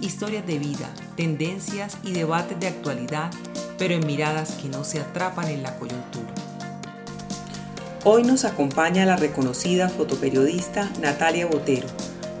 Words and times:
historias 0.00 0.46
de 0.46 0.58
vida, 0.58 0.90
tendencias 1.16 1.98
y 2.02 2.12
debates 2.12 2.58
de 2.60 2.68
actualidad 2.68 3.30
pero 3.78 3.94
en 3.94 4.06
miradas 4.06 4.52
que 4.52 4.68
no 4.68 4.84
se 4.84 5.00
atrapan 5.00 5.48
en 5.48 5.62
la 5.62 5.76
coyuntura. 5.76 6.32
Hoy 8.04 8.22
nos 8.22 8.44
acompaña 8.44 9.06
la 9.06 9.16
reconocida 9.16 9.88
fotoperiodista 9.88 10.90
Natalia 11.00 11.46
Botero, 11.46 11.88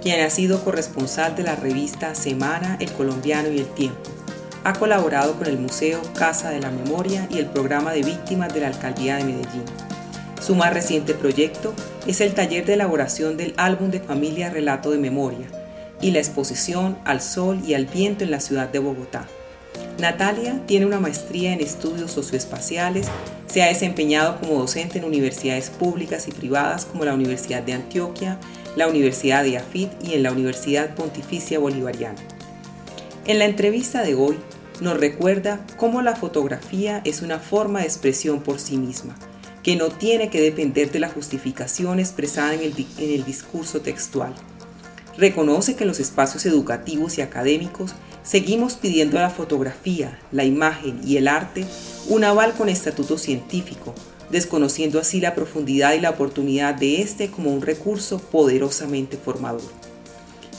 quien 0.02 0.20
ha 0.20 0.30
sido 0.30 0.62
corresponsal 0.62 1.34
de 1.34 1.42
la 1.42 1.56
revista 1.56 2.14
Semana, 2.14 2.76
El 2.80 2.92
Colombiano 2.92 3.50
y 3.50 3.58
El 3.58 3.66
Tiempo. 3.74 4.10
Ha 4.64 4.74
colaborado 4.74 5.34
con 5.36 5.46
el 5.46 5.58
Museo 5.58 6.00
Casa 6.14 6.50
de 6.50 6.60
la 6.60 6.70
Memoria 6.70 7.26
y 7.30 7.38
el 7.38 7.46
programa 7.46 7.92
de 7.92 8.02
víctimas 8.02 8.52
de 8.52 8.60
la 8.60 8.68
Alcaldía 8.68 9.16
de 9.16 9.24
Medellín. 9.24 9.64
Su 10.40 10.54
más 10.54 10.72
reciente 10.74 11.14
proyecto 11.14 11.74
es 12.06 12.20
el 12.20 12.34
taller 12.34 12.66
de 12.66 12.74
elaboración 12.74 13.36
del 13.36 13.54
álbum 13.56 13.90
de 13.90 14.00
familia 14.00 14.50
Relato 14.50 14.90
de 14.90 14.98
Memoria 14.98 15.63
y 16.04 16.10
la 16.10 16.18
exposición 16.18 16.98
Al 17.06 17.22
Sol 17.22 17.62
y 17.66 17.72
al 17.72 17.86
Viento 17.86 18.24
en 18.24 18.30
la 18.30 18.40
ciudad 18.40 18.68
de 18.68 18.78
Bogotá. 18.78 19.26
Natalia 19.98 20.60
tiene 20.66 20.84
una 20.84 21.00
maestría 21.00 21.54
en 21.54 21.60
estudios 21.60 22.10
socioespaciales, 22.12 23.06
se 23.46 23.62
ha 23.62 23.68
desempeñado 23.68 24.38
como 24.38 24.60
docente 24.60 24.98
en 24.98 25.06
universidades 25.06 25.70
públicas 25.70 26.28
y 26.28 26.32
privadas 26.32 26.84
como 26.84 27.06
la 27.06 27.14
Universidad 27.14 27.62
de 27.62 27.72
Antioquia, 27.72 28.38
la 28.76 28.86
Universidad 28.86 29.44
de 29.44 29.56
Afit 29.56 29.90
y 30.02 30.12
en 30.12 30.22
la 30.22 30.32
Universidad 30.32 30.94
Pontificia 30.94 31.58
Bolivariana. 31.58 32.20
En 33.24 33.38
la 33.38 33.46
entrevista 33.46 34.02
de 34.02 34.14
hoy 34.14 34.36
nos 34.82 35.00
recuerda 35.00 35.64
cómo 35.78 36.02
la 36.02 36.16
fotografía 36.16 37.00
es 37.06 37.22
una 37.22 37.38
forma 37.38 37.80
de 37.80 37.86
expresión 37.86 38.42
por 38.42 38.60
sí 38.60 38.76
misma, 38.76 39.14
que 39.62 39.76
no 39.76 39.88
tiene 39.88 40.28
que 40.28 40.42
depender 40.42 40.92
de 40.92 40.98
la 40.98 41.08
justificación 41.08 41.98
expresada 41.98 42.52
en 42.52 42.60
el, 42.60 42.86
en 42.98 43.10
el 43.10 43.24
discurso 43.24 43.80
textual. 43.80 44.34
Reconoce 45.16 45.76
que 45.76 45.84
los 45.84 46.00
espacios 46.00 46.44
educativos 46.46 47.18
y 47.18 47.22
académicos 47.22 47.94
Seguimos 48.24 48.76
pidiendo 48.76 49.18
a 49.18 49.22
la 49.22 49.30
fotografía, 49.30 50.18
la 50.32 50.44
imagen 50.44 50.98
y 51.04 51.18
el 51.18 51.28
arte 51.28 51.66
un 52.08 52.24
aval 52.24 52.54
con 52.54 52.70
estatuto 52.70 53.18
científico, 53.18 53.94
desconociendo 54.30 54.98
así 54.98 55.20
la 55.20 55.34
profundidad 55.34 55.92
y 55.92 56.00
la 56.00 56.08
oportunidad 56.08 56.74
de 56.74 57.02
este 57.02 57.30
como 57.30 57.52
un 57.52 57.60
recurso 57.60 58.18
poderosamente 58.18 59.18
formador. 59.18 59.60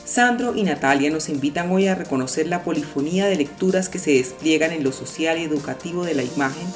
Sandro 0.06 0.56
y 0.56 0.62
Natalia 0.62 1.10
nos 1.10 1.28
invitan 1.28 1.72
hoy 1.72 1.88
a 1.88 1.96
reconocer 1.96 2.48
la 2.48 2.64
polifonía 2.64 3.26
de 3.26 3.36
lecturas 3.36 3.90
que 3.90 3.98
se 3.98 4.12
despliegan 4.12 4.72
en 4.72 4.84
lo 4.84 4.92
social 4.92 5.40
y 5.40 5.44
educativo 5.44 6.06
de 6.06 6.14
la 6.14 6.24
imagen 6.24 6.68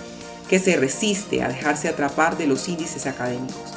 que 0.49 0.57
se 0.57 0.75
resiste 0.75 1.43
a 1.43 1.49
dejarse 1.49 1.87
atrapar 1.87 2.35
de 2.35 2.47
los 2.47 2.67
índices 2.67 3.05
académicos. 3.05 3.75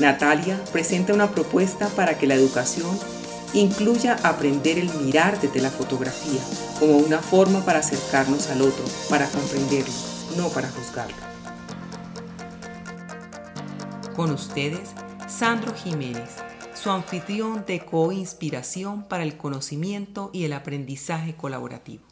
Natalia 0.00 0.60
presenta 0.72 1.14
una 1.14 1.30
propuesta 1.30 1.86
para 1.90 2.18
que 2.18 2.26
la 2.26 2.34
educación 2.34 2.98
incluya 3.54 4.16
aprender 4.22 4.78
el 4.78 4.88
mirar 5.02 5.40
desde 5.40 5.60
la 5.60 5.70
fotografía 5.70 6.40
como 6.78 6.96
una 6.96 7.18
forma 7.18 7.64
para 7.64 7.80
acercarnos 7.80 8.48
al 8.50 8.62
otro, 8.62 8.84
para 9.10 9.28
comprenderlo, 9.28 9.92
no 10.36 10.48
para 10.48 10.68
juzgarlo. 10.70 11.16
Con 14.16 14.30
ustedes, 14.30 14.90
Sandro 15.28 15.74
Jiménez, 15.74 16.36
su 16.74 16.90
anfitrión 16.90 17.64
de 17.66 17.80
coinspiración 17.80 19.04
para 19.04 19.22
el 19.22 19.36
conocimiento 19.36 20.30
y 20.32 20.44
el 20.44 20.52
aprendizaje 20.52 21.34
colaborativo. 21.34 22.04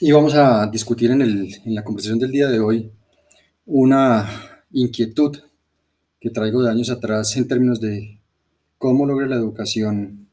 Y 0.00 0.10
vamos 0.10 0.34
a 0.34 0.66
discutir 0.66 1.10
en, 1.12 1.22
en 1.22 1.74
la 1.74 1.84
conversación 1.84 2.18
del 2.18 2.32
día 2.32 2.48
de 2.48 2.60
hoy 2.60 2.90
una 3.66 4.28
inquietud 4.72 5.38
que 6.20 6.30
traigo 6.30 6.62
de 6.62 6.70
años 6.70 6.90
atrás 6.90 7.36
en 7.36 7.46
términos 7.46 7.80
de 7.80 8.21
cómo 8.82 9.06
logra 9.06 9.28
la 9.28 9.36
educación 9.36 10.26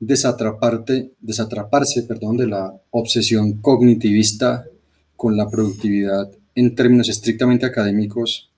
desatraparte, 0.00 1.12
desatraparse 1.20 2.02
perdón, 2.02 2.36
de 2.36 2.48
la 2.48 2.74
obsesión 2.90 3.58
cognitivista 3.58 4.64
con 5.14 5.36
la 5.36 5.48
productividad 5.48 6.28
en 6.56 6.74
términos 6.74 7.08
estrictamente 7.08 7.66
académicos, 7.66 8.50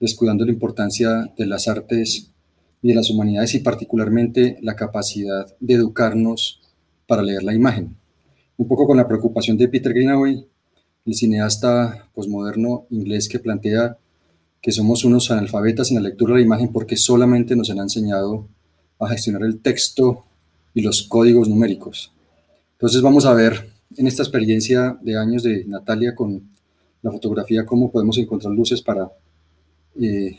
descuidando 0.00 0.46
la 0.46 0.52
importancia 0.52 1.30
de 1.36 1.44
las 1.44 1.68
artes 1.68 2.30
y 2.80 2.88
de 2.88 2.94
las 2.94 3.10
humanidades 3.10 3.54
y 3.54 3.58
particularmente 3.58 4.56
la 4.62 4.76
capacidad 4.76 5.46
de 5.60 5.74
educarnos 5.74 6.62
para 7.06 7.20
leer 7.20 7.42
la 7.42 7.52
imagen. 7.52 7.94
Un 8.56 8.66
poco 8.66 8.86
con 8.86 8.96
la 8.96 9.06
preocupación 9.06 9.58
de 9.58 9.68
Peter 9.68 9.92
Greenaway, 9.92 10.48
el 11.04 11.14
cineasta 11.14 12.08
posmoderno 12.14 12.86
inglés 12.88 13.28
que 13.28 13.40
plantea 13.40 13.98
que 14.62 14.72
somos 14.72 15.04
unos 15.04 15.30
analfabetas 15.30 15.90
en 15.90 15.96
la 15.96 16.08
lectura 16.08 16.32
de 16.32 16.40
la 16.40 16.46
imagen 16.46 16.72
porque 16.72 16.96
solamente 16.96 17.54
nos 17.54 17.68
han 17.68 17.80
enseñado 17.80 18.48
a 18.98 19.08
gestionar 19.08 19.42
el 19.42 19.60
texto 19.60 20.24
y 20.74 20.82
los 20.82 21.02
códigos 21.02 21.48
numéricos. 21.48 22.12
Entonces 22.72 23.02
vamos 23.02 23.26
a 23.26 23.34
ver 23.34 23.70
en 23.96 24.06
esta 24.06 24.22
experiencia 24.22 24.98
de 25.02 25.18
años 25.18 25.42
de 25.42 25.64
Natalia 25.64 26.14
con 26.14 26.50
la 27.02 27.10
fotografía 27.10 27.64
cómo 27.64 27.90
podemos 27.90 28.18
encontrar 28.18 28.52
luces 28.52 28.82
para 28.82 29.10
eh, 30.00 30.36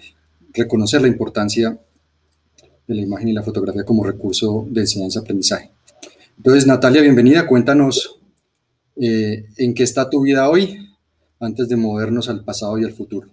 reconocer 0.53 1.01
la 1.01 1.07
importancia 1.07 1.79
de 2.87 2.95
la 2.95 3.01
imagen 3.01 3.29
y 3.29 3.33
la 3.33 3.43
fotografía 3.43 3.83
como 3.83 4.03
recurso 4.03 4.67
de 4.69 4.81
enseñanza-aprendizaje. 4.81 5.71
Entonces, 6.37 6.67
Natalia, 6.67 7.01
bienvenida. 7.01 7.47
Cuéntanos 7.47 8.19
eh, 8.95 9.45
en 9.57 9.73
qué 9.73 9.83
está 9.83 10.09
tu 10.09 10.21
vida 10.21 10.49
hoy 10.49 10.77
antes 11.39 11.69
de 11.69 11.75
movernos 11.75 12.29
al 12.29 12.43
pasado 12.43 12.77
y 12.77 12.83
al 12.83 12.93
futuro. 12.93 13.29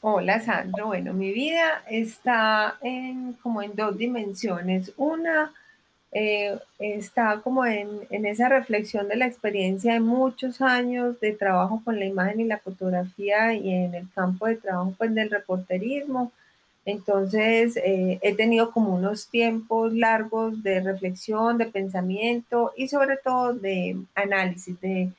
Hola 0.00 0.38
Sandro, 0.40 0.86
bueno, 0.86 1.12
mi 1.12 1.32
vida 1.32 1.82
está 1.90 2.78
en, 2.82 3.32
como 3.42 3.62
en 3.62 3.74
dos 3.74 3.98
dimensiones. 3.98 4.92
Una 4.96 5.52
eh, 6.12 6.56
está 6.78 7.40
como 7.42 7.66
en, 7.66 7.88
en, 8.10 8.24
esa 8.24 8.48
reflexión 8.48 9.08
de 9.08 9.16
la 9.16 9.26
experiencia 9.26 9.94
de 9.94 10.00
muchos 10.00 10.60
años 10.60 11.18
de 11.18 11.32
trabajo 11.32 11.82
con 11.84 11.98
la 11.98 12.04
imagen 12.06 12.40
y 12.40 12.44
la 12.44 12.58
fotografía 12.58 13.54
y 13.54 13.70
en 13.70 13.94
el 13.94 14.08
campo 14.14 14.46
de 14.46 14.56
trabajo 14.56 14.94
pues, 14.96 15.12
del 15.14 15.30
reporterismo. 15.30 16.30
Entonces 16.84 17.76
eh, 17.76 18.20
he 18.22 18.34
tenido 18.36 18.70
como 18.70 18.94
unos 18.94 19.28
tiempos 19.28 19.92
largos 19.92 20.62
de 20.62 20.80
reflexión, 20.80 21.58
de 21.58 21.66
pensamiento 21.66 22.72
y 22.76 22.86
sobre 22.86 23.16
todo 23.16 23.52
de 23.52 23.96
análisis, 24.14 24.80
de 24.80 25.10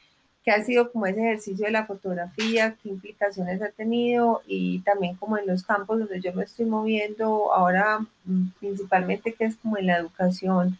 ha 0.51 0.63
sido 0.63 0.91
como 0.91 1.05
ese 1.05 1.19
ejercicio 1.21 1.65
de 1.65 1.71
la 1.71 1.85
fotografía, 1.85 2.75
qué 2.81 2.89
implicaciones 2.89 3.61
ha 3.61 3.69
tenido 3.69 4.41
y 4.47 4.79
también 4.79 5.15
como 5.15 5.37
en 5.37 5.47
los 5.47 5.63
campos 5.63 5.99
donde 5.99 6.21
yo 6.21 6.33
me 6.33 6.43
estoy 6.43 6.65
moviendo 6.65 7.53
ahora 7.53 7.99
mm, 8.25 8.49
principalmente 8.59 9.33
que 9.33 9.45
es 9.45 9.55
como 9.55 9.77
en 9.77 9.87
la 9.87 9.97
educación 9.97 10.77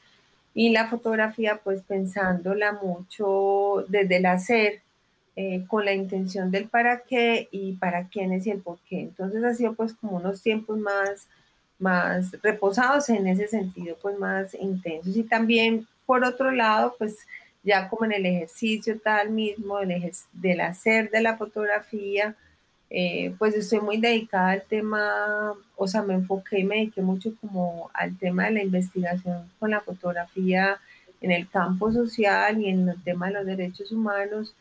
y 0.53 0.69
la 0.71 0.87
fotografía 0.87 1.59
pues 1.63 1.81
pensándola 1.83 2.73
mucho 2.73 3.85
desde 3.87 4.17
el 4.17 4.25
hacer 4.25 4.81
eh, 5.35 5.63
con 5.67 5.85
la 5.85 5.93
intención 5.93 6.51
del 6.51 6.67
para 6.67 6.99
qué 7.03 7.47
y 7.51 7.73
para 7.73 8.07
quiénes 8.07 8.45
y 8.45 8.51
el 8.51 8.59
por 8.59 8.77
qué. 8.89 9.01
Entonces 9.01 9.43
ha 9.43 9.53
sido 9.53 9.73
pues 9.73 9.93
como 9.93 10.17
unos 10.17 10.41
tiempos 10.41 10.77
más, 10.77 11.27
más 11.77 12.31
reposados 12.41 13.07
en 13.07 13.25
ese 13.25 13.47
sentido, 13.47 13.95
pues 14.01 14.19
más 14.19 14.53
intensos. 14.55 15.15
Y 15.15 15.23
también 15.23 15.87
por 16.05 16.25
otro 16.25 16.51
lado 16.51 16.95
pues 16.97 17.19
ya 17.69 17.87
como 17.87 18.05
en 18.05 18.13
el 18.13 18.25
ejercicio 18.25 18.99
tal 18.99 19.29
mismo, 19.29 19.77
del, 19.79 20.11
del 20.33 20.61
hacer 20.61 21.11
de 21.11 21.21
la 21.21 21.37
fotografía, 21.37 22.35
eh, 22.89 23.35
pues 23.37 23.53
estoy 23.53 23.79
muy 23.81 23.97
dedicada 23.97 24.51
al 24.51 24.63
tema, 24.63 25.53
o 25.75 25.87
sea, 25.87 26.01
me 26.01 26.15
enfoqué 26.15 26.59
y 26.59 26.63
me 26.63 26.77
dediqué 26.77 27.01
mucho 27.01 27.31
como 27.39 27.91
al 27.93 28.17
tema 28.17 28.45
de 28.45 28.51
la 28.51 28.63
investigación 28.63 29.47
con 29.59 29.69
la 29.69 29.81
fotografía 29.81 30.79
en 31.21 31.31
el 31.31 31.47
campo 31.47 31.91
social 31.91 32.59
y 32.59 32.69
en 32.69 32.89
el 32.89 33.03
tema 33.03 33.27
de 33.27 33.33
los 33.33 33.45
derechos 33.45 33.91
humanos. 33.91 34.55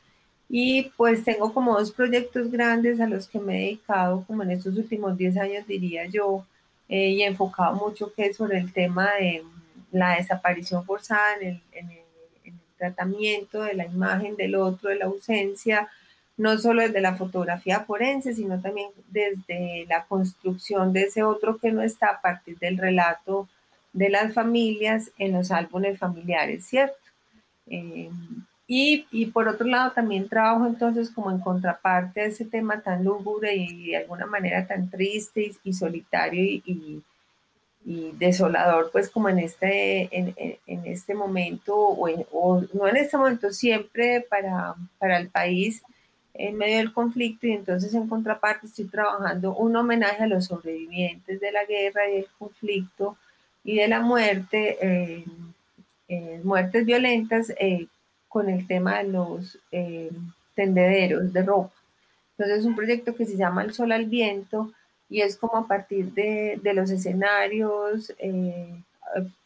Y 0.50 0.92
pues 0.96 1.24
tengo 1.24 1.52
como 1.54 1.78
dos 1.78 1.90
proyectos 1.92 2.50
grandes 2.50 3.00
a 3.00 3.06
los 3.06 3.28
que 3.28 3.38
me 3.38 3.56
he 3.56 3.64
dedicado 3.66 4.24
como 4.26 4.42
en 4.42 4.50
estos 4.50 4.76
últimos 4.76 5.16
10 5.16 5.36
años, 5.38 5.66
diría 5.66 6.06
yo, 6.06 6.44
eh, 6.88 7.10
y 7.10 7.22
he 7.22 7.26
enfocado 7.26 7.76
mucho 7.76 8.12
que 8.12 8.26
es 8.26 8.36
sobre 8.36 8.58
el 8.58 8.72
tema 8.72 9.10
de 9.20 9.42
la 9.92 10.16
desaparición 10.16 10.84
forzada 10.84 11.36
en 11.40 11.48
el, 11.48 11.62
en 11.72 11.90
el 11.90 12.07
tratamiento 12.78 13.62
de 13.62 13.74
la 13.74 13.86
imagen 13.86 14.36
del 14.36 14.54
otro, 14.54 14.88
de 14.88 14.96
la 14.96 15.06
ausencia, 15.06 15.88
no 16.36 16.56
solo 16.56 16.82
desde 16.82 17.00
la 17.00 17.16
fotografía 17.16 17.80
forense, 17.80 18.32
sino 18.32 18.60
también 18.60 18.88
desde 19.10 19.86
la 19.88 20.04
construcción 20.04 20.92
de 20.92 21.02
ese 21.02 21.22
otro 21.24 21.58
que 21.58 21.72
no 21.72 21.82
está 21.82 22.06
a 22.06 22.20
partir 22.20 22.58
del 22.58 22.78
relato 22.78 23.48
de 23.92 24.08
las 24.08 24.32
familias 24.32 25.10
en 25.18 25.32
los 25.32 25.50
álbumes 25.50 25.98
familiares, 25.98 26.64
¿cierto? 26.64 26.96
Eh, 27.66 28.10
y, 28.66 29.06
y, 29.10 29.26
por 29.26 29.48
otro 29.48 29.66
lado 29.66 29.92
también 29.92 30.28
trabajo 30.28 30.66
entonces 30.66 31.10
como 31.10 31.30
en 31.30 31.40
contraparte 31.40 32.20
a 32.20 32.26
ese 32.26 32.44
tema 32.44 32.82
tan 32.82 33.02
lúgubre 33.02 33.56
y 33.56 33.88
de 33.88 33.96
alguna 33.96 34.26
manera 34.26 34.66
tan 34.66 34.90
triste 34.90 35.52
y, 35.64 35.72
solitario 35.72 36.44
y, 36.44 36.62
y, 36.66 37.02
desolador, 38.18 38.90
pues 38.92 39.08
como 39.08 39.30
en 39.30 39.38
este, 39.38 40.08
en, 40.16 40.34
en 40.66 40.86
este 40.86 41.14
momento, 41.14 41.74
o, 41.74 42.60
no 42.74 42.86
en 42.86 42.96
este 42.96 43.16
momento, 43.16 43.50
siempre 43.50 44.20
para, 44.28 44.74
para 44.98 45.16
el 45.16 45.28
país 45.28 45.82
en 46.34 46.56
medio 46.56 46.78
del 46.78 46.92
conflicto 46.92 47.46
y 47.46 47.52
entonces 47.52 47.92
en 47.94 48.08
contraparte 48.08 48.66
estoy 48.66 48.86
trabajando 48.86 49.56
un 49.56 49.74
homenaje 49.74 50.22
a 50.22 50.28
los 50.28 50.46
sobrevivientes 50.46 51.40
de 51.40 51.52
la 51.52 51.64
guerra 51.64 52.08
y 52.08 52.16
del 52.16 52.26
conflicto 52.38 53.16
y 53.64 53.76
de 53.76 53.88
la 53.88 54.00
muerte, 54.00 54.78
eh, 54.80 55.24
eh, 56.08 56.40
muertes 56.44 56.86
violentas 56.86 57.52
eh, 57.58 57.86
con 58.28 58.48
el 58.48 58.66
tema 58.66 58.98
de 58.98 59.08
los 59.08 59.58
tendederos 60.54 61.32
de 61.32 61.42
ropa. 61.42 61.74
Entonces 62.32 62.60
es 62.60 62.64
un 62.64 62.76
proyecto 62.76 63.14
que 63.14 63.26
se 63.26 63.36
llama 63.36 63.62
El 63.62 63.72
Sol 63.72 63.92
al 63.92 64.06
Viento 64.06 64.72
y 65.08 65.20
es 65.22 65.36
como 65.36 65.56
a 65.56 65.66
partir 65.66 66.12
de, 66.12 66.60
de 66.62 66.74
los 66.74 66.90
escenarios, 66.90 68.12
eh, 68.18 68.74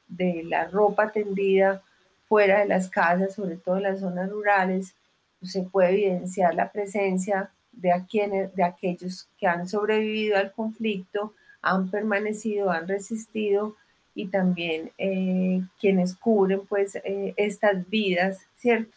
de 0.09 0.45
la 0.45 0.69
ropa 0.69 1.11
tendida 1.11 1.83
fuera 2.29 2.61
de 2.61 2.67
las 2.67 2.89
casas, 2.89 3.35
sobre 3.35 3.57
todo 3.57 3.77
en 3.77 3.85
las 3.85 4.01
zonas 4.01 4.31
rurales, 4.31 4.95
pues, 5.41 5.53
se 5.53 5.63
puede 5.63 5.91
evidenciar 5.91 6.55
la 6.55 6.71
presencia 6.71 7.51
de, 7.73 7.93
a 7.93 8.05
quienes, 8.07 8.55
de 8.55 8.63
aquellos 8.63 9.29
que 9.39 9.47
han 9.47 9.69
sobrevivido 9.69 10.37
al 10.37 10.53
conflicto, 10.53 11.35
han 11.63 11.91
permanecido, 11.91 12.71
han 12.71 12.89
resistido 12.89 13.77
y 14.15 14.29
también 14.29 14.91
eh, 14.99 15.63
quienes 15.81 16.15
cubren 16.15 16.67
pues 16.67 16.97
eh, 16.97 17.35
estas 17.37 17.89
vidas, 17.89 18.41
¿cierto? 18.57 18.97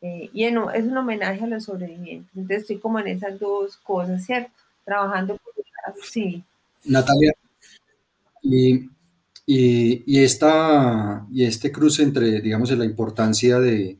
Eh, 0.00 0.30
y 0.32 0.44
es 0.44 0.52
un 0.52 0.96
homenaje 0.96 1.44
a 1.44 1.48
los 1.48 1.64
sobrevivientes. 1.64 2.30
Entonces 2.36 2.62
estoy 2.62 2.78
como 2.78 2.98
en 2.98 3.08
esas 3.08 3.38
dos 3.38 3.76
cosas, 3.76 4.24
¿cierto? 4.24 4.52
Trabajando 4.84 5.38
sí. 6.02 6.42
Natalia, 6.84 7.32
y, 8.42 8.74
y, 9.46 10.02
y, 10.06 10.22
esta, 10.22 11.26
y 11.30 11.44
este 11.44 11.72
cruce 11.72 12.02
entre, 12.02 12.40
digamos, 12.40 12.70
la 12.70 12.84
importancia 12.84 13.58
de, 13.58 13.98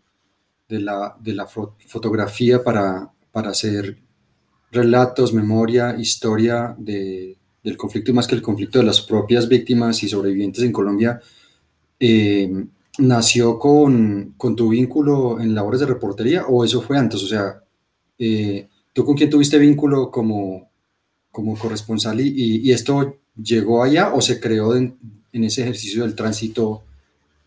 de, 0.69 0.81
la, 0.81 1.17
de 1.21 1.35
la 1.35 1.47
fotografía 1.47 2.63
para, 2.63 3.11
para 3.33 3.51
hacer 3.51 3.99
relatos, 4.71 5.33
memoria, 5.33 5.97
historia 5.99 6.75
de, 6.79 7.37
del 7.63 7.77
conflicto 7.77 8.11
y 8.11 8.15
más 8.15 8.27
que 8.27 8.35
el 8.35 8.43
conflicto 8.43 8.79
de 8.79 8.85
las 8.85 9.01
propias 9.01 9.49
víctimas 9.49 10.03
y 10.03 10.09
sobrevivientes 10.09 10.63
en 10.63 10.73
Colombia, 10.73 11.21
eh, 11.99 12.67
nació 12.99 13.59
con, 13.59 14.35
con, 14.37 14.57
tu 14.57 14.71
vínculo 14.71 15.41
en 15.41 15.55
labores 15.55 15.81
de 15.81 15.87
reportería 15.87 16.47
o 16.47 16.65
eso 16.65 16.83
fue 16.83 16.99
antes? 16.99 17.23
O 17.23 17.27
sea, 17.27 17.63
eh, 18.19 18.69
¿tú 18.93 19.05
con 19.05 19.17
quién 19.17 19.31
tuviste 19.31 19.59
vínculo 19.59 20.11
como, 20.11 20.71
como 21.39 21.57
corresponsal 21.57 22.21
y, 22.21 22.73
esto 22.73 23.15
llegó 23.41 23.85
allá 23.85 24.13
o 24.13 24.21
se 24.21 24.41
creó 24.41 24.75
en, 24.75 24.99
ese 25.33 25.63
ejercicio 25.63 26.03
del 26.03 26.17
tránsito 26.17 26.83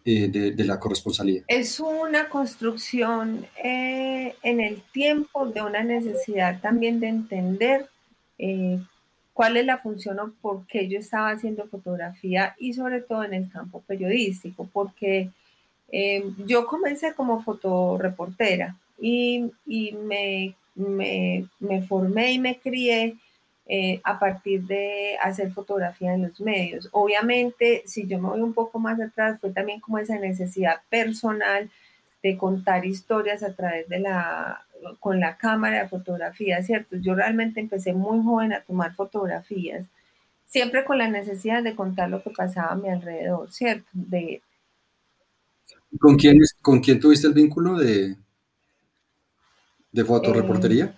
eh, 0.06 0.30
de, 0.30 0.64
la 0.64 0.80
corresponsalía? 0.80 1.44
Es 1.50 1.78
una 1.82 2.30
construcción 2.30 3.46
eh, 3.62 4.34
en 4.44 4.62
el 4.62 4.82
tiempo 4.94 5.46
de 5.46 5.62
una 5.62 5.84
necesidad 5.84 6.62
también 6.62 7.02
de 7.02 7.10
entender 7.10 7.90
eh, 8.40 8.80
cuál 9.34 9.58
es 9.58 9.66
la 9.66 9.80
función 9.80 10.22
o 10.22 10.32
por 10.42 10.66
qué 10.68 10.88
yo 10.88 10.98
estaba 10.98 11.32
haciendo 11.32 11.68
fotografía 11.68 12.56
y 12.58 12.72
sobre 12.72 13.02
todo 13.02 13.26
en 13.26 13.34
el 13.34 13.52
campo 13.52 13.84
periodístico, 13.86 14.70
porque 14.72 15.32
eh, 15.92 16.24
yo 16.46 16.66
comencé 16.66 17.14
como 17.14 17.44
fotoreportera 17.44 18.78
y, 19.02 19.52
me, 19.68 20.56
formé 21.90 22.32
y 22.32 22.40
me 22.40 22.58
crié 22.58 23.18
eh, 23.74 24.02
a 24.04 24.20
partir 24.20 24.64
de 24.64 25.16
hacer 25.22 25.54
fotografía 25.54 26.14
en 26.14 26.24
los 26.24 26.42
medios. 26.42 26.90
Obviamente, 26.92 27.84
si 27.86 28.06
yo 28.06 28.20
me 28.20 28.28
voy 28.28 28.42
un 28.42 28.54
poco 28.54 28.80
más 28.80 29.00
atrás, 29.00 29.40
fue 29.40 29.52
también 29.52 29.80
como 29.80 29.98
esa 29.98 30.20
necesidad 30.20 30.82
personal 30.90 31.72
de 32.22 32.36
contar 32.36 32.86
historias 32.86 33.44
a 33.44 33.56
través 33.56 33.88
de 33.88 34.00
la, 34.00 34.66
con 35.00 35.22
la 35.22 35.38
cámara 35.38 35.84
de 35.84 35.88
fotografía, 35.88 36.62
¿cierto? 36.62 36.98
Yo 36.98 37.16
realmente 37.16 37.62
empecé 37.62 37.94
muy 37.94 38.22
joven 38.22 38.52
a 38.52 38.60
tomar 38.60 38.94
fotografías, 38.94 39.86
siempre 40.46 40.84
con 40.84 40.98
la 40.98 41.08
necesidad 41.08 41.64
de 41.64 41.74
contar 41.74 42.10
lo 42.10 42.22
que 42.22 42.32
pasaba 42.32 42.74
a 42.74 42.76
mi 42.76 42.90
alrededor, 42.90 43.54
¿cierto? 43.54 43.88
De, 43.94 44.42
¿Con 45.98 46.18
quién, 46.18 46.38
¿Con 46.62 46.82
quién 46.82 47.00
tuviste 47.00 47.28
el 47.28 47.34
vínculo 47.34 47.78
de, 47.78 48.18
de 49.94 50.04
fotoreportería? 50.04 50.94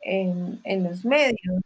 En, 0.00 0.60
en, 0.64 0.82
los 0.82 1.04
medios. 1.04 1.62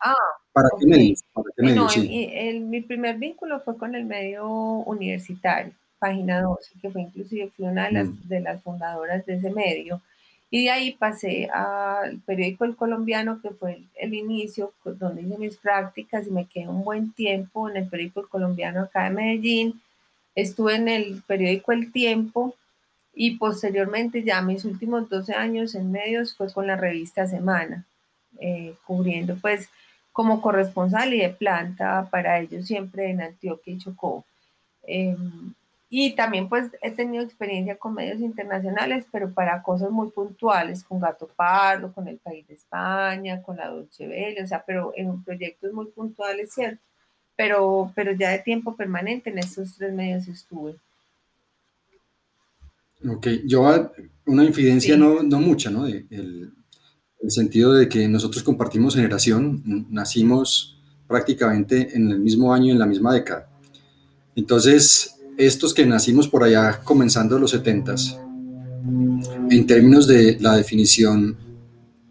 Ah, 0.00 0.14
¿Para 0.52 0.68
qué 0.78 0.86
medios? 0.86 1.22
¿Para 1.32 1.46
qué 1.56 1.62
medios? 1.62 1.76
No, 1.76 1.88
sí. 1.88 2.30
el, 2.32 2.56
el, 2.56 2.60
mi 2.60 2.80
primer 2.80 3.16
vínculo 3.16 3.60
fue 3.60 3.76
con 3.76 3.94
el 3.94 4.04
medio 4.04 4.48
universitario 4.48 5.72
página 5.98 6.42
12, 6.42 6.74
que 6.80 6.90
fue 6.90 7.02
inclusive 7.02 7.48
fui 7.48 7.66
una 7.66 7.86
de 7.86 7.92
las, 7.92 8.08
mm. 8.08 8.28
de 8.28 8.40
las 8.40 8.62
fundadoras 8.62 9.24
de 9.26 9.34
ese 9.34 9.50
medio. 9.50 10.00
Y 10.50 10.64
de 10.64 10.70
ahí 10.70 10.92
pasé 10.92 11.50
al 11.52 12.20
periódico 12.20 12.64
El 12.64 12.76
Colombiano, 12.76 13.40
que 13.42 13.50
fue 13.50 13.74
el, 13.74 13.88
el, 13.96 14.14
inicio, 14.14 14.72
donde 14.84 15.22
hice 15.22 15.36
mis 15.36 15.56
prácticas 15.58 16.26
y 16.26 16.30
me 16.30 16.46
quedé 16.46 16.68
un 16.68 16.84
buen 16.84 17.12
tiempo 17.12 17.68
en 17.68 17.76
el 17.76 17.88
periódico 17.88 18.20
El 18.20 18.28
Colombiano 18.28 18.82
acá 18.82 19.04
de 19.04 19.10
Medellín. 19.10 19.82
Estuve 20.34 20.76
en 20.76 20.88
el 20.88 21.22
periódico 21.26 21.72
El 21.72 21.92
Tiempo 21.92 22.54
y 23.12 23.36
posteriormente 23.36 24.22
ya 24.22 24.40
mis 24.40 24.64
últimos 24.64 25.10
12 25.10 25.34
años 25.34 25.74
en 25.74 25.92
medios 25.92 26.34
fue 26.34 26.50
con 26.50 26.66
la 26.66 26.76
revista 26.76 27.26
Semana, 27.26 27.84
eh, 28.40 28.74
cubriendo 28.86 29.36
pues 29.36 29.68
como 30.18 30.42
corresponsal 30.42 31.14
y 31.14 31.20
de 31.20 31.28
planta 31.28 32.08
para 32.10 32.40
ellos 32.40 32.66
siempre 32.66 33.08
en 33.08 33.20
Antioquia 33.20 33.72
y 33.72 33.78
Chocó. 33.78 34.24
Eh, 34.84 35.16
y 35.88 36.16
también 36.16 36.48
pues 36.48 36.72
he 36.82 36.90
tenido 36.90 37.22
experiencia 37.22 37.76
con 37.78 37.94
medios 37.94 38.18
internacionales, 38.18 39.06
pero 39.12 39.32
para 39.32 39.62
cosas 39.62 39.92
muy 39.92 40.10
puntuales, 40.10 40.82
con 40.82 40.98
Gato 40.98 41.28
Pardo, 41.36 41.92
con 41.92 42.08
el 42.08 42.16
País 42.16 42.44
de 42.48 42.54
España, 42.54 43.40
con 43.40 43.58
la 43.58 43.68
Dolce 43.68 44.08
Vele, 44.08 44.42
o 44.42 44.46
sea, 44.48 44.64
pero 44.66 44.92
en 44.96 45.22
proyectos 45.22 45.72
muy 45.72 45.86
puntuales, 45.86 46.52
¿cierto? 46.52 46.82
Pero, 47.36 47.92
pero 47.94 48.10
ya 48.10 48.30
de 48.30 48.40
tiempo 48.40 48.74
permanente 48.74 49.30
en 49.30 49.38
estos 49.38 49.76
tres 49.76 49.92
medios 49.92 50.26
estuve. 50.26 50.74
Ok, 53.08 53.28
yo 53.46 53.92
una 54.26 54.42
infidencia 54.42 54.94
sí. 54.94 55.00
no, 55.00 55.22
no, 55.22 55.38
mucha, 55.38 55.70
¿no? 55.70 55.84
De, 55.84 56.04
el, 56.10 56.57
el 57.20 57.30
sentido 57.30 57.72
de 57.72 57.88
que 57.88 58.06
nosotros 58.08 58.42
compartimos 58.42 58.94
generación, 58.94 59.86
nacimos 59.90 60.80
prácticamente 61.06 61.96
en 61.96 62.10
el 62.10 62.20
mismo 62.20 62.52
año, 62.52 62.72
en 62.72 62.78
la 62.78 62.86
misma 62.86 63.12
década. 63.12 63.48
Entonces, 64.36 65.16
estos 65.36 65.74
que 65.74 65.86
nacimos 65.86 66.28
por 66.28 66.44
allá 66.44 66.80
comenzando 66.84 67.38
los 67.38 67.50
70 67.52 67.94
en 69.50 69.66
términos 69.66 70.06
de 70.06 70.38
la 70.40 70.56
definición 70.56 71.36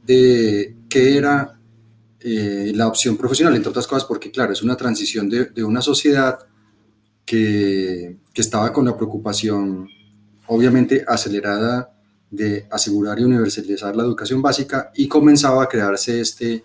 de 0.06 0.76
qué 0.90 1.18
era 1.18 1.60
eh, 2.20 2.72
la 2.76 2.88
opción 2.88 3.18
profesional, 3.18 3.56
entre 3.56 3.70
otras 3.70 3.88
cosas, 3.88 4.06
porque 4.06 4.32
claro, 4.32 4.54
es 4.54 4.62
una 4.62 4.76
transición 4.76 5.30
de, 5.30 5.64
una 5.64 5.82
sociedad 5.82 6.40
que, 7.26 8.18
que, 8.34 8.42
estaba 8.42 8.74
con 8.74 8.86
la 8.86 8.96
preocupación 8.96 9.88
obviamente 10.48 11.04
acelerada 11.08 11.97
de 12.30 12.68
asegurar 12.70 13.20
y 13.20 13.24
universalizar 13.24 13.96
la 13.96 14.04
educación 14.04 14.42
básica 14.42 14.92
y 14.96 15.08
comenzaba 15.08 15.64
a 15.64 15.70
crearse 15.70 16.20
este, 16.20 16.64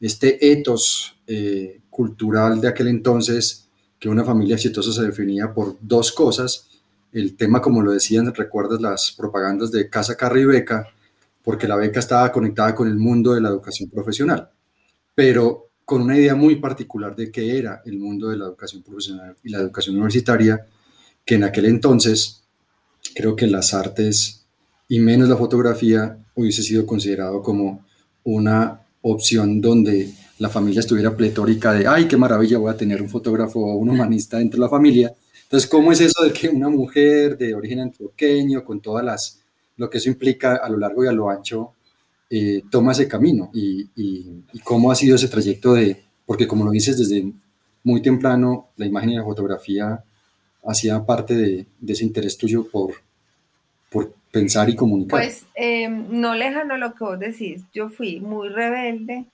este 0.00 0.52
etos 0.52 1.16
eh, 1.26 1.80
cultural 1.90 2.60
de 2.60 2.68
aquel 2.68 2.88
entonces 2.88 3.68
que 3.98 4.08
una 4.08 4.24
familia 4.24 4.54
exitosa 4.54 4.92
se 4.92 5.02
definía 5.02 5.52
por 5.52 5.76
dos 5.80 6.12
cosas. 6.12 6.68
El 7.12 7.36
tema, 7.36 7.60
como 7.60 7.82
lo 7.82 7.92
decían, 7.92 8.32
recuerdas 8.34 8.80
las 8.80 9.12
propagandas 9.12 9.72
de 9.72 9.88
Casa 9.88 10.16
Carri 10.16 10.42
y 10.42 10.44
Beca, 10.44 10.86
porque 11.42 11.66
la 11.66 11.76
beca 11.76 11.98
estaba 11.98 12.30
conectada 12.30 12.74
con 12.74 12.88
el 12.88 12.96
mundo 12.96 13.32
de 13.32 13.40
la 13.40 13.48
educación 13.48 13.88
profesional, 13.88 14.50
pero 15.14 15.70
con 15.84 16.02
una 16.02 16.18
idea 16.18 16.34
muy 16.34 16.56
particular 16.56 17.16
de 17.16 17.32
qué 17.32 17.58
era 17.58 17.80
el 17.86 17.98
mundo 17.98 18.28
de 18.28 18.36
la 18.36 18.44
educación 18.44 18.82
profesional 18.82 19.34
y 19.42 19.48
la 19.48 19.58
educación 19.58 19.96
universitaria, 19.96 20.66
que 21.24 21.36
en 21.36 21.44
aquel 21.44 21.64
entonces 21.64 22.44
creo 23.14 23.34
que 23.34 23.46
las 23.46 23.72
artes 23.72 24.37
y 24.88 24.98
menos 25.00 25.28
la 25.28 25.36
fotografía 25.36 26.18
hubiese 26.34 26.62
sido 26.62 26.86
considerado 26.86 27.42
como 27.42 27.84
una 28.24 28.80
opción 29.02 29.60
donde 29.60 30.12
la 30.38 30.48
familia 30.48 30.80
estuviera 30.80 31.16
pletórica 31.16 31.72
de, 31.72 31.86
ay, 31.86 32.06
qué 32.06 32.16
maravilla, 32.16 32.58
voy 32.58 32.72
a 32.72 32.76
tener 32.76 33.02
un 33.02 33.08
fotógrafo 33.08 33.60
o 33.60 33.76
un 33.76 33.90
humanista 33.90 34.38
dentro 34.38 34.58
de 34.58 34.66
la 34.66 34.70
familia. 34.70 35.14
Entonces, 35.42 35.68
¿cómo 35.68 35.92
es 35.92 36.00
eso 36.00 36.22
de 36.24 36.32
que 36.32 36.48
una 36.48 36.68
mujer 36.68 37.36
de 37.36 37.54
origen 37.54 37.80
antioqueño, 37.80 38.64
con 38.64 38.80
todas 38.80 39.04
las, 39.04 39.40
lo 39.76 39.90
que 39.90 39.98
eso 39.98 40.08
implica 40.08 40.56
a 40.56 40.68
lo 40.68 40.78
largo 40.78 41.04
y 41.04 41.08
a 41.08 41.12
lo 41.12 41.28
ancho, 41.28 41.72
eh, 42.30 42.62
toma 42.70 42.92
ese 42.92 43.08
camino? 43.08 43.50
Y, 43.52 43.88
y, 43.96 44.44
y, 44.52 44.58
cómo 44.60 44.90
ha 44.90 44.94
sido 44.94 45.16
ese 45.16 45.28
trayecto 45.28 45.74
de, 45.74 46.04
porque 46.26 46.46
como 46.46 46.64
lo 46.64 46.70
dices 46.70 46.98
desde 46.98 47.32
muy 47.82 48.02
temprano, 48.02 48.68
la 48.76 48.86
imagen 48.86 49.10
y 49.10 49.16
la 49.16 49.24
fotografía 49.24 50.04
hacía 50.64 51.04
parte 51.04 51.34
de, 51.34 51.66
de 51.80 51.92
ese 51.92 52.04
interés 52.04 52.36
tuyo 52.36 52.68
por, 52.70 52.90
por 52.90 53.07
pensar 54.38 54.68
y 54.68 54.76
comunicar. 54.76 55.20
Pues 55.20 55.46
em, 55.54 56.06
no 56.20 56.34
lejano 56.34 56.76
lo 56.76 56.94
que 56.94 57.04
vos 57.04 57.18
decís, 57.18 57.62
yo 57.72 57.88
fui 57.88 58.20
muy 58.20 58.48
rebelde, 58.48 59.24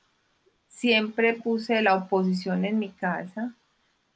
siempre 0.69 1.35
puse 1.35 1.83
la 1.83 1.95
oposición 1.95 2.65
en 2.65 2.79
mi 2.79 2.91
casa, 2.91 3.55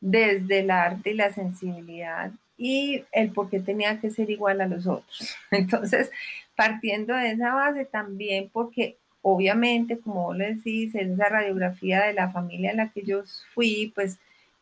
desde 0.00 0.60
el 0.60 0.70
arte 0.70 1.10
y 1.10 1.14
la 1.14 1.32
sensibilidad 1.32 2.30
y 2.56 3.04
el 3.12 3.30
por 3.30 3.48
qué 3.48 3.60
tenía 3.60 4.00
que 4.00 4.10
ser 4.10 4.30
igual 4.30 4.60
a 4.60 4.66
los 4.66 4.86
otros. 4.86 5.36
Entonces, 5.50 6.10
partiendo 6.56 7.14
de 7.14 7.32
esa 7.32 7.54
base 7.54 7.84
también 7.84 8.50
porque 8.52 8.96
obviamente, 9.22 9.98
como 9.98 10.24
vos 10.24 10.36
le 10.36 10.54
decís, 10.54 10.94
en 10.94 11.14
esa 11.14 11.28
radiografía 11.28 12.04
de 12.04 12.14
la 12.14 12.30
familia 12.30 12.70
en 12.70 12.78
la 12.78 12.90
que 12.90 13.02
yo 13.02 13.22
fui, 13.54 13.92
pues 13.94 14.18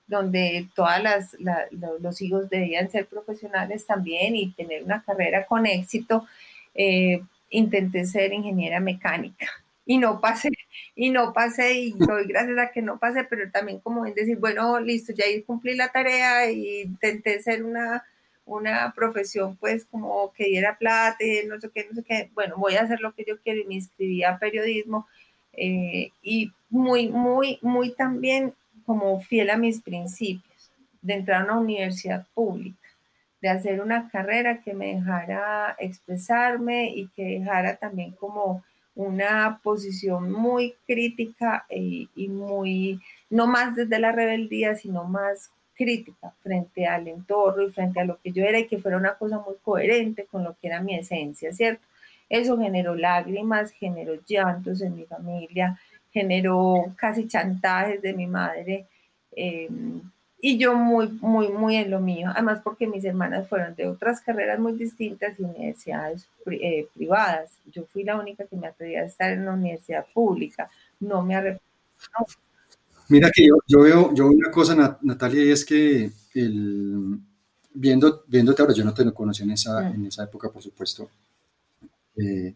donde 0.06 0.68
todas 0.74 1.02
las, 1.02 1.36
los 2.00 2.22
hijos 2.22 2.48
debían 2.48 2.90
ser 2.90 3.06
profesionales 3.06 3.86
también 3.86 4.36
y 4.36 4.52
tener 4.52 4.84
una 4.84 5.02
carrera 5.02 5.46
con 5.46 5.66
éxito, 5.66 6.26
eh, 6.74 7.22
intenté 7.50 8.04
ser 8.06 8.32
ingeniera 8.32 8.80
mecánica. 8.80 9.46
Y 9.84 9.98
no 9.98 10.20
pasé, 10.20 10.50
y 10.96 11.10
no 11.10 11.32
pasé, 11.32 11.74
y 11.74 11.92
doy 11.98 12.26
gracias 12.26 12.58
a 12.58 12.72
que 12.72 12.82
no 12.82 12.98
pasé, 12.98 13.24
pero 13.24 13.50
también 13.50 13.80
como 13.80 14.04
en 14.06 14.14
decir, 14.14 14.36
bueno, 14.38 14.80
listo, 14.80 15.12
ya 15.12 15.24
cumplí 15.46 15.74
la 15.76 15.88
tarea 15.88 16.50
y 16.50 16.82
intenté 16.82 17.40
ser 17.40 17.64
una, 17.64 18.04
una 18.46 18.92
profesión 18.94 19.56
pues 19.56 19.84
como 19.84 20.32
que 20.32 20.44
diera 20.44 20.78
plata, 20.78 21.24
no 21.46 21.60
sé 21.60 21.70
qué, 21.74 21.86
no 21.88 21.94
sé 21.94 22.02
qué, 22.02 22.30
bueno, 22.34 22.56
voy 22.56 22.74
a 22.74 22.82
hacer 22.82 23.00
lo 23.00 23.12
que 23.12 23.24
yo 23.26 23.38
quiero 23.40 23.60
y 23.60 23.64
me 23.64 23.74
inscribí 23.74 24.24
a 24.24 24.38
periodismo 24.38 25.06
eh, 25.52 26.12
y 26.22 26.52
muy, 26.70 27.08
muy, 27.08 27.58
muy 27.62 27.94
también 27.94 28.54
como 28.86 29.20
fiel 29.20 29.50
a 29.50 29.56
mis 29.56 29.82
principios, 29.82 30.70
de 31.02 31.14
entrar 31.14 31.42
a 31.42 31.44
una 31.44 31.58
universidad 31.58 32.26
pública, 32.34 32.88
de 33.42 33.48
hacer 33.50 33.80
una 33.80 34.08
carrera 34.08 34.60
que 34.60 34.72
me 34.72 34.94
dejara 34.94 35.76
expresarme 35.78 36.90
y 36.90 37.08
que 37.08 37.38
dejara 37.38 37.76
también 37.76 38.12
como 38.12 38.64
una 38.94 39.60
posición 39.62 40.32
muy 40.32 40.74
crítica 40.86 41.66
y, 41.68 42.08
y, 42.16 42.28
muy, 42.28 43.00
no 43.28 43.46
más 43.46 43.76
desde 43.76 43.98
la 43.98 44.12
rebeldía, 44.12 44.74
sino 44.74 45.04
más 45.04 45.50
crítica 45.76 46.32
frente 46.42 46.86
al 46.86 47.06
entorno 47.06 47.62
y 47.62 47.70
frente 47.70 48.00
a 48.00 48.04
lo 48.04 48.18
que 48.20 48.32
yo 48.32 48.42
era 48.42 48.58
y 48.58 48.66
que 48.66 48.78
fuera 48.78 48.96
una 48.96 49.14
cosa 49.14 49.38
muy 49.38 49.56
coherente 49.62 50.24
con 50.24 50.42
lo 50.42 50.56
que 50.58 50.68
era 50.68 50.80
mi 50.80 50.96
esencia, 50.96 51.52
¿cierto? 51.52 51.86
Eso 52.28 52.58
generó 52.58 52.94
lágrimas, 52.94 53.70
generó 53.70 54.14
llantos 54.26 54.80
en 54.80 54.96
mi 54.96 55.04
familia, 55.04 55.78
generó 56.16 56.94
casi 56.96 57.28
chantajes 57.28 58.00
de 58.00 58.14
mi 58.14 58.26
madre. 58.26 58.86
Eh, 59.32 59.68
y 60.40 60.56
yo 60.56 60.74
muy, 60.74 61.08
muy, 61.20 61.48
muy 61.48 61.76
en 61.76 61.90
lo 61.90 62.00
mío, 62.00 62.30
además 62.32 62.60
porque 62.64 62.86
mis 62.86 63.04
hermanas 63.04 63.46
fueron 63.50 63.74
de 63.74 63.86
otras 63.86 64.22
carreras 64.22 64.58
muy 64.58 64.72
distintas 64.72 65.38
y 65.38 65.42
universidades 65.42 66.26
eh, 66.50 66.88
privadas. 66.94 67.50
Yo 67.70 67.84
fui 67.84 68.02
la 68.02 68.18
única 68.18 68.46
que 68.46 68.56
me 68.56 68.66
atreví 68.66 68.94
a 68.94 69.04
estar 69.04 69.30
en 69.30 69.42
una 69.42 69.52
universidad 69.52 70.06
pública, 70.14 70.70
no 71.00 71.22
me 71.22 71.34
arrepiento. 71.34 71.66
Mira 73.10 73.30
que 73.30 73.46
yo, 73.66 73.80
veo, 73.82 74.14
yo 74.14 74.28
una 74.28 74.50
cosa, 74.50 74.98
Natalia, 75.02 75.44
y 75.44 75.50
es 75.50 75.66
que 75.66 76.10
el, 76.34 77.18
viendo, 77.74 78.24
viéndote 78.26 78.62
ahora, 78.62 78.74
yo 78.74 78.84
no 78.84 78.94
te 78.94 79.04
conocí 79.12 79.42
en 79.42 79.50
esa, 79.50 79.82
mm. 79.82 79.94
en 79.94 80.06
esa 80.06 80.24
época, 80.24 80.48
por 80.48 80.62
supuesto. 80.62 81.10
Eh, 82.16 82.54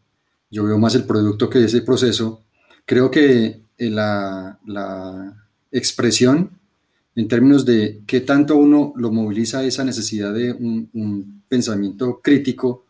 yo 0.50 0.64
veo 0.64 0.78
más 0.78 0.94
el 0.94 1.04
producto 1.04 1.50
que 1.50 1.64
ese 1.64 1.82
proceso. 1.82 2.42
Creo 2.90 3.09
que 3.09 3.62
la, 3.78 4.59
la 4.66 5.47
expresión 5.70 6.59
en 7.14 7.28
términos 7.28 7.64
de 7.64 8.02
qué 8.04 8.20
tanto 8.20 8.56
uno 8.56 8.92
lo 8.97 9.12
moviliza 9.12 9.62
esa 9.62 9.85
necesidad 9.85 10.35
de 10.35 10.50
un, 10.50 11.44
pensamiento 11.49 12.20
crítico, 12.20 12.87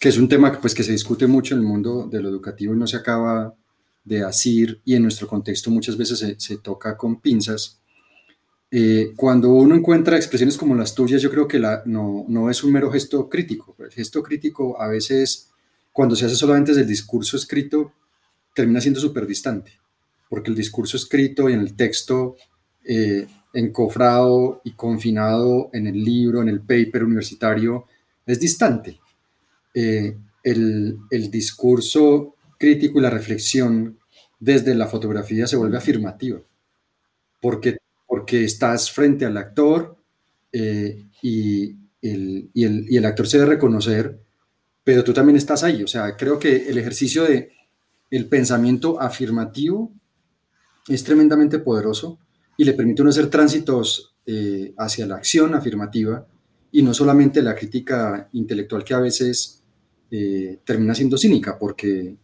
que 0.00 0.08
es 0.08 0.16
un 0.16 0.30
tema 0.30 0.58
pues, 0.62 0.74
que 0.74 0.82
se 0.82 0.92
discute 0.92 1.26
mucho 1.26 1.54
en 1.54 1.60
el 1.60 1.66
mundo 1.66 2.08
de 2.10 2.22
lo 2.22 2.30
educativo 2.30 2.72
y 2.72 2.78
no 2.78 2.86
se 2.86 2.96
acaba 2.96 3.54
de 4.02 4.24
asir 4.24 4.80
y 4.82 4.94
en 4.94 5.02
nuestro 5.02 5.28
contexto 5.28 5.70
muchas 5.70 5.98
veces 5.98 6.36
se, 6.38 6.56
toca 6.56 6.96
con 6.96 7.20
pinzas. 7.20 7.82
Eh, 8.70 9.12
cuando 9.14 9.50
uno 9.50 9.74
encuentra 9.74 10.16
expresiones 10.16 10.56
como 10.56 10.74
las 10.74 10.94
tuyas, 10.94 11.20
yo 11.20 11.30
creo 11.30 11.46
que 11.46 11.58
la, 11.58 11.82
no, 11.84 12.24
no 12.28 12.48
es 12.48 12.64
un 12.64 12.72
mero 12.72 12.90
gesto 12.90 13.28
crítico. 13.28 13.76
El 13.78 13.90
gesto 13.90 14.22
crítico 14.22 14.80
a 14.80 14.88
veces, 14.88 15.50
cuando 15.92 16.16
se 16.16 16.24
hace 16.24 16.34
solamente 16.34 16.70
desde 16.70 16.80
el 16.80 16.88
discurso 16.88 17.36
escrito, 17.36 17.92
termina 18.54 18.80
siendo 18.80 19.00
súper 19.00 19.26
distante, 19.26 19.72
porque 20.28 20.50
el 20.50 20.56
discurso 20.56 20.96
escrito 20.96 21.50
y 21.50 21.52
en 21.52 21.60
el 21.60 21.74
texto 21.74 22.36
eh, 22.84 23.26
encofrado 23.52 24.60
y 24.64 24.72
confinado 24.72 25.70
en 25.72 25.86
el 25.86 26.02
libro, 26.02 26.42
en 26.42 26.48
el 26.48 26.60
paper 26.60 27.04
universitario, 27.04 27.86
es 28.26 28.40
distante. 28.40 28.98
Eh, 29.74 30.16
el, 30.42 30.98
el, 31.10 31.30
discurso 31.30 32.36
crítico 32.58 32.98
y 32.98 33.02
la 33.02 33.10
reflexión 33.10 33.98
desde 34.38 34.74
la 34.74 34.86
fotografía 34.86 35.46
se 35.46 35.56
vuelve 35.56 35.78
afirmativa, 35.78 36.40
porque, 37.40 37.78
porque 38.06 38.44
estás 38.44 38.90
frente 38.90 39.24
al 39.24 39.36
actor 39.36 39.96
eh, 40.52 41.02
y, 41.22 41.74
el, 42.02 42.50
y, 42.52 42.64
el, 42.64 42.86
y 42.88 42.96
el 42.96 43.06
actor 43.06 43.26
se 43.26 43.38
debe 43.38 43.54
reconocer, 43.54 44.18
pero 44.84 45.02
tú 45.02 45.12
también 45.12 45.36
estás 45.36 45.64
ahí. 45.64 45.82
O 45.82 45.88
sea, 45.88 46.16
creo 46.16 46.38
que 46.38 46.68
el 46.68 46.78
ejercicio 46.78 47.24
de 47.24 47.52
el 48.16 48.26
pensamiento 48.26 49.00
afirmativo 49.00 49.92
es 50.86 51.02
tremendamente 51.02 51.58
poderoso 51.58 52.18
y 52.56 52.62
le 52.62 52.74
permite 52.74 53.02
uno 53.02 53.10
hacer 53.10 53.28
tránsitos 53.28 54.14
eh, 54.24 54.72
hacia 54.78 55.04
la 55.06 55.16
acción 55.16 55.52
afirmativa 55.54 56.24
y 56.70 56.82
no 56.82 56.94
solamente 56.94 57.42
la 57.42 57.56
crítica 57.56 58.28
intelectual 58.32 58.84
que 58.84 58.94
a 58.94 59.00
veces 59.00 59.64
eh, 60.12 60.60
termina 60.64 60.94
siendo 60.94 61.18
cínica, 61.18 61.58
porque, 61.58 62.16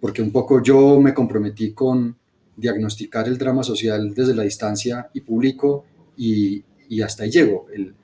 porque 0.00 0.20
un 0.20 0.32
poco 0.32 0.60
yo 0.60 1.00
me 1.00 1.14
comprometí 1.14 1.72
con 1.72 2.16
diagnosticar 2.56 3.28
el 3.28 3.38
drama 3.38 3.62
social 3.62 4.14
desde 4.14 4.34
la 4.34 4.42
distancia 4.42 5.10
y 5.14 5.20
público 5.20 5.84
y, 6.16 6.64
y 6.88 7.02
hasta 7.02 7.22
ahí 7.22 7.30
llego. 7.30 7.66
El, 7.72 7.94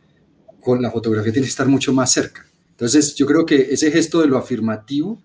con 0.60 0.80
la 0.80 0.92
fotografía 0.92 1.32
tiene 1.32 1.46
que 1.46 1.50
estar 1.50 1.66
mucho 1.66 1.92
más 1.92 2.12
cerca. 2.12 2.46
Entonces 2.70 3.16
yo 3.16 3.26
creo 3.26 3.44
que 3.44 3.72
ese 3.72 3.90
gesto 3.90 4.20
de 4.20 4.28
lo 4.28 4.38
afirmativo, 4.38 5.20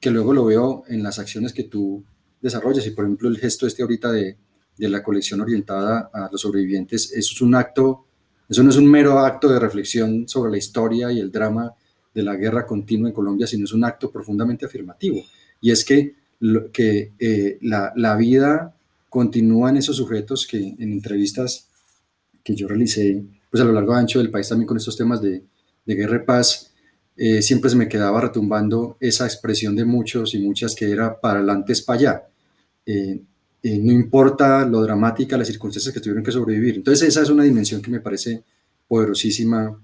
que 0.00 0.10
luego 0.10 0.32
lo 0.32 0.46
veo 0.46 0.84
en 0.88 1.02
las 1.02 1.18
acciones 1.18 1.52
que 1.52 1.64
tú 1.64 2.02
desarrollas, 2.40 2.86
y 2.86 2.90
por 2.90 3.04
ejemplo 3.04 3.28
el 3.28 3.38
gesto 3.38 3.66
este 3.66 3.82
ahorita 3.82 4.10
de, 4.10 4.36
de 4.76 4.88
la 4.88 5.02
colección 5.02 5.40
orientada 5.40 6.10
a 6.12 6.28
los 6.32 6.40
sobrevivientes, 6.40 7.12
eso 7.12 7.34
es 7.34 7.40
un 7.42 7.54
acto, 7.54 8.06
eso 8.48 8.62
no 8.62 8.70
es 8.70 8.76
un 8.76 8.90
mero 8.90 9.18
acto 9.18 9.48
de 9.48 9.58
reflexión 9.58 10.26
sobre 10.26 10.50
la 10.50 10.56
historia 10.58 11.12
y 11.12 11.20
el 11.20 11.30
drama 11.30 11.74
de 12.14 12.22
la 12.22 12.34
guerra 12.34 12.66
continua 12.66 13.08
en 13.08 13.14
Colombia, 13.14 13.46
sino 13.46 13.64
es 13.64 13.72
un 13.72 13.84
acto 13.84 14.10
profundamente 14.10 14.66
afirmativo. 14.66 15.22
Y 15.60 15.70
es 15.70 15.84
que, 15.84 16.14
que 16.72 17.12
eh, 17.18 17.58
la, 17.60 17.92
la, 17.94 18.16
vida 18.16 18.74
continúa 19.08 19.70
en 19.70 19.76
esos 19.76 19.96
sujetos 19.96 20.46
que 20.46 20.56
en 20.56 20.92
entrevistas 20.92 21.68
que 22.42 22.54
yo 22.54 22.66
realicé 22.66 23.22
pues 23.50 23.60
a 23.60 23.66
lo 23.66 23.72
largo 23.72 23.94
y 23.94 23.98
ancho 23.98 24.18
del 24.18 24.30
país 24.30 24.48
también 24.48 24.66
con 24.66 24.76
estos 24.76 24.96
temas 24.96 25.20
de, 25.20 25.44
de 25.84 25.94
guerra 25.94 26.16
y 26.22 26.24
paz, 26.24 26.69
eh, 27.22 27.42
siempre 27.42 27.68
se 27.68 27.76
me 27.76 27.86
quedaba 27.86 28.18
retumbando 28.22 28.96
esa 28.98 29.26
expresión 29.26 29.76
de 29.76 29.84
muchos 29.84 30.34
y 30.34 30.38
muchas 30.38 30.74
que 30.74 30.90
era 30.90 31.20
para 31.20 31.40
adelante 31.40 31.74
es 31.74 31.82
para 31.82 31.98
allá. 31.98 32.22
Eh, 32.86 33.20
eh, 33.62 33.78
no 33.78 33.92
importa 33.92 34.64
lo 34.64 34.80
dramática, 34.80 35.36
las 35.36 35.48
circunstancias 35.48 35.92
que 35.92 36.00
tuvieron 36.00 36.24
que 36.24 36.32
sobrevivir. 36.32 36.76
Entonces 36.76 37.08
esa 37.08 37.20
es 37.20 37.28
una 37.28 37.44
dimensión 37.44 37.82
que 37.82 37.90
me 37.90 38.00
parece 38.00 38.42
poderosísima 38.88 39.78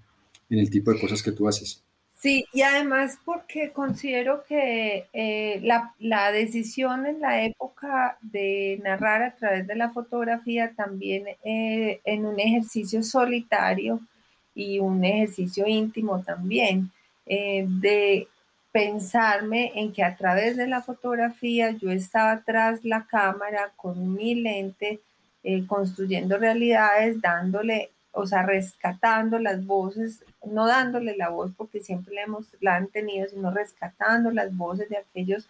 en 0.48 0.58
el 0.58 0.70
tipo 0.70 0.90
de 0.90 0.98
cosas 0.98 1.22
que 1.22 1.32
tú 1.32 1.46
haces. 1.46 1.82
Sí, 2.18 2.46
y 2.54 2.62
además 2.62 3.18
porque 3.22 3.70
considero 3.70 4.42
que 4.48 5.04
eh, 5.12 5.60
la, 5.62 5.94
la, 5.98 6.32
decisión 6.32 7.04
en 7.04 7.20
la 7.20 7.44
época 7.44 8.16
de 8.22 8.80
narrar 8.82 9.22
a 9.22 9.36
través 9.36 9.66
de 9.66 9.76
la 9.76 9.90
fotografía 9.90 10.72
también 10.74 11.26
eh, 11.44 12.00
en 12.04 12.24
un 12.24 12.40
ejercicio 12.40 13.02
solitario 13.02 14.00
y 14.54 14.78
un 14.78 15.04
ejercicio 15.04 15.66
íntimo 15.66 16.22
también, 16.22 16.90
de 17.26 18.28
pensarme 18.76 19.72
en 19.74 19.90
que 19.90 20.04
a 20.04 20.16
través 20.16 20.56
de 20.56 20.66
la 20.66 20.82
fotografía 20.82 21.70
yo 21.70 21.90
estaba 21.90 22.42
tras 22.44 22.84
la 22.84 23.06
cámara 23.06 23.72
con 23.74 24.12
mi 24.12 24.34
lente, 24.34 25.00
eh, 25.42 25.66
construyendo 25.66 26.36
realidades, 26.36 27.22
dándole, 27.22 27.90
o 28.12 28.26
sea, 28.26 28.42
rescatando 28.42 29.38
las 29.38 29.64
voces, 29.64 30.22
no 30.44 30.66
dándole 30.66 31.16
la 31.16 31.30
voz 31.30 31.52
porque 31.56 31.80
siempre 31.80 32.14
la, 32.14 32.22
hemos, 32.24 32.54
la 32.60 32.76
han 32.76 32.88
tenido, 32.88 33.26
sino 33.28 33.50
rescatando 33.50 34.30
las 34.30 34.54
voces 34.54 34.90
de 34.90 34.98
aquellos 34.98 35.48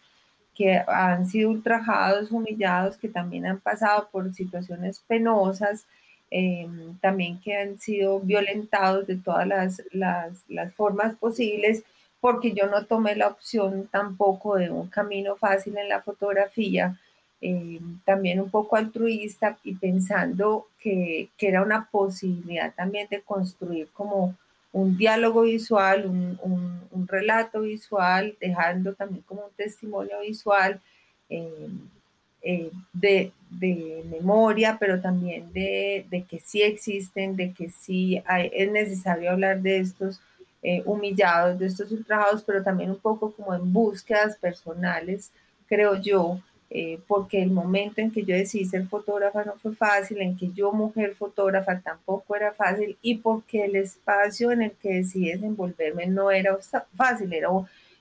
que 0.55 0.81
han 0.87 1.27
sido 1.27 1.51
ultrajados, 1.51 2.31
humillados, 2.31 2.97
que 2.97 3.09
también 3.09 3.47
han 3.47 3.59
pasado 3.59 4.09
por 4.13 4.33
situaciones 4.35 5.01
penosas, 5.01 5.85
em, 6.31 6.99
también 6.99 7.41
que 7.41 7.57
han 7.57 7.79
sido 7.79 8.21
violentados 8.21 9.07
de 9.07 9.17
todas 9.17 9.47
las, 9.93 10.75
formas 10.75 11.15
posibles 11.17 11.85
porque 12.21 12.53
yo 12.53 12.67
no 12.67 12.85
tomé 12.87 13.15
la 13.15 13.29
opción 13.29 13.89
tampoco 13.91 14.57
de 14.57 14.71
un 14.71 14.89
camino 14.89 15.37
fácil 15.37 15.77
en 15.79 15.89
la 15.89 16.03
fotografía, 16.03 16.99
eh, 17.41 17.79
también 18.05 18.41
un 18.41 18.51
poco 18.51 18.77
altruista 18.77 19.59
y 19.63 19.75
pensando 19.75 20.67
que, 20.81 21.29
era 21.39 21.63
una 21.63 21.89
posibilidad 21.91 22.75
también 22.75 23.07
de 23.11 23.21
construir 23.21 23.89
como 23.93 24.35
un 24.73 24.97
diálogo 24.97 25.43
visual, 25.43 26.07
un, 26.07 27.07
relato 27.09 27.61
visual, 27.61 28.37
dejando 28.41 28.95
también 28.95 29.23
como 29.23 29.45
un 29.45 29.53
testimonio 29.57 30.21
visual 30.21 30.81
eh, 31.29 31.69
eh, 32.49 32.71
de, 32.93 33.33
de, 33.51 34.05
memoria, 34.09 34.77
pero 34.79 35.01
también 35.01 35.53
de, 35.53 36.07
de, 36.09 36.23
que 36.23 36.39
sí 36.39 36.63
existen, 36.63 37.35
de 37.35 37.53
que 37.53 37.71
sí 37.71 38.23
hay, 38.25 38.53
es 38.55 38.71
necesario 38.71 39.33
hablar 39.33 39.61
de 39.61 39.79
estos 39.79 40.21
eh, 40.63 40.81
humillados, 40.87 41.59
de 41.59 41.67
estos 41.67 41.91
ultrajados, 41.91 42.45
pero 42.45 42.63
también 42.63 42.91
un 42.91 43.01
poco 43.01 43.33
como 43.33 43.53
en 43.53 43.73
búsquedas 43.73 44.37
personales, 44.37 45.33
creo 45.67 45.97
yo, 45.97 46.41
eh, 46.71 47.01
porque 47.09 47.43
el 47.43 47.51
momento 47.51 48.01
en 48.01 48.13
que 48.13 48.23
yo 48.23 48.37
decidí 48.37 48.65
ser 48.65 48.87
fotógrafa 48.87 49.43
no 49.45 49.57
fue 49.57 49.75
fácil, 49.75 50.21
en 50.21 50.37
que 50.37 50.53
yo 50.53 50.71
mujer 50.71 51.17
fotógrafa 51.17 51.81
tampoco 51.81 52.37
era 52.37 52.53
fácil 52.53 52.97
y 53.03 53.17
porque 53.17 53.65
el 53.65 53.75
espacio 53.75 54.53
en 54.53 54.63
el 54.63 54.71
que 54.71 54.95
decidí 54.95 55.33
desenvolverme 55.33 56.07
no 56.07 56.31
era 56.31 56.57
fácil, 56.95 57.33
era, 57.33 57.49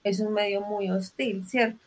es 0.04 0.20
un 0.20 0.34
medio 0.34 0.62
muy 0.62 0.92
hostil, 0.92 1.44
¿cierto? 1.48 1.80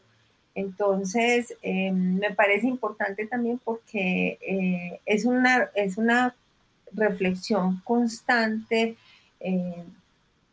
Entonces, 0.55 1.55
em, 1.63 2.19
me 2.19 2.33
parece 2.35 2.67
importante 2.67 3.27
también 3.27 3.61
porque 3.63 4.39
eh, 4.41 5.01
es, 5.07 5.25
una, 5.25 5.71
es 5.75 5.97
una 5.97 6.35
reflexión 6.93 7.81
constante, 7.85 8.97
eh, 9.41 9.85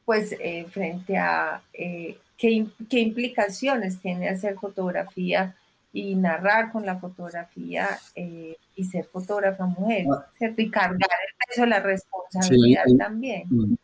pues, 0.05 0.35
frente 0.69 1.17
a 1.17 1.61
qué, 1.73 2.67
qué 2.89 2.99
implicaciones 2.99 3.99
tiene 3.99 4.29
hacer 4.29 4.55
fotografía 4.55 5.55
y 5.95 6.13
narrar 6.13 6.73
con 6.73 6.85
la 6.85 6.99
fotografía 6.99 7.87
eh, 8.15 8.57
y 8.75 8.83
ser 8.83 9.05
fotógrafa 9.05 9.65
mujer, 9.65 10.05
ah. 10.11 10.25
¿cierto? 10.37 10.61
Y 10.61 10.69
cargar 10.69 10.97
el 10.97 11.47
peso 11.47 11.61
de 11.61 11.67
la 11.67 11.79
responsabilidad 11.79 12.83
también. 12.97 13.43
Mm. 13.49 13.75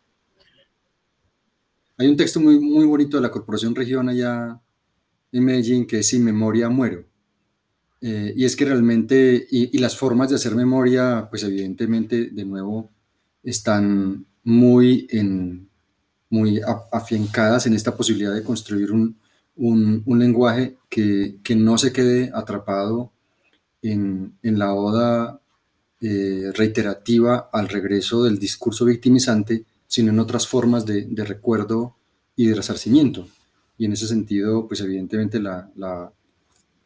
Hay 1.97 2.07
un 2.09 2.17
texto 2.17 2.41
muy, 2.41 2.59
muy 2.59 2.85
bonito 2.85 3.15
de 3.15 3.23
la 3.23 3.31
Corporación 3.31 3.73
Región 3.73 4.09
allá 4.09 4.59
en 5.31 5.45
Medellín 5.45 5.85
que 5.85 5.99
es 5.99 6.07
Sin 6.07 6.23
memoria 6.23 6.69
muero. 6.69 7.05
Eh, 8.01 8.33
y 8.35 8.45
es 8.45 8.55
que 8.55 8.65
realmente, 8.65 9.47
y, 9.51 9.77
las 9.77 9.95
formas 9.95 10.29
de 10.29 10.35
hacer 10.35 10.55
memoria, 10.55 11.27
pues 11.29 11.43
evidentemente, 11.43 12.31
de 12.31 12.45
nuevo, 12.45 12.89
están 13.43 14.25
muy, 14.43 15.07
en, 15.11 15.69
muy 16.29 16.61
afiancadas 16.91 17.67
en 17.67 17.73
esta 17.75 17.95
posibilidad 17.95 18.33
de 18.33 18.43
construir 18.43 18.91
un, 18.91 19.17
un, 19.55 20.19
lenguaje 20.19 20.77
que, 20.89 21.39
no 21.55 21.77
se 21.77 21.91
quede 21.91 22.31
atrapado 22.33 23.11
en, 23.81 24.37
la 24.41 24.73
oda 24.73 25.41
eh, 26.01 26.51
reiterativa 26.55 27.49
al 27.51 27.69
regreso 27.69 28.23
del 28.23 28.39
discurso 28.39 28.85
victimizante, 28.85 29.65
sino 29.87 30.11
en 30.11 30.19
otras 30.19 30.47
formas 30.47 30.85
de, 30.85 31.07
recuerdo 31.17 31.95
y 32.35 32.47
de 32.47 32.55
resarcimiento. 32.55 33.27
Y 33.81 33.85
en 33.85 33.93
ese 33.93 34.05
sentido, 34.05 34.67
pues 34.67 34.79
evidentemente 34.81 35.39
la, 35.39 35.67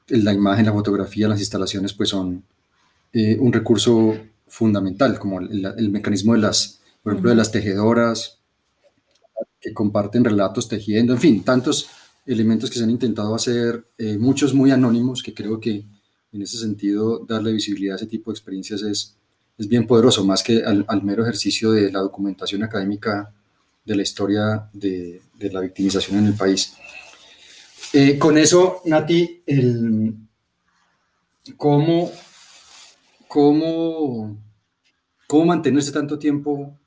la, 0.08 0.34
imagen, 0.34 0.66
la 0.66 0.72
fotografía, 0.72 1.28
las 1.28 1.42
instalaciones, 1.42 1.92
pues 1.92 2.08
son 2.08 2.46
eh, 3.12 3.38
un 3.38 3.52
recurso 3.52 4.18
fundamental, 4.48 5.20
como 5.20 5.42
el, 5.42 5.90
mecanismo 5.90 6.36
de 6.36 6.40
las, 6.40 6.80
por 7.04 7.12
ejemplo, 7.12 7.32
de 7.32 7.36
las 7.36 7.52
tejedoras, 7.52 8.40
que 9.60 9.74
comparten 9.74 10.24
relatos 10.24 10.70
tejiendo, 10.70 11.12
en 11.12 11.20
fin, 11.20 11.44
tantos 11.44 11.90
elementos 12.26 12.70
que 12.70 12.78
se 12.78 12.86
han 12.86 12.92
intentado 12.92 13.36
hacer, 13.36 13.86
eh, 13.98 14.18
muchos 14.18 14.54
muy 14.54 14.72
anónimos, 14.72 15.22
que 15.22 15.34
creo 15.34 15.60
que 15.60 15.84
en 16.32 16.42
ese 16.42 16.58
sentido 16.58 17.26
darle 17.28 17.52
visibilidad 17.52 17.96
a 17.96 17.98
ese 17.98 18.08
tipo 18.08 18.32
de 18.32 18.36
experiencias 18.36 18.84
es, 18.84 19.18
es 19.58 19.68
bien 19.68 19.86
poderoso, 19.86 20.24
más 20.24 20.42
que 20.44 20.64
al, 20.64 21.04
mero 21.04 21.24
ejercicio 21.24 21.74
de 21.74 21.92
la 21.92 22.00
documentación 22.00 22.64
académica 22.64 23.34
de 23.84 23.96
la 23.98 24.02
historia 24.02 24.70
de, 24.72 25.22
de 25.38 25.52
la 25.52 25.60
victimización 25.60 26.20
en 26.20 26.28
el 26.28 26.36
país. 26.36 26.74
Eh, 27.98 28.20
con 28.20 28.38
eso, 28.38 28.82
Nati, 28.84 29.42
el, 29.46 30.14
¿cómo, 31.56 32.12
cómo, 33.26 34.38
cómo 35.26 35.46
mantenerse 35.46 35.94
tanto 35.94 36.20
tiempo 36.20 36.78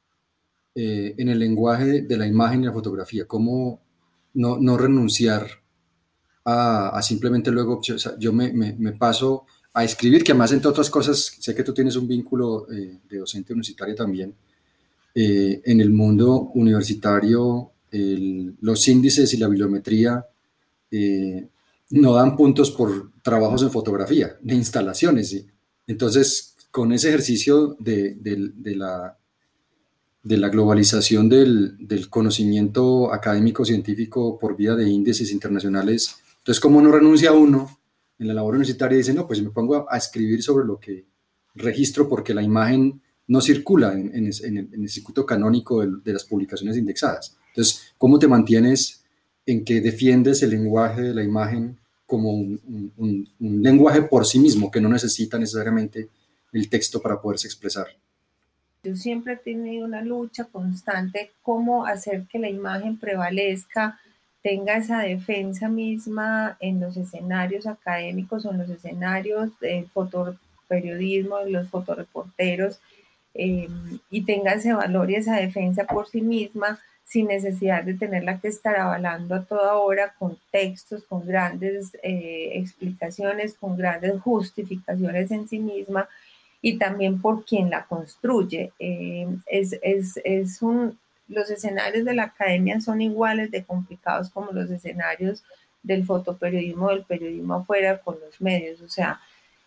eh, 0.75 1.15
en 1.17 1.31
el 1.31 1.39
lenguaje 1.39 2.03
de 2.03 2.17
la 2.19 2.27
imagen 2.27 2.63
y 2.63 2.67
la 2.67 2.75
fotografía? 2.75 3.25
¿Cómo, 3.27 3.81
no, 4.35 4.77
renunciar 4.77 5.47
a, 6.45 7.01
simplemente 7.01 7.51
luego, 7.51 7.81
yo 8.19 8.33
me, 8.35 8.93
paso 8.93 9.47
a 9.73 9.85
escribir, 9.85 10.23
que 10.23 10.33
además 10.33 10.53
entre 10.53 10.69
otras 10.69 10.91
cosas, 10.91 11.39
sé 11.41 11.55
que 11.55 11.65
tú 11.65 11.73
tienes 11.73 11.97
un 11.97 12.07
vínculo 12.07 12.71
eh, 12.71 12.99
de 13.09 13.17
docente 13.17 13.55
universitario 13.55 13.95
también. 13.95 14.35
En 15.15 15.81
el 15.81 15.89
mundo 15.89 16.51
universitario, 16.55 17.73
los 18.61 18.89
índices 18.89 19.33
y 19.33 19.39
la 19.39 19.49
bibliometría 19.49 20.23
eh, 20.91 21.49
no 21.91 22.15
dan 22.15 22.37
puntos 22.37 22.71
por 22.71 23.13
trabajos 23.23 23.63
en 23.63 23.71
fotografía, 23.71 24.37
de 24.41 24.55
instalaciones. 24.55 25.45
Entonces, 25.87 26.55
con 26.71 26.93
ese 26.93 27.09
ejercicio 27.09 27.77
de, 27.79 28.17
la 30.23 30.49
globalización 30.49 31.29
del, 31.29 32.09
conocimiento 32.11 33.13
académico 33.13 33.65
científico 33.65 34.39
por 34.39 34.57
vía 34.57 34.75
de 34.75 34.89
índices 34.89 35.33
internacionales. 35.33 36.17
Entonces, 36.39 36.61
¿cómo 36.61 36.81
no 36.83 36.93
renuncia 36.93 37.33
uno 37.33 37.79
en 38.19 38.29
la 38.29 38.35
labor 38.35 38.55
universitaria 38.55 38.97
y 38.97 38.99
dice, 38.99 39.15
no, 39.15 39.27
pues 39.27 39.43
me 39.43 39.51
pongo 39.51 39.87
a, 39.91 39.97
escribir 39.97 40.43
sobre 40.43 40.67
lo 40.67 40.79
que 40.79 41.07
registro 41.55 42.09
porque 42.09 42.35
la 42.35 42.43
imagen 42.43 43.01
no 43.27 43.41
circula 43.41 43.93
en, 43.93 44.15
el, 44.15 44.69
en 44.73 44.89
circuito 44.89 45.25
canónico 45.27 45.81
de, 45.81 45.89
de, 46.05 46.13
las 46.13 46.25
publicaciones 46.25 46.77
indexadas? 46.77 47.37
Entonces, 47.49 47.95
¿cómo 47.97 48.19
te 48.19 48.29
mantienes 48.29 49.05
en 49.49 49.65
que 49.65 49.81
defiendes 49.81 50.43
el 50.43 50.51
lenguaje 50.51 51.01
de 51.01 51.15
la 51.15 51.25
imagen 51.25 51.79
como 52.05 52.33
un, 52.33 53.29
lenguaje 53.39 54.03
por 54.03 54.27
sí 54.27 54.39
mismo, 54.39 54.71
que 54.71 54.79
no 54.79 54.91
necesita 54.91 55.39
necesariamente 55.39 56.11
el 56.53 56.69
texto 56.69 57.01
para 57.01 57.19
poderse 57.19 57.47
expresar? 57.47 57.87
Yo 58.85 58.95
siempre 58.95 59.33
he 59.33 59.37
tenido 59.37 59.87
una 59.87 60.03
lucha 60.03 60.45
constante, 60.45 61.31
cómo 61.41 61.87
hacer 61.87 62.27
que 62.31 62.39
la 62.39 62.51
imagen 62.51 62.99
prevalezca, 62.99 63.99
tenga 64.43 64.77
esa 64.77 65.01
defensa 65.01 65.71
misma 65.71 66.59
en 66.61 66.79
los 66.79 66.99
escenarios 66.99 67.67
académicos 67.67 68.45
o 68.45 68.51
en 68.51 68.59
los 68.59 68.69
escenarios 68.69 69.59
del 69.61 69.89
fotoperiodismo, 69.89 71.39
de 71.39 71.51
los 71.53 71.71
fotoreporteros, 71.71 72.81
em, 73.33 73.99
y 74.11 74.27
tenga 74.27 74.53
ese 74.53 74.75
valor 74.75 75.11
y 75.11 75.15
esa 75.15 75.37
defensa 75.37 75.85
por 75.85 76.07
sí 76.07 76.21
misma 76.21 76.79
sin 77.09 77.27
necesidad 77.27 77.85
de 77.85 77.95
tenerla 77.95 78.39
que 78.39 78.49
estar 78.49 78.77
avalando 78.77 79.35
a 79.35 79.43
toda 79.43 79.77
hora 79.77 80.15
con 80.19 80.39
textos, 80.53 81.05
con 81.05 81.27
grandes 81.27 81.97
eh, 82.03 82.51
explicaciones, 82.55 83.55
con 83.55 83.79
grandes 83.79 84.21
justificaciones 84.21 85.31
en 85.31 85.49
sí 85.49 85.59
misma, 85.59 86.07
y 86.61 86.77
también 86.77 87.19
por 87.21 87.47
quien 87.47 87.71
la 87.71 87.87
construye. 87.87 88.73
Eh, 88.79 89.27
es, 89.47 89.79
es, 89.81 90.21
es 90.23 90.61
un, 90.61 90.99
los 91.29 91.49
escenarios 91.49 92.05
de 92.05 92.15
la 92.15 92.25
academia 92.25 92.79
son 92.81 93.01
iguales 93.01 93.51
de 93.51 93.65
complicados 93.65 94.29
como 94.29 94.53
los 94.53 94.69
escenarios 94.71 95.43
del 95.83 96.05
fotoperiodismo, 96.05 96.91
del 96.91 97.05
periodismo 97.05 97.55
afuera 97.55 98.03
con 98.03 98.17
los 98.21 98.39
medios. 98.39 98.83
O 98.83 98.89
sea, 98.89 99.19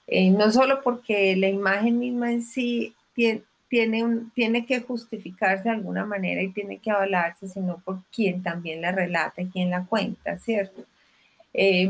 eh, 0.06 0.30
no 0.30 0.51
solo 0.51 0.82
porque 0.84 1.36
la 1.36 1.47
imagen 1.47 1.97
misma 1.97 2.32
en 2.32 2.43
sí 2.43 2.93
tiene, 3.15 3.41
tiene, 3.72 4.04
tiene 4.36 4.66
que 4.66 4.82
justificarse 4.82 5.70
de 5.70 5.76
alguna 5.76 6.06
manera 6.06 6.42
y 6.42 6.52
tiene 6.52 6.80
que 6.80 6.92
avalarse, 6.92 7.48
sino 7.48 7.78
por 7.78 8.02
quien 8.14 8.44
también 8.44 8.82
la 8.82 8.92
relata 8.92 9.42
y 9.42 9.48
quien 9.48 9.70
la 9.70 9.86
cuenta, 9.86 10.38
¿cierto? 10.38 10.84
Eh, 11.54 11.90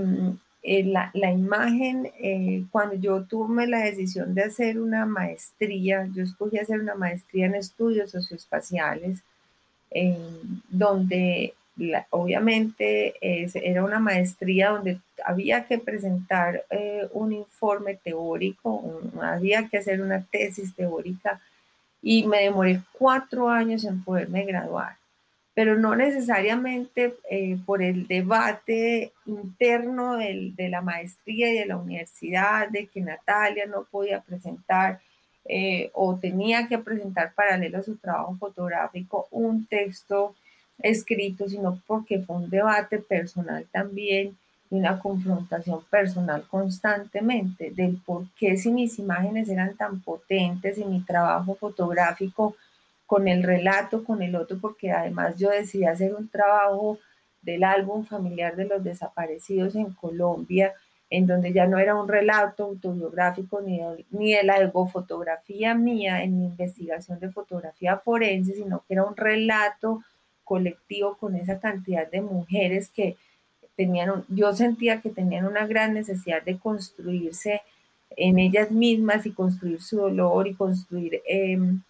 eh, 0.61 0.83
la, 0.83 1.31
imagen, 1.31 2.11
eh, 2.19 2.65
cuando 2.69 2.93
yo 2.97 3.23
tuve 3.23 3.65
la 3.65 3.79
decisión 3.79 4.35
de 4.35 4.43
hacer 4.43 4.79
una 4.79 5.07
maestría, 5.07 6.07
yo 6.13 6.21
escogí 6.21 6.59
hacer 6.59 6.79
una 6.79 6.93
maestría 6.93 7.47
en 7.47 7.55
estudios 7.55 8.11
socioespaciales, 8.11 9.23
donde 10.69 11.53
obviamente 12.11 13.15
era 13.19 13.83
una 13.83 13.99
maestría 13.99 14.69
donde 14.69 14.99
había 15.25 15.65
que 15.65 15.79
presentar 15.79 16.63
eh, 16.69 17.07
un 17.11 17.33
informe 17.33 17.95
teórico, 17.95 19.01
había 19.19 19.67
que 19.67 19.79
hacer 19.79 19.99
una 19.99 20.23
tesis 20.23 20.75
teórica 20.75 21.41
y 22.01 22.25
me 22.25 22.43
demoré 22.43 22.81
cuatro 22.93 23.49
años 23.49 23.83
en 23.85 24.03
poderme 24.03 24.45
graduar. 24.45 24.97
Pero 25.53 25.77
no 25.77 25.95
necesariamente 25.95 27.15
eh, 27.29 27.57
por 27.65 27.81
el 27.81 28.07
debate 28.07 29.11
interno 29.25 30.15
de 30.15 30.69
la 30.69 30.81
maestría 30.81 31.51
y 31.53 31.57
de 31.57 31.65
la 31.65 31.77
universidad, 31.77 32.69
de 32.69 32.87
que 32.87 33.01
Natalia 33.01 33.65
no 33.65 33.83
podía 33.83 34.21
presentar 34.21 35.01
eh, 35.45 35.89
o 35.93 36.15
tenía 36.15 36.67
que 36.67 36.77
presentar 36.77 37.33
paralelo 37.33 37.79
a 37.79 37.83
su 37.83 37.97
trabajo 37.97 38.37
fotográfico 38.39 39.27
un 39.31 39.65
texto 39.65 40.35
escrito, 40.79 41.49
sino 41.49 41.81
porque 41.85 42.19
fue 42.19 42.37
un 42.37 42.49
debate 42.49 42.99
personal 42.99 43.67
también 43.71 44.37
y 44.71 44.75
una 44.75 44.99
confrontación 44.99 45.83
personal 45.89 46.45
constantemente 46.49 47.71
del 47.71 47.97
por 47.97 48.23
qué 48.37 48.55
si 48.55 48.71
mis 48.71 48.97
imágenes 48.97 49.49
eran 49.49 49.75
tan 49.75 49.99
potentes 49.99 50.77
y 50.77 50.85
mi 50.85 51.01
trabajo 51.01 51.55
fotográfico 51.55 52.55
con 53.05 53.27
el 53.27 53.43
relato, 53.43 54.05
con 54.05 54.21
el 54.21 54.33
otro, 54.37 54.57
porque 54.59 54.91
además 54.91 55.35
yo 55.37 55.49
decidí 55.49 55.83
hacer 55.83 56.15
un 56.15 56.29
trabajo 56.29 56.97
del 57.41 57.65
álbum 57.65 58.05
familiar 58.05 58.55
de 58.55 58.65
los 58.65 58.81
desaparecidos 58.81 59.75
en 59.75 59.91
Colombia, 59.91 60.73
en 61.09 61.27
donde 61.27 61.51
ya 61.51 61.67
no 61.67 61.77
era 61.77 61.93
un 61.93 62.07
relato 62.07 62.63
autobiográfico 62.63 63.59
ni 63.59 63.79
de, 63.79 64.05
ni 64.11 64.33
de 64.33 64.43
la 64.43 64.71
fotografía 64.71 65.75
mía 65.75 66.23
en 66.23 66.39
mi 66.39 66.45
investigación 66.45 67.19
de 67.19 67.29
fotografía 67.29 67.97
forense, 67.97 68.53
sino 68.53 68.85
que 68.87 68.93
era 68.93 69.03
un 69.03 69.17
relato 69.17 70.01
colectivo 70.45 71.17
con 71.17 71.35
esa 71.35 71.59
cantidad 71.59 72.09
de 72.09 72.21
mujeres 72.21 72.87
que 72.87 73.17
yo 74.27 74.53
sentía 74.53 75.01
que 75.01 75.09
tenían 75.09 75.45
una 75.45 75.65
gran 75.67 75.93
necesidad 75.93 76.41
de 76.43 76.57
construirse 76.57 77.61
en 78.17 78.39
ellas 78.39 78.71
mismas 78.71 79.25
y 79.25 79.31
construir 79.31 79.81
su 79.81 79.97
dolor 79.97 80.47
y 80.47 80.53
construir 80.53 81.21
em, 81.25 81.81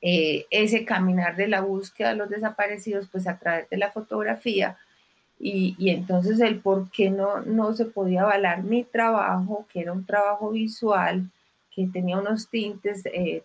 eh, 0.00 0.46
ese 0.50 0.84
caminar 0.84 1.36
de 1.36 1.48
la 1.48 1.60
búsqueda 1.60 2.10
de 2.10 2.16
los 2.16 2.30
desaparecidos, 2.30 3.08
pues 3.10 3.26
a 3.26 3.38
través 3.38 3.68
de 3.70 3.76
la 3.76 3.90
fotografía. 3.90 4.76
Y, 5.40 5.76
entonces 5.90 6.40
el 6.40 6.60
por 6.60 6.90
qué 6.90 7.10
no, 7.10 7.42
no 7.42 7.72
se 7.72 7.84
podía 7.84 8.22
avalar 8.22 8.64
mi 8.64 8.84
trabajo, 8.84 9.66
que 9.72 9.80
era 9.80 9.92
un 9.92 10.04
trabajo 10.04 10.50
visual, 10.50 11.30
que 11.70 11.86
tenía 11.86 12.18
unos 12.18 12.48
tintes 12.48 13.02
eh, 13.06 13.44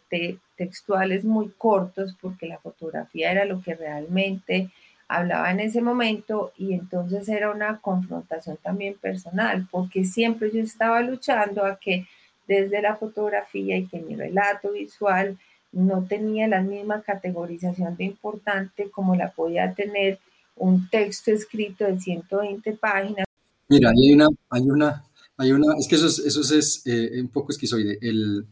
textuales 0.55 1.23
muy 1.23 1.49
cortos, 1.49 2.15
porque 2.19 2.47
la 2.47 2.57
fotografía 2.57 3.31
era 3.31 3.45
lo 3.45 3.61
que 3.61 3.75
realmente 3.75 4.71
hablaba 5.07 5.51
en 5.51 5.59
ese 5.59 5.81
momento 5.81 6.51
y 6.57 6.73
entonces 6.73 7.27
era 7.29 7.51
una 7.51 7.79
confrontación 7.79 8.57
también 8.61 8.95
personal, 8.95 9.67
porque 9.71 10.05
siempre 10.05 10.51
yo 10.51 10.61
estaba 10.61 11.01
luchando 11.01 11.65
a 11.65 11.77
que 11.77 12.07
desde 12.47 12.81
la 12.81 12.95
fotografía 12.95 13.77
y 13.77 13.87
que 13.87 14.01
mi 14.01 14.15
relato 14.15 14.71
visual 14.71 15.37
no 15.71 16.03
tenía 16.03 16.47
la 16.47 16.61
misma 16.61 17.01
categorización 17.01 17.95
de 17.97 18.05
importante 18.05 18.89
como 18.91 19.15
la 19.15 19.31
podía 19.31 19.73
tener 19.73 20.19
un 20.55 20.89
texto 20.89 21.31
escrito 21.31 21.85
de 21.85 21.99
120 21.99 22.73
páginas. 22.73 23.25
Mira, 23.69 23.89
hay 23.89 24.13
una, 24.13 24.27
hay 24.49 24.61
una, 24.61 25.03
hay 25.37 25.51
una, 25.51 25.73
es 25.79 25.87
que 25.87 25.95
eso 25.95 26.07
es, 26.07 26.51
es 26.51 26.83
eh, 26.85 27.19
un 27.19 27.29
poco 27.29 27.51
esquizoide. 27.51 27.97
El, 28.01 28.45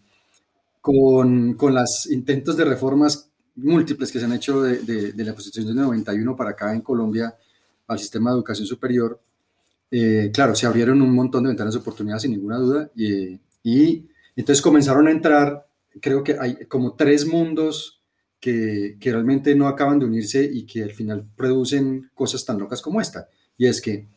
con, 0.81 1.53
con 1.53 1.75
los 1.75 2.09
intentos 2.09 2.57
de 2.57 2.65
reformas 2.65 3.30
múltiples 3.61 4.11
que 4.11 4.19
se 4.19 4.25
han 4.25 4.33
hecho 4.33 4.61
de, 4.61 5.13
de, 5.13 5.23
la 5.23 5.33
Constitución 5.33 5.75
de 5.75 5.81
91 5.81 6.35
para 6.35 6.51
acá 6.51 6.73
en 6.73 6.81
Colombia 6.81 7.35
al 7.87 7.99
sistema 7.99 8.31
de 8.31 8.37
educación 8.37 8.67
superior, 8.67 9.19
eh, 9.89 10.31
claro, 10.33 10.55
se 10.55 10.65
abrieron 10.65 11.01
un 11.01 11.13
montón 11.13 11.43
de 11.43 11.49
ventanas 11.49 11.73
de 11.73 11.79
oportunidades 11.79 12.21
sin 12.21 12.31
ninguna 12.31 12.57
duda 12.57 12.89
y, 12.95 13.39
y 13.63 14.07
entonces 14.35 14.61
comenzaron 14.61 15.07
a 15.07 15.11
entrar, 15.11 15.67
creo 15.99 16.23
que 16.23 16.37
hay 16.39 16.65
como 16.65 16.95
tres 16.95 17.27
mundos 17.27 18.01
que, 18.41 18.97
realmente 18.99 19.55
no 19.55 19.67
acaban 19.67 19.99
de 19.99 20.05
unirse 20.05 20.43
y 20.43 20.65
que 20.65 20.83
al 20.83 20.91
final 20.91 21.25
producen 21.37 22.09
cosas 22.13 22.43
tan 22.43 22.59
locas 22.59 22.81
como 22.81 22.99
esta. 22.99 23.29
Y 23.57 23.67
es 23.67 23.79
que 23.79 24.07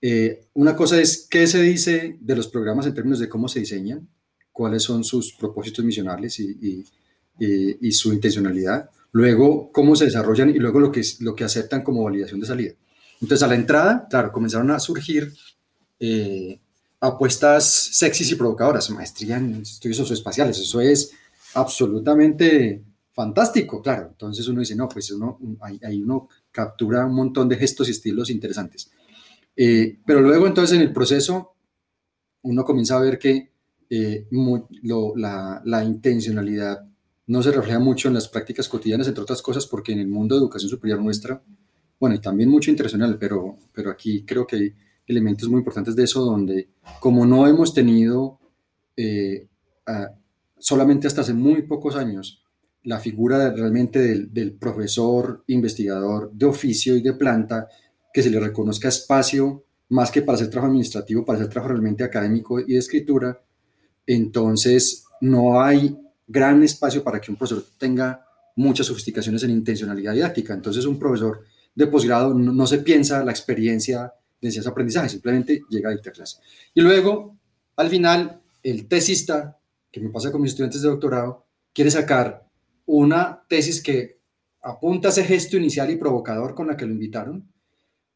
eh, 0.00 0.46
una 0.54 0.74
cosa 0.74 1.00
es 1.00 1.28
qué 1.30 1.46
se 1.46 1.62
dice 1.62 2.18
de 2.20 2.36
los 2.36 2.48
programas 2.48 2.86
en 2.86 2.94
términos 2.94 3.20
de 3.20 3.28
cómo 3.28 3.48
se 3.48 3.60
diseñan, 3.60 4.08
cuáles 4.50 4.82
son 4.82 5.04
sus 5.04 5.32
propósitos 5.34 5.84
misionales 5.84 6.40
y, 6.40 6.58
y, 6.60 6.84
su 7.92 8.12
intencionalidad, 8.12 8.90
luego 9.12 9.70
cómo 9.72 9.96
se 9.96 10.06
desarrollan 10.06 10.50
y 10.50 10.58
luego 10.58 10.80
lo 10.80 10.92
que, 10.92 11.02
lo 11.20 11.34
que 11.34 11.44
aceptan 11.44 11.82
como 11.82 12.04
validación 12.04 12.40
de 12.40 12.46
salida. 12.46 12.72
Entonces 13.20 13.42
a 13.42 13.48
la 13.48 13.54
entrada, 13.54 14.06
claro, 14.10 14.32
comenzaron 14.32 14.70
a 14.70 14.80
surgir 14.80 15.32
eh, 16.00 16.60
apuestas 17.00 17.64
sexys 17.92 18.32
y 18.32 18.34
provocadoras, 18.34 18.90
maestría 18.90 19.36
en 19.36 19.62
estudios 19.62 19.98
socioespaciales, 19.98 20.58
eso 20.58 20.80
es 20.80 21.12
absolutamente 21.54 22.82
fantástico, 23.12 23.82
claro. 23.82 24.08
Entonces 24.10 24.46
uno 24.48 24.60
dice, 24.60 24.74
no, 24.74 24.88
pues 24.88 25.10
uno, 25.10 25.38
ahí, 25.60 26.02
uno 26.02 26.28
captura 26.50 27.06
un 27.06 27.14
montón 27.14 27.48
de 27.48 27.56
gestos 27.56 27.88
y 27.88 27.92
estilos 27.92 28.30
interesantes. 28.30 28.90
Eh, 29.54 29.98
pero 30.04 30.20
luego 30.20 30.46
entonces 30.46 30.76
en 30.76 30.82
el 30.82 30.92
proceso 30.92 31.54
uno 32.42 32.64
comienza 32.64 32.96
a 32.96 33.00
ver 33.00 33.18
que 33.18 33.52
eh, 33.90 34.26
la, 35.16 35.84
intencionalidad 35.84 36.88
no 37.26 37.42
se 37.42 37.52
refleja 37.52 37.78
mucho 37.78 38.08
en 38.08 38.14
las 38.14 38.28
prácticas 38.28 38.68
cotidianas, 38.68 39.08
entre 39.08 39.22
otras 39.22 39.42
cosas, 39.42 39.66
porque 39.66 39.92
en 39.92 40.00
el 40.00 40.08
mundo 40.08 40.34
de 40.34 40.40
educación 40.40 40.70
superior 40.70 41.00
nuestra, 41.00 41.42
bueno, 41.98 42.16
y 42.16 42.20
también 42.20 42.48
mucho 42.48 42.70
internacional, 42.70 43.16
pero, 43.18 43.56
pero 43.72 43.90
aquí 43.90 44.24
creo 44.24 44.46
que 44.46 44.56
hay 44.56 44.74
elementos 45.06 45.48
muy 45.48 45.58
importantes 45.58 45.94
de 45.94 46.04
eso, 46.04 46.24
donde 46.24 46.68
como 47.00 47.24
no 47.26 47.46
hemos 47.46 47.72
tenido 47.72 48.40
eh, 48.96 49.46
solamente 50.58 51.06
hasta 51.06 51.20
hace 51.22 51.34
muy 51.34 51.62
pocos 51.62 51.96
años 51.96 52.42
la 52.84 52.98
figura 52.98 53.52
realmente 53.52 54.26
del, 54.26 54.52
profesor 54.54 55.44
investigador 55.46 56.32
de 56.32 56.46
oficio 56.46 56.96
y 56.96 57.02
de 57.02 57.12
planta, 57.12 57.68
que 58.12 58.22
se 58.22 58.30
le 58.30 58.40
reconozca 58.40 58.88
espacio 58.88 59.64
más 59.90 60.10
que 60.10 60.22
para 60.22 60.36
hacer 60.36 60.50
trabajo 60.50 60.70
administrativo, 60.70 61.24
para 61.24 61.38
hacer 61.38 61.50
trabajo 61.50 61.72
realmente 61.72 62.02
académico 62.02 62.58
y 62.58 62.72
de 62.72 62.78
escritura, 62.78 63.40
entonces 64.06 65.04
no 65.20 65.62
hay 65.62 65.96
gran 66.26 66.62
espacio 66.62 67.02
para 67.02 67.20
que 67.20 67.30
un 67.30 67.36
profesor 67.36 67.64
tenga 67.78 68.24
muchas 68.56 68.86
sofisticaciones 68.86 69.42
en 69.42 69.50
intencionalidad 69.50 70.14
didáctica. 70.14 70.54
Entonces 70.54 70.84
un 70.86 70.98
profesor 70.98 71.44
de 71.74 71.86
posgrado 71.86 72.34
no, 72.34 72.66
se 72.66 72.78
piensa 72.78 73.24
la 73.24 73.30
experiencia 73.30 74.12
de 74.40 74.48
ese 74.48 74.66
aprendizaje, 74.68 75.08
simplemente 75.08 75.62
llega 75.70 75.88
a 75.88 75.92
dictar 75.92 76.12
clase. 76.12 76.38
Y 76.74 76.80
luego, 76.80 77.36
al 77.76 77.88
final, 77.88 78.40
el 78.62 78.86
tesista, 78.86 79.58
que 79.90 80.00
me 80.00 80.10
pasa 80.10 80.32
con 80.32 80.42
mis 80.42 80.50
estudiantes 80.50 80.82
de 80.82 80.88
doctorado, 80.88 81.46
quiere 81.72 81.90
sacar 81.90 82.46
una 82.86 83.42
tesis 83.48 83.82
que 83.82 84.18
apunta 84.62 85.08
ese 85.08 85.24
gesto 85.24 85.56
inicial 85.56 85.90
y 85.90 85.96
provocador 85.96 86.54
con 86.54 86.66
la 86.66 86.76
que 86.76 86.86
lo 86.86 86.92
invitaron, 86.92 87.52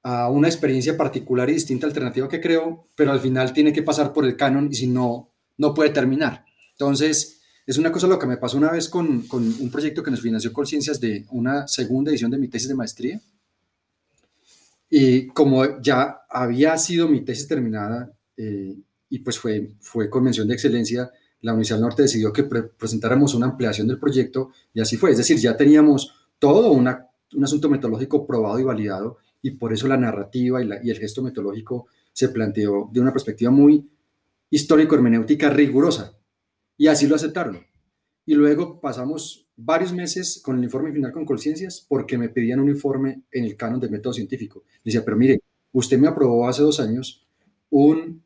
a 0.02 0.28
una 0.30 0.46
experiencia 0.46 0.96
particular 0.96 1.50
y 1.50 1.54
distinta 1.54 1.86
alternativa 1.86 2.28
que 2.28 2.40
creó, 2.40 2.86
pero 2.94 3.10
al 3.10 3.18
final 3.18 3.52
tiene 3.52 3.72
que 3.72 3.82
pasar 3.82 4.12
por 4.12 4.24
el 4.24 4.36
canon 4.36 4.68
y 4.70 4.74
si 4.76 4.86
no, 4.86 5.32
no 5.58 5.74
puede 5.74 5.90
terminar. 5.90 6.44
Entonces, 6.70 7.40
es 7.66 7.78
una 7.78 7.90
cosa 7.90 8.06
lo 8.06 8.18
que 8.18 8.26
me 8.26 8.36
pasó 8.36 8.56
una 8.56 8.70
vez 8.70 8.88
con, 8.88 9.24
un 9.32 9.70
proyecto 9.72 10.02
que 10.02 10.10
nos 10.12 10.20
financió 10.20 10.52
Conciencias 10.52 11.00
de 11.00 11.26
una 11.30 11.66
segunda 11.66 12.10
edición 12.12 12.30
de 12.30 12.38
mi 12.38 12.46
tesis 12.46 12.68
de 12.68 12.76
maestría. 12.76 13.20
Y 14.88 15.26
como 15.28 15.80
ya 15.80 16.20
había 16.30 16.78
sido 16.78 17.08
mi 17.08 17.22
tesis 17.22 17.48
terminada 17.48 18.12
eh, 18.36 18.76
y 19.10 19.18
pues 19.18 19.38
fue, 19.38 19.72
fue 19.80 20.08
convención 20.08 20.46
de 20.46 20.54
excelencia, 20.54 21.10
la 21.40 21.52
Universidad 21.52 21.78
del 21.78 21.86
Norte 21.86 22.02
decidió 22.02 22.32
que 22.32 22.44
presentáramos 22.44 23.34
una 23.34 23.46
ampliación 23.46 23.88
del 23.88 23.98
proyecto 23.98 24.52
y 24.72 24.80
así 24.80 24.96
fue. 24.96 25.10
Es 25.10 25.18
decir, 25.18 25.36
ya 25.38 25.56
teníamos 25.56 26.14
todo 26.38 26.70
un 26.70 26.86
asunto 27.42 27.68
metodológico 27.68 28.26
probado 28.26 28.60
y 28.60 28.64
validado 28.64 29.18
y 29.42 29.52
por 29.52 29.72
eso 29.72 29.88
la 29.88 29.96
narrativa 29.96 30.62
y, 30.62 30.90
el 30.90 30.98
gesto 30.98 31.22
metodológico 31.22 31.86
se 32.12 32.28
planteó 32.28 32.88
de 32.92 33.00
una 33.00 33.12
perspectiva 33.12 33.50
muy 33.50 33.88
histórico-hermenéutica 34.50 35.50
rigurosa 35.50 36.16
y 36.76 36.86
así 36.88 37.06
lo 37.06 37.16
aceptaron. 37.16 37.58
Y 38.24 38.34
luego 38.34 38.80
pasamos 38.80 39.48
varios 39.56 39.92
meses 39.92 40.40
con 40.42 40.58
el 40.58 40.64
informe 40.64 40.92
final 40.92 41.12
con 41.12 41.24
conciencias 41.24 41.84
porque 41.88 42.18
me 42.18 42.28
pedían 42.28 42.60
un 42.60 42.68
informe 42.68 43.22
en 43.30 43.44
el 43.44 43.56
canon 43.56 43.80
del 43.80 43.90
método 43.90 44.12
científico. 44.12 44.64
Decía, 44.84 45.04
pero 45.04 45.16
mire, 45.16 45.40
usted 45.72 45.98
me 45.98 46.08
aprobó 46.08 46.48
hace 46.48 46.62
dos 46.62 46.80
años 46.80 47.26
un, 47.70 48.22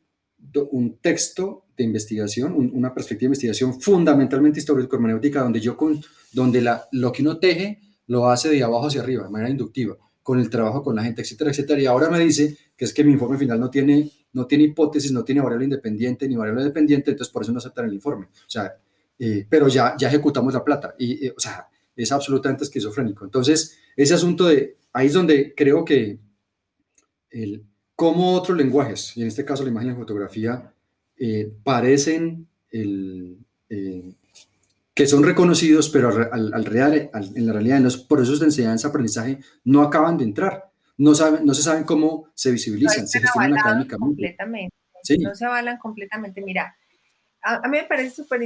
un 0.71 0.97
texto 0.99 1.65
de 1.77 1.83
investigación, 1.83 2.53
una 2.73 2.93
perspectiva 2.93 3.27
de 3.27 3.35
investigación 3.35 3.79
fundamentalmente 3.79 4.59
histórico-hermenéutica, 4.59 5.41
donde 5.41 5.59
yo 5.59 5.77
con, 5.77 6.01
donde 6.31 6.61
la, 6.61 6.87
lo 6.91 7.11
que 7.11 7.21
uno 7.21 7.39
teje 7.39 7.79
lo 8.07 8.29
hace 8.29 8.49
de 8.49 8.63
abajo 8.63 8.87
hacia 8.87 9.01
arriba, 9.01 9.23
de 9.23 9.29
manera 9.29 9.49
inductiva, 9.49 9.97
con 10.21 10.39
el 10.39 10.49
trabajo 10.49 10.83
con 10.83 10.95
la 10.95 11.03
gente, 11.03 11.21
etcétera, 11.21 11.51
etcétera. 11.51 11.81
Y 11.81 11.85
ahora 11.85 12.09
me 12.09 12.19
dice 12.19 12.57
que 12.75 12.85
es 12.85 12.93
que 12.93 13.03
mi 13.03 13.13
informe 13.13 13.37
final 13.37 13.59
no 13.59 13.69
tiene, 13.69 14.09
no 14.33 14.47
tiene 14.47 14.65
hipótesis, 14.65 15.11
no 15.11 15.23
tiene 15.23 15.41
variable 15.41 15.65
independiente 15.65 16.27
ni 16.27 16.35
variable 16.35 16.63
dependiente, 16.63 17.11
entonces 17.11 17.31
por 17.31 17.43
eso 17.43 17.51
no 17.51 17.59
aceptan 17.59 17.85
el 17.85 17.93
informe. 17.93 18.25
O 18.25 18.49
sea, 18.49 18.73
eh, 19.19 19.45
pero 19.49 19.67
ya, 19.67 19.95
ya 19.97 20.07
ejecutamos 20.07 20.53
la 20.53 20.63
plata. 20.63 20.95
Y, 20.97 21.27
eh, 21.27 21.33
o 21.35 21.39
sea, 21.39 21.67
es 21.95 22.11
absolutamente 22.11 22.63
esquizofrénico. 22.63 23.25
Entonces, 23.25 23.77
ese 23.95 24.13
asunto 24.13 24.47
de, 24.47 24.77
ahí 24.93 25.07
es 25.07 25.13
donde 25.13 25.53
creo 25.55 25.85
que 25.85 26.19
el, 27.29 27.63
como 27.95 28.33
otros 28.33 28.57
lenguajes, 28.57 29.15
y 29.15 29.21
en 29.21 29.27
este 29.27 29.45
caso 29.45 29.63
la 29.63 29.69
imagen 29.69 29.89
y 29.89 29.91
la 29.91 29.99
fotografía, 29.99 30.73
eh, 31.17 31.53
parecen 31.63 32.47
el, 32.71 33.37
eh, 33.69 34.15
que 34.93 35.05
son 35.05 35.23
reconocidos, 35.23 35.89
pero 35.89 36.09
al, 36.31 36.65
real, 36.65 37.11
en 37.13 37.45
la 37.45 37.53
realidad 37.53 37.77
en 37.77 37.83
los 37.83 37.97
procesos 37.97 38.39
de 38.39 38.47
enseñanza-aprendizaje 38.47 39.39
no 39.65 39.83
acaban 39.83 40.17
de 40.17 40.23
entrar. 40.23 40.70
No, 40.97 41.15
saben, 41.15 41.45
no 41.45 41.53
se 41.53 41.63
saben 41.63 41.83
cómo 41.83 42.27
se 42.33 42.51
visibilizan, 42.51 43.07
se 43.07 43.19
gestionan 43.19 43.57
académicamente. 43.57 43.97
Completamente. 43.97 44.75
No 45.19 45.35
se 45.35 45.45
avalan 45.45 45.77
completamente. 45.77 46.41
Mira, 46.41 46.75
a, 47.41 47.67
mí 47.67 47.77
me 47.77 47.83
parece 47.83 48.15
súper 48.15 48.41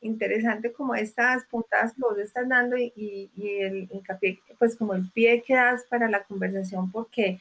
interesante 0.00 0.72
como 0.72 0.94
estas 0.94 1.44
puntadas 1.44 1.92
que 1.92 2.00
vos 2.00 2.18
estás 2.18 2.48
dando 2.48 2.76
y, 2.76 2.92
y, 2.96 3.48
el 3.60 3.88
hincapié, 3.92 4.40
pues 4.58 4.74
como 4.76 4.94
el 4.94 5.08
pie 5.12 5.42
que 5.46 5.54
das 5.54 5.84
para 5.88 6.08
la 6.08 6.24
conversación, 6.24 6.90
porque 6.90 7.38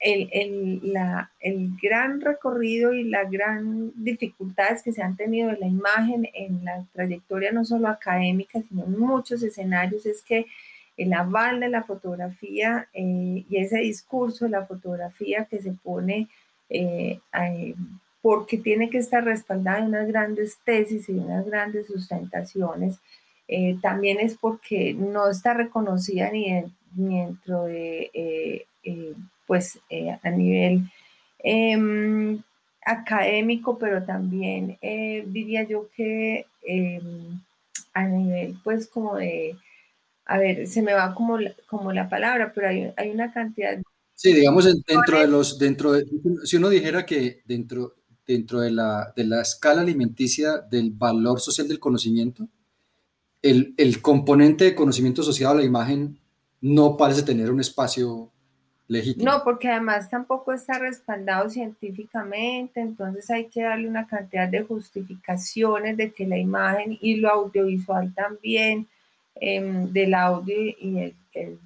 el, 0.00 0.80
la, 0.92 1.30
el, 1.40 1.70
gran 1.80 2.20
recorrido 2.20 2.92
y 2.92 3.04
las 3.04 3.30
gran 3.30 3.92
dificultades 3.94 4.82
que 4.82 4.92
se 4.92 5.02
han 5.02 5.16
tenido 5.16 5.50
de 5.50 5.58
la 5.58 5.66
imagen 5.66 6.28
en 6.34 6.64
la 6.64 6.84
trayectoria 6.92 7.52
no 7.52 7.64
solo 7.64 7.88
académica, 7.88 8.60
sino 8.68 8.84
en 8.84 8.98
muchos 8.98 9.42
escenarios, 9.42 10.04
es 10.06 10.22
que 10.22 10.46
el 10.96 11.12
aval 11.12 11.60
de 11.60 11.68
la 11.68 11.82
fotografía 11.82 12.88
eh, 12.92 13.44
y 13.48 13.56
ese 13.56 13.78
discurso 13.78 14.44
de 14.44 14.52
la 14.52 14.64
fotografía 14.64 15.44
que 15.44 15.60
se 15.60 15.72
pone 15.72 16.28
eh, 16.68 17.20
porque 18.22 18.58
tiene 18.58 18.90
que 18.90 18.98
estar 18.98 19.24
respaldada 19.24 19.78
en 19.78 19.86
unas 19.86 20.08
grandes 20.08 20.58
tesis 20.64 21.08
y 21.08 21.12
unas 21.12 21.46
grandes 21.46 21.86
sustentaciones, 21.86 22.98
eh, 23.46 23.76
también 23.80 24.18
es 24.18 24.36
porque 24.36 24.94
no 24.94 25.30
está 25.30 25.54
reconocida 25.54 26.30
ni, 26.32 26.64
dentro 26.96 27.64
de 27.64 28.10
pues 29.46 29.78
eh, 29.88 30.18
a 30.22 30.30
nivel 30.30 30.82
em, 31.38 32.42
académico, 32.84 33.78
pero 33.78 34.04
también 34.04 34.78
eh, 34.82 35.24
diría 35.26 35.62
yo 35.64 35.88
que 35.96 36.46
em, 36.62 37.40
a 37.94 38.04
nivel 38.04 38.56
pues 38.62 38.88
como 38.88 39.16
de, 39.16 39.56
a 40.26 40.38
ver, 40.38 40.66
se 40.66 40.82
me 40.82 40.92
va 40.92 41.14
como, 41.14 41.38
como 41.66 41.92
la 41.92 42.08
palabra, 42.08 42.52
pero 42.54 42.68
hay, 42.68 42.92
hay 42.96 43.10
una 43.10 43.32
cantidad... 43.32 43.78
Sí, 44.14 44.32
digamos 44.32 44.64
dentro 44.64 45.20
de 45.20 45.26
los, 45.28 45.58
dentro 45.58 45.92
de, 45.92 46.06
si 46.44 46.56
uno 46.56 46.68
dijera 46.68 47.04
que 47.04 47.42
dentro, 47.44 47.96
dentro 48.26 48.60
de 48.60 48.70
la, 48.70 49.12
de 49.14 49.24
la 49.24 49.42
escala 49.42 49.82
alimenticia 49.82 50.58
del 50.58 50.90
valor 50.90 51.40
social 51.40 51.68
del 51.68 51.78
conocimiento, 51.78 52.48
el, 53.42 53.74
el 53.76 54.00
componente 54.00 54.64
de 54.64 54.74
conocimiento 54.74 55.20
asociado 55.20 55.54
a 55.54 55.58
la 55.58 55.64
imagen 55.64 56.18
no 56.60 56.96
parece 56.96 57.22
tener 57.22 57.50
un 57.50 57.60
espacio 57.60 58.32
no, 58.88 59.42
porque 59.42 59.68
además 59.68 60.08
tampoco 60.08 60.52
está 60.52 60.78
respaldado 60.78 61.50
científicamente, 61.50 62.80
entonces 62.80 63.28
hay 63.30 63.46
que 63.46 63.62
darle 63.62 63.88
una 63.88 64.06
cantidad 64.06 64.48
de 64.48 64.62
justificaciones 64.62 65.96
de 65.96 66.12
que 66.12 66.24
la 66.24 66.38
imagen 66.38 66.96
y 67.00 67.16
lo 67.16 67.30
audiovisual 67.30 68.14
también, 68.14 68.86
em, 69.40 69.92
del 69.92 70.14
audio 70.14 70.56
y 70.56 71.14
el, 71.32 71.58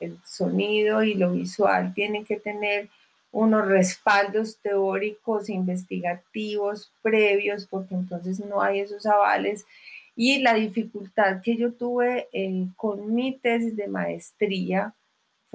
el, 0.00 0.18
sonido 0.24 1.02
y 1.02 1.14
lo 1.14 1.32
visual 1.32 1.94
tienen 1.94 2.24
que 2.24 2.36
tener 2.36 2.88
unos 3.32 3.66
respaldos 3.66 4.58
teóricos, 4.58 5.48
investigativos, 5.48 6.92
previos, 7.02 7.66
porque 7.66 7.94
entonces 7.94 8.40
no 8.40 8.62
hay 8.62 8.80
esos 8.80 9.04
avales. 9.06 9.66
Y 10.14 10.38
la 10.38 10.54
dificultad 10.54 11.42
que 11.42 11.56
yo 11.56 11.72
tuve 11.72 12.28
eh, 12.32 12.66
con 12.76 13.14
mi 13.14 13.36
tesis 13.36 13.76
de 13.76 13.88
maestría, 13.88 14.94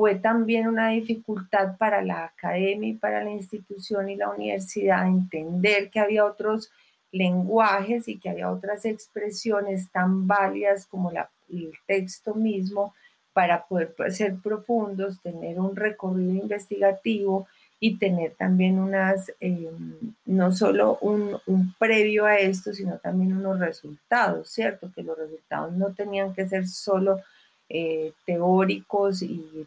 fue 0.01 0.15
también 0.15 0.67
una 0.67 0.89
dificultad 0.89 1.77
para 1.77 2.01
la 2.01 2.25
academia 2.25 2.89
y 2.89 2.93
para 2.93 3.23
la 3.23 3.31
institución 3.31 4.09
y 4.09 4.15
la 4.15 4.29
universidad 4.29 5.05
entender 5.05 5.89
que 5.89 5.99
había 5.99 6.25
otros 6.25 6.71
lenguajes 7.11 8.07
y 8.07 8.17
que 8.17 8.29
había 8.29 8.51
otras 8.51 8.85
expresiones 8.85 9.91
tan 9.91 10.27
válidas 10.27 10.85
como 10.85 11.11
la, 11.11 11.29
el 11.49 11.73
texto 11.85 12.33
mismo 12.33 12.93
para 13.33 13.65
poder 13.65 13.95
ser 14.09 14.35
profundos, 14.37 15.21
tener 15.21 15.59
un 15.59 15.75
recorrido 15.75 16.33
investigativo 16.33 17.47
y 17.79 17.97
tener 17.97 18.35
también 18.35 18.77
unas, 18.77 19.31
em, 19.39 20.13
no 20.25 20.51
solo 20.51 20.97
un, 21.01 21.37
un, 21.47 21.73
previo 21.79 22.25
a 22.25 22.35
esto, 22.35 22.73
sino 22.73 22.97
también 22.99 23.35
unos 23.35 23.59
resultados, 23.59 24.49
¿cierto? 24.49 24.91
Que 24.93 25.01
los 25.01 25.17
resultados 25.17 25.73
no 25.73 25.93
tenían 25.93 26.33
que 26.33 26.47
ser 26.47 26.67
solo 26.67 27.21
eh, 27.69 28.13
teóricos 28.25 29.23
y 29.23 29.65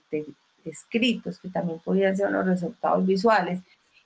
escritos, 0.65 1.39
que 1.39 1.49
también 1.49 1.81
podían 1.81 2.17
ser 2.17 2.29
unos 2.29 2.47
resultados 2.47 3.05
visuales. 3.05 3.61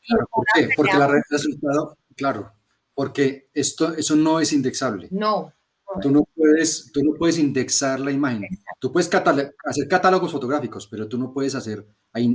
Claro, 0.07 0.27
¿Por 0.31 0.45
qué? 0.55 0.71
Porque 0.75 0.97
el 0.97 1.23
resultado, 1.29 1.99
claro, 2.17 2.53
porque 2.99 3.49
esto, 3.55 3.95
eso 3.95 4.17
no 4.17 4.41
es 4.41 4.53
indexable. 4.53 5.07
No. 5.13 5.55
Tú 6.03 6.11
no 6.11 6.25
puedes, 6.35 6.91
tú 6.93 7.01
no 7.05 7.15
puedes 7.15 7.39
indexar 7.39 8.01
la 8.01 8.11
imagen. 8.11 8.49
Tú 8.81 8.91
puedes 8.91 9.09
hacer 9.09 9.87
catálogos 9.87 10.33
fotográficos, 10.33 10.89
pero 10.89 11.07
tú 11.07 11.17
no 11.17 11.33
puedes 11.33 11.55
hacer 11.55 11.87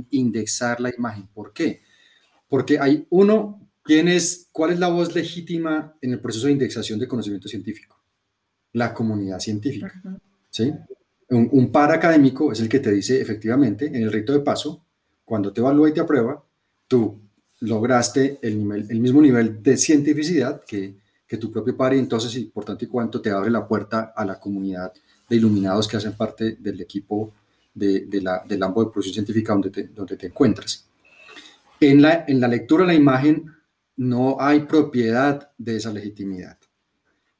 indexar 0.08 0.80
la 0.80 0.88
imagen. 0.88 1.28
¿Por 1.34 1.52
qué? 1.52 1.82
Porque 2.48 2.78
hay 2.78 3.06
uno, 3.10 3.68
¿quién 3.82 4.08
es, 4.08 4.48
¿cuál 4.52 4.72
es 4.72 4.78
la 4.78 4.88
voz 4.88 5.14
legítima 5.14 5.98
en 6.00 6.12
el 6.12 6.20
proceso 6.20 6.46
de 6.46 6.52
indexación 6.52 6.98
de 6.98 7.08
conocimiento 7.08 7.46
científico? 7.46 8.02
La 8.72 8.94
comunidad 8.94 9.40
científica. 9.40 9.92
¿sí? 10.48 10.72
Un, 11.28 11.70
par 11.70 11.92
académico 11.92 12.52
es 12.52 12.60
el 12.60 12.70
que 12.70 12.80
te 12.80 12.90
dice 12.90 13.20
efectivamente 13.20 13.88
en 13.88 13.96
el 13.96 14.10
rito 14.10 14.32
de 14.32 14.40
paso, 14.40 14.86
cuando 15.26 15.52
te 15.52 15.60
evalúa 15.60 15.90
y 15.90 15.92
te 15.92 16.00
aprueba, 16.00 16.42
tú 16.88 17.20
lograste 17.60 18.38
el, 18.42 18.86
el 18.88 19.00
mismo 19.00 19.20
nivel 19.20 19.62
de 19.62 19.76
cientificidad 19.76 20.62
que, 20.64 21.02
tu 21.40 21.50
propio 21.50 21.76
par 21.76 21.92
y 21.92 21.98
entonces, 21.98 22.36
y 22.36 22.44
por 22.44 22.64
tanto 22.64 22.84
y 22.84 22.86
cuanto, 22.88 23.20
te 23.20 23.28
abre 23.28 23.50
la 23.50 23.66
puerta 23.66 24.12
a 24.14 24.24
la 24.24 24.38
comunidad 24.38 24.92
de 25.28 25.34
iluminados 25.34 25.88
que 25.88 25.96
hacen 25.96 26.12
parte 26.12 26.58
del 26.60 26.80
equipo 26.80 27.32
de, 27.74 28.06
la, 28.22 28.44
del 28.46 28.62
AMBO 28.62 28.84
de 28.84 28.90
producción 28.92 29.14
científica 29.14 29.52
donde 29.52 30.16
te, 30.16 30.26
encuentras. 30.28 30.86
En 31.80 32.02
la, 32.02 32.24
en 32.28 32.38
la 32.38 32.46
lectura 32.46 32.84
de 32.84 32.92
la 32.92 32.94
imagen 32.94 33.46
no 33.96 34.36
hay 34.38 34.60
propiedad 34.60 35.50
de 35.58 35.76
esa 35.76 35.92
legitimidad 35.92 36.56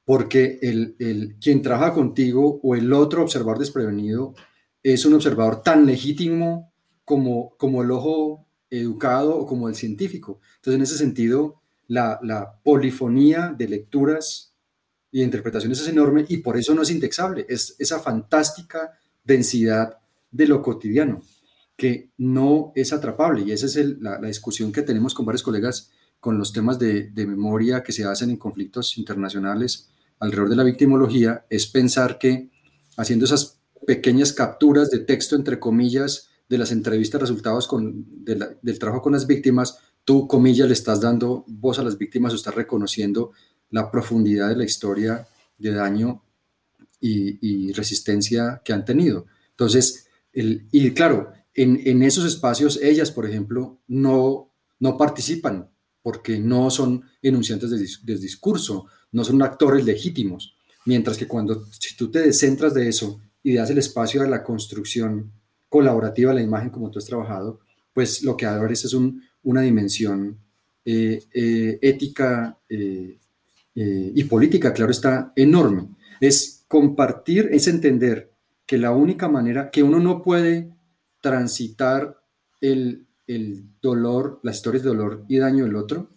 porque 0.04 0.58
el, 0.62 1.36
quien 1.40 1.62
trabaja 1.62 1.92
contigo 1.94 2.60
o 2.62 2.74
el 2.74 2.92
otro 2.92 3.22
observador 3.22 3.58
desprevenido 3.58 4.34
es 4.82 5.04
un 5.06 5.14
observador 5.14 5.62
tan 5.62 5.86
legítimo 5.86 6.72
como, 7.04 7.56
como 7.56 7.82
el 7.82 7.90
ojo 7.90 8.43
educado 8.80 9.36
o 9.36 9.46
como 9.46 9.68
el 9.68 9.74
científico. 9.74 10.40
Entonces, 10.56 10.76
en 10.76 10.82
ese 10.82 10.98
sentido, 10.98 11.60
la, 11.86 12.60
polifonía 12.62 13.54
de 13.56 13.68
lecturas 13.68 14.54
y 15.10 15.22
interpretaciones 15.22 15.80
es 15.80 15.88
enorme 15.88 16.24
y 16.28 16.38
por 16.38 16.56
eso 16.56 16.74
no 16.74 16.82
es 16.82 16.90
indexable. 16.90 17.46
Es 17.48 17.76
esa 17.78 18.00
fantástica 18.00 18.98
densidad 19.22 19.98
de 20.30 20.46
lo 20.46 20.62
cotidiano 20.62 21.22
que 21.76 22.10
no 22.18 22.72
es 22.74 22.92
atrapable. 22.92 23.42
Y 23.42 23.52
esa 23.52 23.66
es 23.66 23.76
la, 24.00 24.18
discusión 24.18 24.72
que 24.72 24.82
tenemos 24.82 25.14
con 25.14 25.26
varios 25.26 25.42
colegas 25.42 25.90
con 26.20 26.38
los 26.38 26.52
temas 26.52 26.78
de 26.78 27.12
memoria 27.14 27.82
que 27.82 27.92
se 27.92 28.04
hacen 28.04 28.30
en 28.30 28.36
conflictos 28.38 28.96
internacionales 28.96 29.90
alrededor 30.24 30.50
de 30.50 30.56
la 30.56 30.64
victimología 30.64 31.44
es 31.50 31.66
pensar 31.66 32.18
que 32.18 32.50
haciendo 32.96 33.24
esas 33.24 33.60
pequeñas 33.86 34.32
capturas 34.32 34.90
de 34.90 35.00
texto, 35.00 35.36
entre 35.36 35.58
comillas, 35.58 36.30
de 36.48 36.58
las 36.58 36.72
entrevistas, 36.72 37.20
resultados 37.20 37.66
con, 37.66 38.04
del 38.24 38.78
trabajo 38.78 39.02
con 39.02 39.12
las 39.12 39.26
víctimas, 39.26 39.78
tú, 40.04 40.28
comillas, 40.28 40.68
le 40.68 40.74
estás 40.74 41.00
dando 41.00 41.44
voz 41.48 41.78
a 41.78 41.82
las 41.82 41.96
víctimas 41.98 42.32
o 42.32 42.36
estás 42.36 42.54
reconociendo 42.54 43.32
la 43.70 43.90
profundidad 43.90 44.50
de 44.50 44.56
la 44.56 44.64
historia 44.64 45.26
de 45.58 45.72
daño 45.72 46.22
y, 47.00 47.72
resistencia 47.72 48.62
que 48.64 48.72
han 48.72 48.84
tenido. 48.84 49.26
Entonces, 49.50 50.06
el, 50.32 50.66
y 50.72 50.90
claro, 50.92 51.32
en, 51.52 51.80
en, 51.84 52.02
esos 52.02 52.24
espacios, 52.24 52.78
ellas, 52.82 53.10
por 53.10 53.26
ejemplo, 53.26 53.80
no, 53.86 54.52
no 54.80 54.96
participan 54.96 55.70
porque 56.02 56.38
no 56.38 56.70
son 56.70 57.02
enunciantes 57.22 57.70
del 57.70 58.20
discurso, 58.20 58.86
no 59.12 59.24
son 59.24 59.40
actores 59.42 59.84
legítimos. 59.84 60.56
Mientras 60.86 61.16
que 61.16 61.26
cuando 61.26 61.64
si 61.72 61.96
tú 61.96 62.10
te 62.10 62.20
descentras 62.20 62.74
de 62.74 62.88
eso 62.88 63.20
y 63.42 63.54
das 63.54 63.70
el 63.70 63.78
espacio 63.78 64.22
a 64.22 64.26
la 64.26 64.44
construcción 64.44 65.32
colaborativa 65.74 66.32
la 66.32 66.40
imagen 66.40 66.70
como 66.70 66.88
tú 66.88 67.00
has 67.00 67.04
trabajado, 67.04 67.58
pues 67.92 68.22
lo 68.22 68.36
que 68.36 68.46
abres 68.46 68.84
es 68.84 68.94
un, 68.94 69.24
una 69.42 69.60
dimensión 69.62 70.38
eh, 70.84 71.20
eh, 71.34 71.80
ética 71.82 72.56
eh, 72.68 73.18
y 73.74 74.24
política, 74.24 74.72
claro, 74.72 74.92
está 74.92 75.32
enorme. 75.34 75.88
Es 76.20 76.64
compartir, 76.68 77.48
es 77.50 77.66
entender 77.66 78.30
que 78.66 78.78
la 78.78 78.92
única 78.92 79.28
manera 79.28 79.72
que 79.72 79.82
uno 79.82 79.98
no 79.98 80.22
puede 80.22 80.70
transitar 81.20 82.20
el, 82.60 83.08
el 83.26 83.64
dolor, 83.82 84.38
las 84.44 84.54
historias 84.58 84.84
de 84.84 84.90
dolor 84.90 85.24
y 85.26 85.38
daño 85.38 85.64
del 85.64 85.74
otro, 85.74 86.08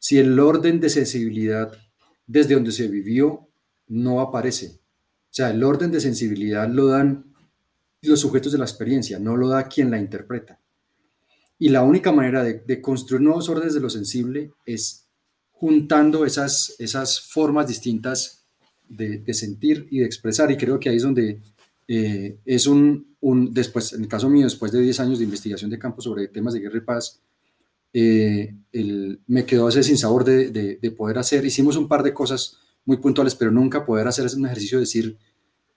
si 0.00 0.18
el 0.18 0.36
orden 0.40 0.80
de 0.80 0.90
sensibilidad 0.90 1.78
desde 2.26 2.54
donde 2.54 2.72
se 2.72 2.88
vivió 2.88 3.46
no 3.86 4.20
aparece. 4.20 4.80
O 5.30 5.32
sea, 5.32 5.50
el 5.50 5.62
orden 5.62 5.92
de 5.92 6.00
sensibilidad 6.00 6.68
lo 6.68 6.88
dan 6.88 7.29
los 8.02 8.20
sujetos 8.20 8.52
de 8.52 8.58
la 8.58 8.64
experiencia, 8.64 9.18
no 9.18 9.36
lo 9.36 9.48
da 9.48 9.68
quien 9.68 9.90
la 9.90 9.98
interpreta. 9.98 10.58
Y 11.58 11.68
la 11.68 11.82
única 11.82 12.10
manera 12.12 12.42
de, 12.42 12.80
construir 12.80 13.20
nuevos 13.20 13.48
órdenes 13.48 13.74
de 13.74 13.80
lo 13.80 13.90
sensible 13.90 14.52
es 14.64 15.06
juntando 15.52 16.24
esas, 16.24 16.74
esas 16.78 17.20
formas 17.20 17.68
distintas 17.68 18.46
de, 18.88 19.22
sentir 19.34 19.86
y 19.90 19.98
de 19.98 20.06
expresar. 20.06 20.50
Y 20.50 20.56
creo 20.56 20.80
que 20.80 20.88
ahí 20.88 20.96
es 20.96 21.02
donde 21.02 21.40
eh, 21.86 22.38
es 22.46 22.66
un, 22.66 23.14
un, 23.20 23.52
después, 23.52 23.92
en 23.92 24.02
el 24.02 24.08
caso 24.08 24.30
mío, 24.30 24.44
después 24.44 24.72
de 24.72 24.80
10 24.80 25.00
años 25.00 25.18
de 25.18 25.24
investigación 25.24 25.70
de 25.70 25.78
campo 25.78 26.00
sobre 26.00 26.28
temas 26.28 26.54
de 26.54 26.60
guerra 26.60 26.78
y 26.78 26.80
paz, 26.80 27.20
eh, 27.92 28.54
me 29.26 29.44
quedó 29.44 29.68
ese 29.68 29.82
sinsabor 29.82 30.24
de, 30.24 30.50
de, 30.50 30.90
poder 30.92 31.18
hacer. 31.18 31.44
Hicimos 31.44 31.76
un 31.76 31.88
par 31.88 32.02
de 32.02 32.14
cosas 32.14 32.56
muy 32.86 32.96
puntuales, 32.96 33.34
pero 33.34 33.50
nunca 33.50 33.84
poder 33.84 34.08
hacer 34.08 34.26
un 34.34 34.46
ejercicio 34.46 34.78
de 34.78 34.82
decir, 34.82 35.18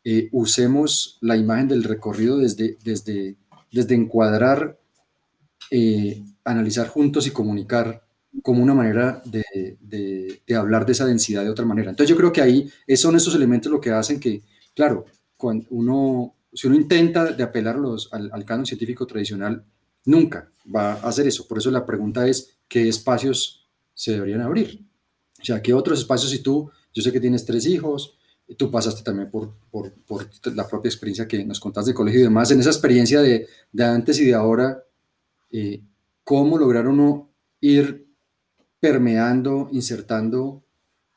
eh, 0.04 0.30
usemos 0.32 1.18
la 1.22 1.38
imagen 1.38 1.68
del 1.68 1.84
recorrido 1.84 2.38
desde, 2.38 2.78
desde, 2.84 3.38
desde 3.72 3.96
encuadrar 3.96 4.78
eh, 5.72 6.24
analizar 6.44 6.88
juntos 6.88 7.26
y 7.26 7.32
comunicar 7.32 8.04
como 8.42 8.62
una 8.62 8.74
manera 8.74 9.22
de, 9.26 9.78
de, 9.80 10.56
hablar 10.56 10.86
de 10.86 10.92
esa 10.92 11.06
densidad 11.06 11.44
de 11.44 11.50
otra 11.50 11.66
manera. 11.66 11.90
Entonces 11.90 12.10
yo 12.10 12.18
creo 12.18 12.32
que 12.32 12.42
ahí 12.42 12.70
son 12.96 13.16
esos 13.16 13.34
elementos 13.36 13.72
lo 13.72 13.80
que 13.80 13.92
hacen 13.92 14.20
que, 14.20 14.44
claro, 14.76 15.06
cuando 15.38 15.66
uno, 15.70 16.36
si 16.52 16.68
uno 16.68 16.76
intenta 16.76 17.26
de 17.32 17.44
apelar 17.44 17.78
los, 17.78 18.12
al, 18.12 18.30
al 18.34 18.46
canon 18.46 18.66
científico 18.66 19.08
tradicional, 19.08 19.64
nunca 20.06 20.52
va 20.74 20.94
a 20.94 21.10
hacer 21.10 21.28
eso. 21.28 21.48
Por 21.48 21.60
eso 21.60 21.72
la 21.72 21.86
pregunta 21.86 22.28
es, 22.28 22.58
¿qué 22.68 22.88
espacios 22.88 23.68
se 23.94 24.14
deberían 24.14 24.42
abrir? 24.42 24.86
O 25.40 25.46
sea, 25.46 25.62
¿qué 25.62 25.74
otros 25.74 26.00
espacios 26.00 26.32
si 26.32 26.40
tú, 26.40 26.72
yo 26.94 27.02
sé 27.02 27.12
que 27.12 27.20
tienes 27.20 27.46
tres 27.46 27.66
hijos, 27.66 28.18
tú 28.54 28.72
pasaste 28.72 29.04
también 29.04 29.30
por, 29.30 29.54
por, 29.72 29.92
la 30.54 30.68
propia 30.68 30.90
experiencia 30.90 31.28
que 31.28 31.44
nos 31.46 31.60
contaste 31.60 31.92
de 31.92 31.96
colegio 31.96 32.22
y 32.22 32.24
demás, 32.24 32.52
en 32.52 32.60
esa 32.60 32.70
experiencia 32.70 33.22
de, 33.22 33.48
de 33.72 33.84
antes 33.84 34.20
y 34.20 34.26
de 34.26 34.34
ahora, 34.34 34.84
eh, 35.52 35.82
¿cómo 36.24 36.58
lograr 36.58 36.88
uno 36.88 37.30
ir 37.62 38.08
permeando, 38.80 39.70
insertando 39.72 40.64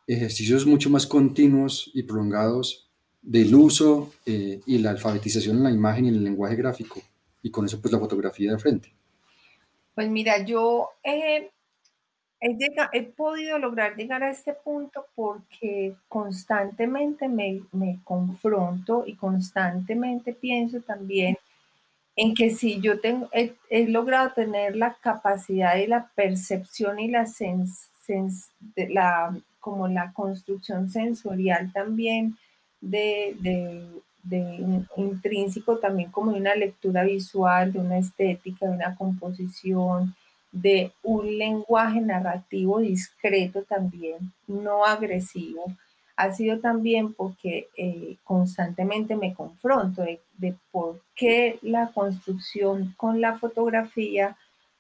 ejercicios 0.06 0.66
mucho 0.66 0.88
más 0.88 1.06
continuos 1.06 1.90
y 1.94 2.04
prolongados 2.04 2.88
del 3.22 3.54
uso 3.54 4.12
eh, 4.24 4.60
y 4.66 4.78
la 4.78 4.90
alfabetización 4.90 5.56
en 5.56 5.64
la 5.64 5.70
imagen 5.70 6.04
y 6.04 6.08
en 6.08 6.14
el 6.14 6.24
lenguaje 6.24 6.56
gráfico? 6.56 7.00
Y 7.42 7.50
con 7.50 7.64
eso 7.64 7.80
pues 7.80 7.92
la 7.92 7.98
fotografía 7.98 8.52
de 8.52 8.58
frente. 8.58 8.92
Pues 9.94 10.10
mira, 10.10 10.44
yo 10.44 10.90
eh, 11.02 11.50
he, 12.40 13.02
podido 13.02 13.58
lograr 13.58 13.96
llegar 13.96 14.22
a 14.22 14.30
este 14.30 14.52
punto 14.52 15.06
porque 15.14 15.94
constantemente 16.08 17.28
me, 17.28 17.62
confronto 18.04 19.04
y 19.06 19.14
constantemente 19.14 20.32
pienso 20.32 20.80
también 20.80 21.38
en 22.14 22.34
que 22.34 22.50
si 22.50 22.80
yo 22.80 23.00
tengo, 23.00 23.28
he, 23.32 23.88
logrado 23.88 24.32
tener 24.32 24.76
la 24.76 24.94
capacidad 24.94 25.76
y 25.76 25.86
la 25.86 26.10
percepción 26.14 26.98
y 26.98 27.08
la, 27.08 27.26
la 28.88 29.36
como 29.60 29.88
la 29.88 30.12
construcción 30.12 30.88
sensorial 30.88 31.72
también 31.72 32.36
de, 32.80 33.36
de 33.40 34.84
intrínseco 34.96 35.78
también 35.78 36.10
como 36.10 36.32
de 36.32 36.40
una 36.40 36.54
lectura 36.54 37.04
visual, 37.04 37.72
de 37.72 37.78
una 37.78 37.98
estética, 37.98 38.66
de 38.66 38.72
una 38.72 38.94
composición, 38.96 40.14
de 40.52 40.92
un 41.02 41.38
lenguaje 41.38 42.00
narrativo 42.00 42.80
discreto 42.80 43.62
también, 43.62 44.32
no 44.46 44.84
agresivo, 44.84 45.66
ha 46.16 46.32
sido 46.32 46.60
también 46.60 47.12
porque 47.12 47.68
eh, 47.76 48.16
constantemente 48.24 49.16
me 49.16 49.34
confronto 49.34 50.02
de, 50.02 50.54
por 50.70 51.00
qué 51.14 51.58
la 51.60 51.88
construcción 51.88 52.94
con 52.96 53.20
la 53.20 53.36
fotografía 53.36 54.36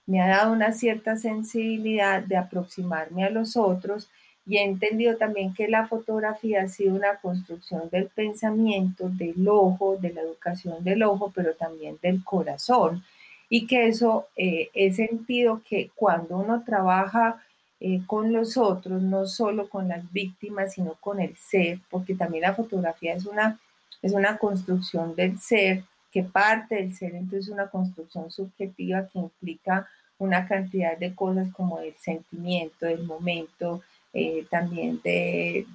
me 0.06 0.22
ha 0.22 0.28
dado 0.28 0.52
una 0.52 0.72
cierta 0.72 1.16
sensibilidad 1.16 2.22
de 2.22 2.36
aproximarme 2.36 3.24
a 3.24 3.30
los 3.30 3.56
otros 3.56 4.08
y 4.46 4.58
he 4.58 4.64
entendido 4.64 5.16
también 5.16 5.52
que 5.52 5.68
la 5.68 5.86
fotografía 5.86 6.62
ha 6.62 6.68
sido 6.68 6.94
una 6.94 7.16
construcción 7.16 7.90
del 7.90 8.06
pensamiento, 8.06 9.08
del 9.10 9.46
ojo, 9.48 9.96
de 9.96 10.12
la 10.12 10.20
educación 10.22 10.82
del 10.84 11.02
ojo, 11.02 11.32
pero 11.34 11.54
también 11.54 11.98
del 12.00 12.22
corazón 12.24 13.02
y 13.48 13.66
que 13.66 13.88
eso 13.88 14.26
eh, 14.36 14.70
he 14.74 14.92
sentido 14.92 15.62
que 15.68 15.90
cuando 15.94 16.38
uno 16.38 16.62
trabaja 16.64 17.42
eh, 17.78 18.00
con 18.06 18.32
los 18.32 18.56
otros, 18.56 19.02
no 19.02 19.26
solo 19.26 19.68
con 19.68 19.88
las 19.88 20.10
víctimas, 20.12 20.74
sino 20.74 20.94
con 20.94 21.20
el 21.20 21.36
ser, 21.36 21.78
porque 21.90 22.14
también 22.14 22.42
la 22.42 22.54
fotografía 22.54 23.14
es 23.14 23.26
una, 23.26 23.60
es 24.02 24.12
una 24.12 24.38
construcción 24.38 25.14
del 25.14 25.38
ser, 25.38 25.84
que 26.10 26.22
parte 26.22 26.76
del 26.76 26.94
ser, 26.94 27.14
entonces 27.14 27.50
una 27.50 27.68
construcción 27.68 28.30
subjetiva 28.30 29.06
que 29.06 29.18
implica 29.18 29.86
una 30.18 30.48
cantidad 30.48 30.96
de 30.96 31.14
cosas 31.14 31.48
como 31.52 31.78
el 31.80 31.94
sentimiento, 31.98 32.86
el 32.86 33.04
momento, 33.04 33.82
eh, 34.14 34.46
también 34.48 34.98
de, 35.04 35.66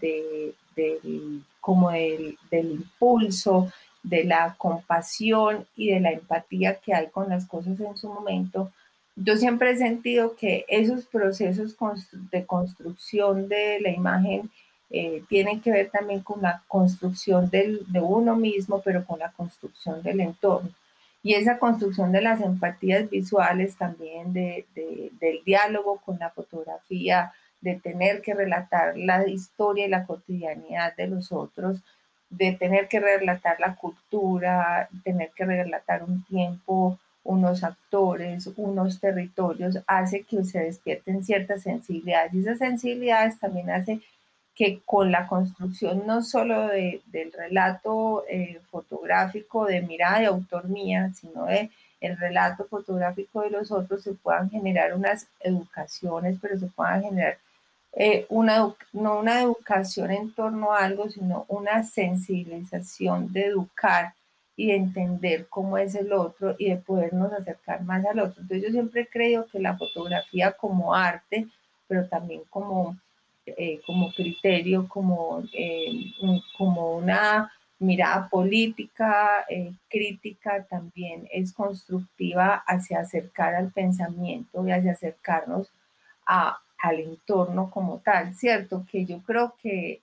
como 1.59 1.91
del, 1.91 2.39
del 2.49 2.71
impulso, 2.71 3.71
de 4.03 4.23
la 4.23 4.55
compasión 4.57 5.65
y 5.75 5.91
de 5.91 5.99
la 5.99 6.11
empatía 6.11 6.75
que 6.79 6.93
hay 6.93 7.07
con 7.07 7.29
las 7.29 7.45
cosas 7.45 7.79
en 7.79 7.95
su 7.95 8.07
momento, 8.07 8.71
yo 9.15 9.35
siempre 9.37 9.71
he 9.71 9.75
sentido 9.75 10.35
que 10.35 10.65
esos 10.67 11.05
procesos 11.05 11.75
de 12.31 12.45
construcción 12.45 13.49
de 13.49 13.79
la 13.81 13.89
imagen 13.89 14.49
eh, 14.89 15.23
tienen 15.29 15.61
que 15.61 15.71
ver 15.71 15.89
también 15.89 16.21
con 16.21 16.41
la 16.41 16.63
construcción 16.67 17.49
de 17.49 17.79
uno 18.01 18.35
mismo, 18.35 18.81
pero 18.81 19.05
con 19.05 19.19
la 19.19 19.31
construcción 19.31 20.01
del 20.01 20.21
entorno. 20.21 20.69
Y 21.23 21.35
esa 21.35 21.59
construcción 21.59 22.11
de 22.11 22.21
las 22.21 22.41
empatías 22.41 23.09
visuales 23.09 23.77
también, 23.77 24.33
de, 24.33 24.65
del 24.75 25.43
diálogo 25.45 26.01
con 26.03 26.17
la 26.17 26.31
fotografía, 26.31 27.31
de 27.61 27.75
tener 27.75 28.21
que 28.21 28.33
relatar 28.33 28.97
la 28.97 29.27
historia 29.27 29.85
y 29.85 29.89
la 29.89 30.05
cotidianidad 30.05 30.95
de 30.95 31.07
los 31.07 31.31
otros, 31.31 31.81
de 32.31 32.53
tener 32.53 32.87
que 32.87 32.99
relatar 32.99 33.59
la 33.59 33.75
cultura, 33.75 34.89
tener 35.03 35.29
que 35.35 35.45
relatar 35.45 36.03
un 36.03 36.23
tiempo, 36.23 36.97
unos 37.23 37.63
actores, 37.63 38.49
unos 38.55 38.99
territorios, 38.99 39.77
hace 39.85 40.23
que 40.23 40.43
se 40.43 40.59
despierten 40.59 41.23
ciertas 41.23 41.63
sensibilidades. 41.63 42.33
Y 42.33 42.39
esas 42.39 42.57
sensibilidades 42.57 43.37
también 43.39 43.69
hace 43.69 43.99
que 44.55 44.79
con 44.85 45.11
la 45.11 45.27
construcción 45.27 46.03
no 46.07 46.23
solo 46.23 46.67
del 46.67 47.33
relato 47.33 48.23
eh, 48.29 48.59
fotográfico 48.69 49.65
de 49.65 49.81
mirada 49.81 50.19
de 50.19 50.25
autor 50.27 50.67
mía, 50.67 51.11
sino 51.13 51.45
de 51.45 51.69
el 51.99 52.17
relato 52.17 52.65
fotográfico 52.65 53.41
de 53.41 53.51
los 53.51 53.71
otros, 53.71 54.01
se 54.01 54.13
puedan 54.13 54.49
generar 54.49 54.95
unas 54.95 55.27
educaciones, 55.41 56.37
pero 56.41 56.57
se 56.57 56.65
puedan 56.67 57.03
generar 57.03 57.37
eh, 57.93 58.25
una, 58.29 58.73
no 58.93 59.19
una 59.19 59.41
educación 59.41 60.11
en 60.11 60.33
torno 60.33 60.71
a 60.71 60.85
algo, 60.85 61.09
sino 61.09 61.45
una 61.49 61.83
sensibilización 61.83 63.31
de 63.33 63.47
educar 63.47 64.13
y 64.55 64.67
de 64.67 64.75
entender 64.75 65.47
cómo 65.49 65.77
es 65.77 65.95
el 65.95 66.13
otro 66.13 66.55
y 66.57 66.69
de 66.69 66.77
podernos 66.77 67.33
acercar 67.33 67.83
más 67.83 68.05
al 68.05 68.19
otro. 68.19 68.41
Entonces 68.41 68.67
yo 68.67 68.71
siempre 68.71 69.07
creo 69.07 69.45
que 69.47 69.59
la 69.59 69.77
fotografía 69.77 70.53
como 70.53 70.93
arte, 70.93 71.47
pero 71.87 72.07
también 72.07 72.43
como, 72.49 72.97
eh, 73.45 73.81
como 73.85 74.13
criterio, 74.13 74.87
como, 74.87 75.43
eh, 75.53 76.13
como 76.57 76.95
una 76.95 77.51
mirada 77.79 78.29
política, 78.29 79.45
crítica, 79.89 80.63
también 80.69 81.27
es 81.31 81.51
constructiva 81.51 82.63
hacia 82.67 82.99
acercar 82.99 83.55
al 83.55 83.71
pensamiento 83.71 84.65
y 84.65 84.71
hacia 84.71 84.91
acercarnos 84.91 85.71
a, 86.27 86.59
al 86.81 86.99
entorno 86.99 87.69
como 87.69 87.99
tal, 87.99 88.33
¿cierto? 88.33 88.85
Que 88.89 89.05
yo 89.05 89.21
creo 89.23 89.55
que, 89.61 90.01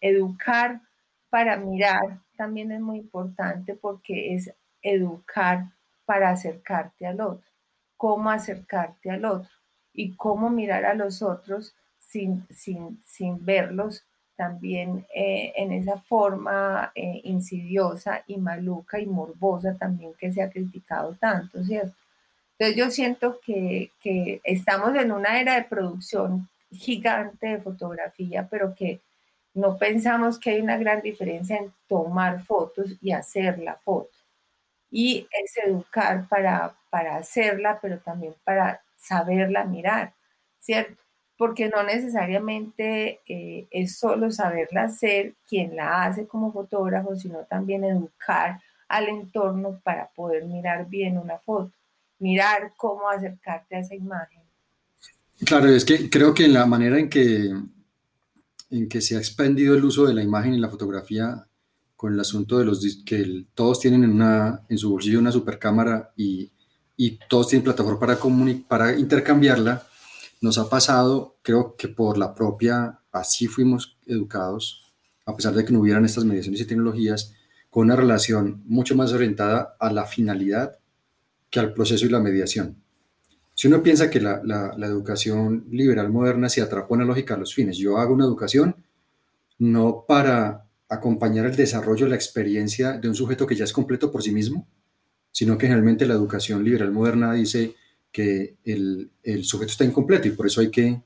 educar 0.00 0.80
para 1.28 1.56
mirar 1.56 2.18
también 2.36 2.72
es 2.72 2.80
muy 2.80 2.98
importante 2.98 3.76
porque 3.76 4.34
es 4.34 4.52
educar 4.82 5.66
para 6.04 6.30
acercarte 6.30 7.06
al 7.06 7.20
otro, 7.20 7.46
cómo 7.96 8.30
acercarte 8.30 9.08
al 9.08 9.24
otro 9.24 9.50
y 9.92 10.16
cómo 10.16 10.50
mirar 10.50 10.84
a 10.84 10.94
los 10.94 11.22
otros 11.22 11.76
sin, 11.98 12.44
sin, 12.50 13.00
sin 13.04 13.44
verlos 13.44 14.04
también 14.40 15.06
eh, 15.14 15.52
en 15.54 15.70
esa 15.70 15.98
forma 15.98 16.90
eh, 16.94 17.20
insidiosa 17.24 18.24
y 18.26 18.38
maluca 18.38 18.98
y 18.98 19.06
morbosa 19.06 19.76
también 19.76 20.14
que 20.18 20.32
se 20.32 20.42
ha 20.42 20.48
criticado 20.50 21.14
tanto, 21.20 21.62
¿cierto? 21.62 21.99
Entonces 22.60 22.76
yo 22.76 22.90
siento 22.90 23.40
que, 23.40 23.90
estamos 24.44 24.94
en 24.94 25.12
una 25.12 25.40
era 25.40 25.54
de 25.54 25.64
producción 25.64 26.46
gigante 26.70 27.46
de 27.46 27.60
fotografía, 27.60 28.48
pero 28.50 28.74
que 28.74 29.00
no 29.54 29.78
pensamos 29.78 30.38
que 30.38 30.50
hay 30.50 30.60
una 30.60 30.76
gran 30.76 31.00
diferencia 31.00 31.56
en 31.56 31.72
tomar 31.88 32.44
fotos 32.44 32.96
y 33.00 33.12
hacer 33.12 33.58
la 33.60 33.76
foto. 33.76 34.10
Y 34.90 35.26
es 35.32 35.56
educar 35.56 36.28
para, 36.28 36.74
para 36.90 37.16
hacerla, 37.16 37.78
pero 37.80 37.98
también 38.00 38.34
para 38.44 38.82
saberla 38.94 39.64
mirar, 39.64 40.12
¿cierto? 40.58 41.02
Porque 41.38 41.70
no 41.70 41.82
necesariamente 41.82 43.20
eh, 43.26 43.68
es 43.70 43.96
solo 43.98 44.30
saberla 44.30 44.82
hacer 44.82 45.32
quien 45.48 45.76
la 45.76 46.04
hace 46.04 46.26
como 46.28 46.52
fotógrafo, 46.52 47.16
sino 47.16 47.38
también 47.44 47.84
educar 47.84 48.60
al 48.86 49.08
entorno 49.08 49.80
para 49.82 50.08
poder 50.08 50.44
mirar 50.44 50.86
bien 50.90 51.16
una 51.16 51.38
foto 51.38 51.72
mirar 52.20 52.74
cómo 52.76 53.08
acercarte 53.08 53.76
a 53.76 53.80
esa 53.80 53.94
imagen. 53.94 54.42
Claro, 55.44 55.68
es 55.68 55.84
que 55.84 56.08
creo 56.08 56.34
que 56.34 56.44
en 56.44 56.52
la 56.52 56.66
manera 56.66 56.98
en 56.98 57.08
que, 57.08 57.50
en 58.70 58.88
que 58.88 59.00
se 59.00 59.16
ha 59.16 59.18
expandido 59.18 59.74
el 59.74 59.84
uso 59.84 60.06
de 60.06 60.14
la 60.14 60.22
imagen 60.22 60.54
y 60.54 60.58
la 60.58 60.68
fotografía 60.68 61.46
con 61.96 62.14
el 62.14 62.20
asunto 62.20 62.58
de 62.58 62.64
los 62.64 63.02
que 63.04 63.46
todos 63.54 63.80
tienen 63.80 64.04
en, 64.04 64.12
una, 64.12 64.62
en 64.68 64.78
su 64.78 64.90
bolsillo 64.90 65.18
una 65.18 65.32
supercámara 65.32 66.12
y, 66.16 66.50
y 66.96 67.18
todos 67.28 67.48
tienen 67.48 67.64
plataforma 67.64 67.98
para, 68.00 68.18
para 68.68 68.98
intercambiarla, 68.98 69.86
nos 70.40 70.56
ha 70.58 70.68
pasado, 70.68 71.36
creo 71.42 71.76
que 71.76 71.88
por 71.88 72.16
la 72.16 72.34
propia, 72.34 73.00
así 73.12 73.46
fuimos 73.46 73.98
educados, 74.06 74.92
a 75.26 75.36
pesar 75.36 75.54
de 75.54 75.64
que 75.64 75.72
no 75.72 75.80
hubieran 75.80 76.04
estas 76.04 76.24
mediaciones 76.24 76.60
y 76.60 76.66
tecnologías, 76.66 77.34
con 77.68 77.84
una 77.86 77.96
relación 77.96 78.62
mucho 78.66 78.94
más 78.96 79.12
orientada 79.12 79.76
a 79.78 79.92
la 79.92 80.04
finalidad 80.04 80.79
que 81.50 81.60
al 81.60 81.74
proceso 81.74 82.06
y 82.06 82.08
la 82.08 82.20
mediación. 82.20 82.76
Si 83.54 83.68
uno 83.68 83.82
piensa 83.82 84.08
que 84.08 84.20
la, 84.20 84.40
educación 84.82 85.66
liberal 85.70 86.08
moderna 86.08 86.48
se 86.48 86.62
atrapó 86.62 86.94
en 86.94 87.00
la 87.00 87.06
lógica 87.06 87.34
de 87.34 87.40
los 87.40 87.54
fines, 87.54 87.76
yo 87.76 87.98
hago 87.98 88.14
una 88.14 88.24
educación 88.24 88.76
no 89.58 90.06
para 90.08 90.64
acompañar 90.88 91.46
el 91.46 91.56
desarrollo 91.56 92.06
de 92.06 92.10
la 92.10 92.16
experiencia 92.16 92.92
de 92.92 93.08
un 93.08 93.14
sujeto 93.14 93.46
que 93.46 93.54
ya 93.54 93.64
es 93.64 93.72
completo 93.72 94.10
por 94.10 94.22
sí 94.22 94.32
mismo, 94.32 94.66
sino 95.30 95.58
que 95.58 95.66
generalmente 95.66 96.06
la 96.06 96.14
educación 96.14 96.64
liberal 96.64 96.90
moderna 96.90 97.34
dice 97.34 97.74
que 98.10 98.56
el, 98.64 99.10
sujeto 99.44 99.72
está 99.72 99.84
incompleto 99.84 100.26
y 100.26 100.30
por 100.30 100.46
eso 100.46 100.62
hay 100.62 100.70
que, 100.70 101.02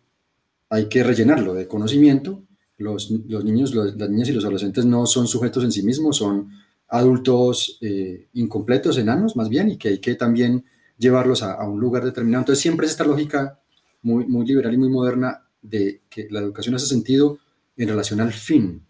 hay 0.70 0.88
que 0.88 1.03
rellenarlo 1.03 1.55
de 1.55 1.66
conocimiento. 1.66 2.45
Los 2.78 3.11
niños, 3.11 3.74
las 3.74 4.11
niñas 4.11 4.28
y 4.28 4.32
los 4.32 4.45
adolescentes 4.45 4.84
no 4.84 5.07
son 5.07 5.26
sujetos 5.26 5.64
en 5.64 5.72
sí 5.72 5.82
mismos, 5.82 6.18
son 6.18 6.51
adultos 6.95 7.76
eh, 7.80 8.28
incompletos, 8.34 8.99
enanos 8.99 9.34
más 9.34 9.49
bien, 9.49 9.68
y 9.68 9.76
que 9.76 9.88
hay 9.88 9.99
que 9.99 10.14
también 10.14 10.64
llevarlos 10.97 11.42
a, 11.42 11.62
un 11.68 11.80
lugar 11.80 12.05
determinado. 12.05 12.42
Entonces 12.42 12.62
siempre 12.62 12.86
es 12.86 12.92
esta 12.92 13.05
lógica 13.05 13.61
muy, 14.03 14.26
muy 14.26 14.47
liberal 14.47 14.72
y 14.72 14.78
muy 14.78 14.88
moderna 14.88 15.45
de 15.61 16.03
que 16.09 16.28
la 16.30 16.38
educación 16.38 16.76
hace 16.76 16.86
sentido 16.86 17.38
en 17.76 17.88
relación 17.88 18.20
al 18.20 18.32
fin 18.32 18.86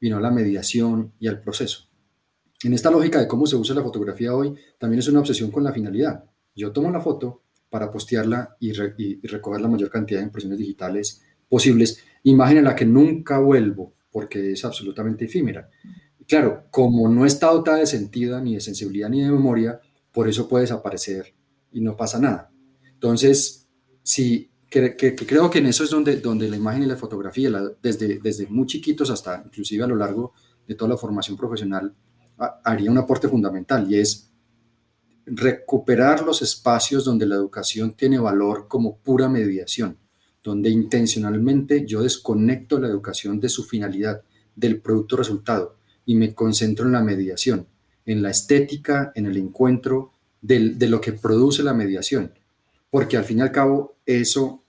y 0.00 0.08
no 0.08 0.18
a 0.18 0.20
la 0.20 0.30
mediación 0.30 1.12
y 1.18 1.26
al 1.26 1.40
proceso. 1.40 1.88
En 2.62 2.72
esta 2.72 2.90
lógica 2.90 3.18
de 3.18 3.26
cómo 3.26 3.46
se 3.46 3.56
usa 3.56 3.74
la 3.74 3.82
fotografía 3.82 4.32
hoy, 4.32 4.54
también 4.78 5.00
es 5.00 5.08
una 5.08 5.20
obsesión 5.20 5.50
con 5.50 5.64
la 5.64 5.72
finalidad. 5.72 6.24
Yo 6.54 6.70
tomo 6.70 6.90
la 6.92 7.00
foto 7.00 7.42
para 7.68 7.90
postearla 7.90 8.56
y, 8.60 8.70
y 8.96 9.26
recoger 9.26 9.60
la 9.60 9.68
mayor 9.68 9.90
cantidad 9.90 10.20
de 10.20 10.26
impresiones 10.26 10.58
digitales 10.58 11.20
posibles, 11.48 12.00
imagen 12.22 12.58
en 12.58 12.64
la 12.64 12.76
que 12.76 12.86
nunca 12.86 13.40
vuelvo 13.40 13.94
porque 14.12 14.52
es 14.52 14.64
absolutamente 14.64 15.24
efímera. 15.24 15.68
Claro, 16.30 16.62
como 16.70 17.08
no 17.08 17.26
está 17.26 17.48
dotada 17.48 17.78
de 17.78 17.88
sentido, 17.88 18.40
ni 18.40 18.54
de 18.54 18.60
sensibilidad, 18.60 19.08
ni 19.08 19.20
de 19.20 19.32
memoria, 19.32 19.80
por 20.12 20.28
eso 20.28 20.46
puede 20.48 20.62
desaparecer 20.62 21.34
y 21.72 21.80
no 21.80 21.96
pasa 21.96 22.20
nada. 22.20 22.52
Entonces, 22.84 23.68
sí, 24.04 24.48
que, 24.70 24.94
creo 24.94 25.50
que 25.50 25.58
en 25.58 25.66
eso 25.66 25.82
es 25.82 25.90
donde, 25.90 26.18
donde 26.18 26.48
la 26.48 26.56
imagen 26.56 26.84
y 26.84 26.86
la 26.86 26.94
fotografía, 26.94 27.50
desde, 27.82 28.20
desde 28.20 28.46
muy 28.46 28.66
chiquitos 28.66 29.10
hasta 29.10 29.42
inclusive 29.44 29.82
a 29.82 29.88
lo 29.88 29.96
largo 29.96 30.32
de 30.68 30.76
toda 30.76 30.90
la 30.90 30.96
formación 30.96 31.36
profesional, 31.36 31.96
haría 32.62 32.92
un 32.92 32.98
aporte 32.98 33.26
fundamental 33.26 33.90
y 33.90 33.98
es 33.98 34.30
recuperar 35.26 36.22
los 36.22 36.42
espacios 36.42 37.04
donde 37.04 37.26
la 37.26 37.34
educación 37.34 37.94
tiene 37.94 38.20
valor 38.20 38.68
como 38.68 38.98
pura 38.98 39.28
mediación, 39.28 39.98
donde 40.44 40.70
intencionalmente 40.70 41.84
yo 41.84 42.02
desconecto 42.02 42.78
la 42.78 42.86
educación 42.86 43.40
de 43.40 43.48
su 43.48 43.64
finalidad, 43.64 44.22
del 44.54 44.80
producto 44.80 45.16
resultado 45.16 45.79
y 46.10 46.16
me 46.16 46.34
concentro 46.34 46.86
en 46.86 46.92
la 46.92 47.04
mediación, 47.04 47.68
en 48.04 48.20
la 48.20 48.30
estética, 48.30 49.12
en 49.14 49.26
el 49.26 49.36
encuentro 49.36 50.10
de 50.42 50.88
lo 50.88 51.00
que 51.00 51.12
produce 51.12 51.62
la 51.62 51.72
mediación. 51.72 52.32
Porque 52.90 53.16
al 53.16 53.22
fin 53.22 53.38
y 53.38 53.42
al 53.42 53.52
cabo 53.52 53.94
eso 54.04 54.64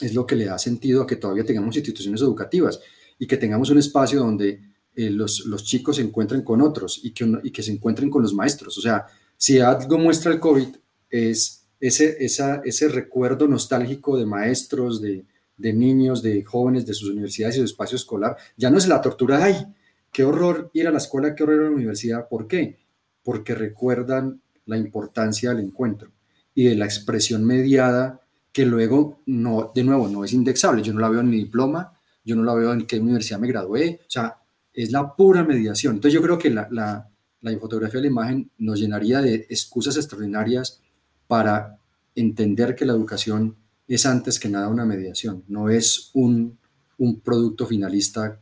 es 0.00 0.14
lo 0.14 0.26
que 0.26 0.36
le 0.36 0.46
da 0.46 0.58
sentido 0.58 1.02
a 1.02 1.06
que 1.06 1.16
todavía 1.16 1.44
tengamos 1.44 1.76
instituciones 1.76 2.22
educativas 2.22 2.80
y 3.18 3.26
que 3.26 3.36
tengamos 3.36 3.68
un 3.68 3.76
espacio 3.76 4.20
donde 4.20 4.58
eh, 4.96 5.10
los, 5.10 5.44
chicos 5.64 5.96
se 5.96 6.02
encuentren 6.02 6.40
con 6.40 6.62
otros 6.62 6.98
y 7.04 7.10
que, 7.10 7.30
y 7.42 7.50
que 7.50 7.62
se 7.62 7.72
encuentren 7.72 8.08
con 8.08 8.22
los 8.22 8.32
maestros. 8.32 8.78
O 8.78 8.80
sea, 8.80 9.04
si 9.36 9.60
algo 9.60 9.98
muestra 9.98 10.32
el 10.32 10.40
COVID 10.40 10.68
es 11.10 11.66
ese, 11.78 12.16
ese 12.24 12.88
recuerdo 12.88 13.46
nostálgico 13.46 14.16
de 14.16 14.24
maestros, 14.24 15.02
de, 15.02 15.26
de 15.58 15.74
niños, 15.74 16.22
de 16.22 16.42
jóvenes, 16.42 16.86
de 16.86 16.94
sus 16.94 17.10
universidades 17.10 17.56
y 17.56 17.58
su 17.58 17.66
espacio 17.66 17.96
escolar. 17.96 18.38
Ya 18.56 18.70
no 18.70 18.78
es 18.78 18.88
la 18.88 19.02
tortura, 19.02 19.44
ay, 19.44 19.66
Qué 20.12 20.24
horror 20.24 20.70
ir 20.74 20.88
a 20.88 20.90
la 20.90 20.98
escuela, 20.98 21.34
qué 21.34 21.42
horror 21.42 21.56
ir 21.56 21.62
a 21.62 21.64
la 21.64 21.76
universidad. 21.76 22.28
¿Por 22.28 22.46
qué? 22.46 22.78
Porque 23.22 23.54
recuerdan 23.54 24.40
la 24.66 24.76
importancia 24.76 25.50
del 25.50 25.64
encuentro 25.64 26.10
y 26.54 26.64
de 26.64 26.76
la 26.76 26.84
expresión 26.84 27.44
mediada 27.44 28.20
que 28.52 28.66
luego, 28.66 29.20
no, 29.26 29.72
de 29.74 29.84
nuevo, 29.84 30.08
no 30.08 30.24
es 30.24 30.32
indexable. 30.32 30.82
Yo 30.82 30.92
no 30.92 31.00
la 31.00 31.08
veo 31.08 31.20
en 31.20 31.30
mi 31.30 31.36
diploma, 31.36 31.92
yo 32.24 32.34
no 32.34 32.42
la 32.42 32.54
veo 32.54 32.72
en 32.72 32.86
qué 32.86 32.98
universidad 32.98 33.38
me 33.38 33.48
gradué. 33.48 34.00
O 34.02 34.10
sea, 34.10 34.38
es 34.72 34.90
la 34.90 35.14
pura 35.14 35.44
mediación. 35.44 35.94
Entonces 35.94 36.14
yo 36.14 36.22
creo 36.22 36.38
que 36.38 36.50
la, 36.50 36.68
la, 36.70 37.08
la 37.40 37.58
fotografía 37.58 37.98
de 38.00 38.06
la 38.06 38.12
imagen 38.12 38.50
nos 38.58 38.78
llenaría 38.80 39.20
de 39.20 39.46
excusas 39.48 39.96
extraordinarias 39.96 40.80
para 41.26 41.78
entender 42.14 42.74
que 42.74 42.84
la 42.84 42.92
educación 42.92 43.56
es 43.86 44.06
antes 44.06 44.38
que 44.38 44.48
nada 44.48 44.68
una 44.68 44.84
mediación, 44.84 45.44
no 45.48 45.68
es 45.68 46.10
un, 46.14 46.58
un 46.98 47.20
producto 47.20 47.66
finalista 47.66 48.40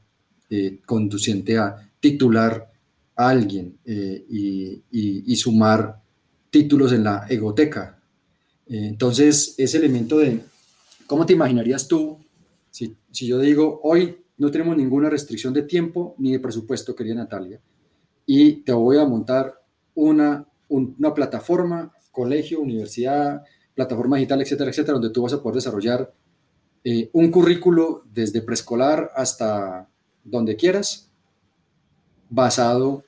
eh, 0.51 0.80
conduciente 0.86 1.59
a 1.59 1.76
titular 2.01 2.72
a 3.16 3.28
alguien 3.28 3.76
eh, 3.84 4.24
y, 4.90 5.36
sumar 5.36 6.01
títulos 6.49 6.90
en 6.92 7.05
la 7.05 7.26
egoteca. 7.28 8.01
Eh, 8.66 8.86
entonces, 8.86 9.55
ese 9.59 9.76
elemento 9.76 10.16
de, 10.16 10.40
¿cómo 11.07 11.26
te 11.26 11.34
imaginarías 11.34 11.86
tú 11.86 12.18
si, 12.70 12.96
yo 13.12 13.38
digo, 13.40 13.78
hoy 13.82 14.24
no 14.38 14.51
tenemos 14.51 14.74
ninguna 14.74 15.11
restricción 15.11 15.53
de 15.53 15.64
tiempo 15.64 16.14
ni 16.16 16.32
de 16.32 16.40
presupuesto, 16.40 16.96
querida 16.96 17.16
Natalia, 17.16 17.61
y 18.24 18.62
te 18.62 18.72
voy 18.72 18.96
a 18.96 19.05
montar 19.05 19.61
una, 19.94 20.46
una 20.68 21.12
plataforma, 21.12 21.92
colegio, 22.11 22.61
universidad, 22.61 23.42
plataforma 23.74 24.16
digital, 24.16 24.40
etcétera, 24.40 24.70
etcétera, 24.70 24.94
donde 24.94 25.11
tú 25.11 25.20
vas 25.20 25.34
a 25.34 25.42
poder 25.42 25.57
desarrollar 25.57 26.11
un 27.12 27.30
currículo 27.30 28.05
desde 28.11 28.40
preescolar 28.40 29.11
hasta 29.14 29.90
donde 30.31 30.57
quieras, 30.57 31.11
basado 32.29 33.05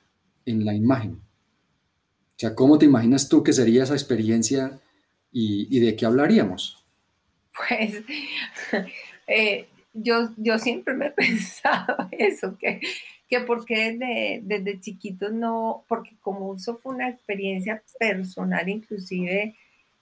en 0.46 0.64
la 0.64 0.74
imagen. 0.74 1.12
O 1.12 2.38
sea, 2.38 2.54
¿cómo 2.54 2.78
te 2.78 2.86
imaginas 2.86 3.28
tú 3.28 3.42
que 3.42 3.52
sería 3.52 3.82
esa 3.82 3.94
experiencia 3.94 4.80
y, 5.30 5.78
de 5.78 5.94
qué 5.94 6.06
hablaríamos? 6.06 6.84
Pues 7.56 8.02
eh, 9.26 9.68
yo, 9.92 10.30
yo 10.36 10.58
siempre 10.58 10.94
me 10.94 11.06
he 11.06 11.10
pensado 11.16 12.08
eso, 12.12 12.56
que, 12.56 12.80
que 13.28 13.40
porque 13.40 13.92
desde, 13.92 14.40
desde 14.42 14.80
chiquitos 14.80 15.32
no, 15.32 15.84
porque 15.88 16.16
como 16.20 16.54
eso 16.54 16.76
fue 16.76 16.94
una 16.94 17.08
experiencia 17.08 17.82
personal 17.98 18.68
inclusive 18.68 19.54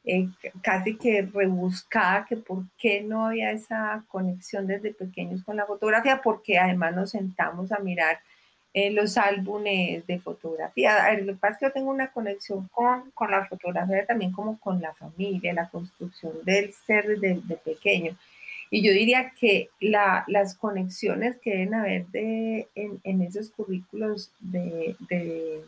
eh, 0.04 0.28
casi 0.62 0.96
que 0.96 1.22
rebuscada 1.22 2.24
que 2.26 2.36
por 2.36 2.64
qué 2.78 3.02
no 3.02 3.26
había 3.26 3.50
esa 3.50 4.04
conexión 4.08 4.66
desde 4.66 4.94
pequeños 4.94 5.44
con 5.44 5.56
la 5.56 5.66
fotografía, 5.66 6.22
porque 6.22 6.58
además 6.58 6.94
nos 6.94 7.10
sentamos 7.10 7.72
a 7.72 7.78
mirar 7.78 8.20
eh, 8.74 8.90
los 8.90 9.16
álbumes 9.18 10.06
de 10.06 10.18
fotografía. 10.20 11.04
A 11.04 11.10
ver, 11.10 11.24
lo 11.24 11.32
que 11.34 11.38
pasa 11.38 11.54
es 11.54 11.58
que 11.58 11.66
yo 11.66 11.72
tengo 11.72 11.90
una 11.90 12.12
conexión 12.12 12.68
con, 12.68 13.10
con 13.12 13.30
la 13.30 13.46
fotografía 13.46 14.06
también 14.06 14.32
como 14.32 14.58
con 14.60 14.80
la 14.80 14.94
familia, 14.94 15.52
la 15.52 15.68
construcción 15.68 16.32
del 16.44 16.72
ser 16.72 17.18
desde 17.18 17.40
de 17.42 17.56
pequeño. 17.56 18.16
Y 18.70 18.82
yo 18.82 18.92
diría 18.92 19.30
que 19.30 19.70
la, 19.80 20.24
las 20.26 20.54
conexiones 20.54 21.38
que 21.38 21.50
deben 21.50 21.74
haber 21.74 22.06
en 22.14 23.22
esos 23.22 23.48
currículos 23.50 24.30
de, 24.40 24.94
de, 25.08 25.62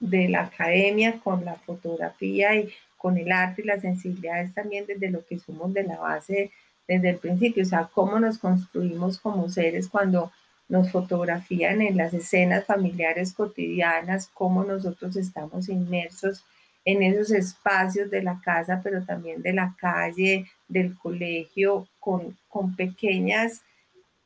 de 0.00 0.28
la 0.30 0.44
academia 0.44 1.20
con 1.20 1.44
la 1.44 1.56
fotografía 1.56 2.54
y 2.56 2.70
con 3.00 3.16
el 3.16 3.32
arte 3.32 3.62
y 3.62 3.66
la 3.66 3.80
sensibilidad 3.80 4.42
es 4.42 4.52
también 4.52 4.84
desde 4.86 5.10
lo 5.10 5.24
que 5.24 5.38
somos 5.38 5.72
de 5.72 5.84
la 5.84 5.98
base 5.98 6.50
desde 6.86 7.10
el 7.10 7.18
principio, 7.18 7.62
o 7.62 7.66
sea, 7.66 7.88
cómo 7.92 8.18
nos 8.18 8.38
construimos 8.38 9.18
como 9.18 9.48
seres 9.48 9.88
cuando 9.88 10.32
nos 10.68 10.90
fotografían 10.90 11.82
en 11.82 11.96
las 11.96 12.12
escenas 12.12 12.64
familiares 12.64 13.32
cotidianas, 13.32 14.28
cómo 14.34 14.64
nosotros 14.64 15.16
estamos 15.16 15.68
inmersos 15.68 16.44
en 16.84 17.02
esos 17.02 17.30
espacios 17.30 18.10
de 18.10 18.22
la 18.22 18.40
casa, 18.44 18.80
pero 18.82 19.04
también 19.04 19.40
de 19.40 19.52
la 19.52 19.74
calle, 19.78 20.46
del 20.66 20.96
colegio, 20.98 21.86
con, 22.00 22.36
con 22.48 22.74
pequeñas 22.74 23.62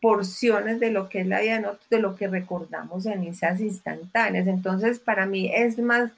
porciones 0.00 0.80
de 0.80 0.90
lo 0.90 1.08
que 1.08 1.20
es 1.20 1.26
la 1.26 1.40
vida, 1.40 1.78
de 1.90 1.98
lo 1.98 2.16
que 2.16 2.28
recordamos 2.28 3.06
en 3.06 3.24
esas 3.24 3.60
instantáneas. 3.60 4.46
Entonces, 4.46 4.98
para 4.98 5.26
mí 5.26 5.50
es 5.54 5.78
más 5.78 6.12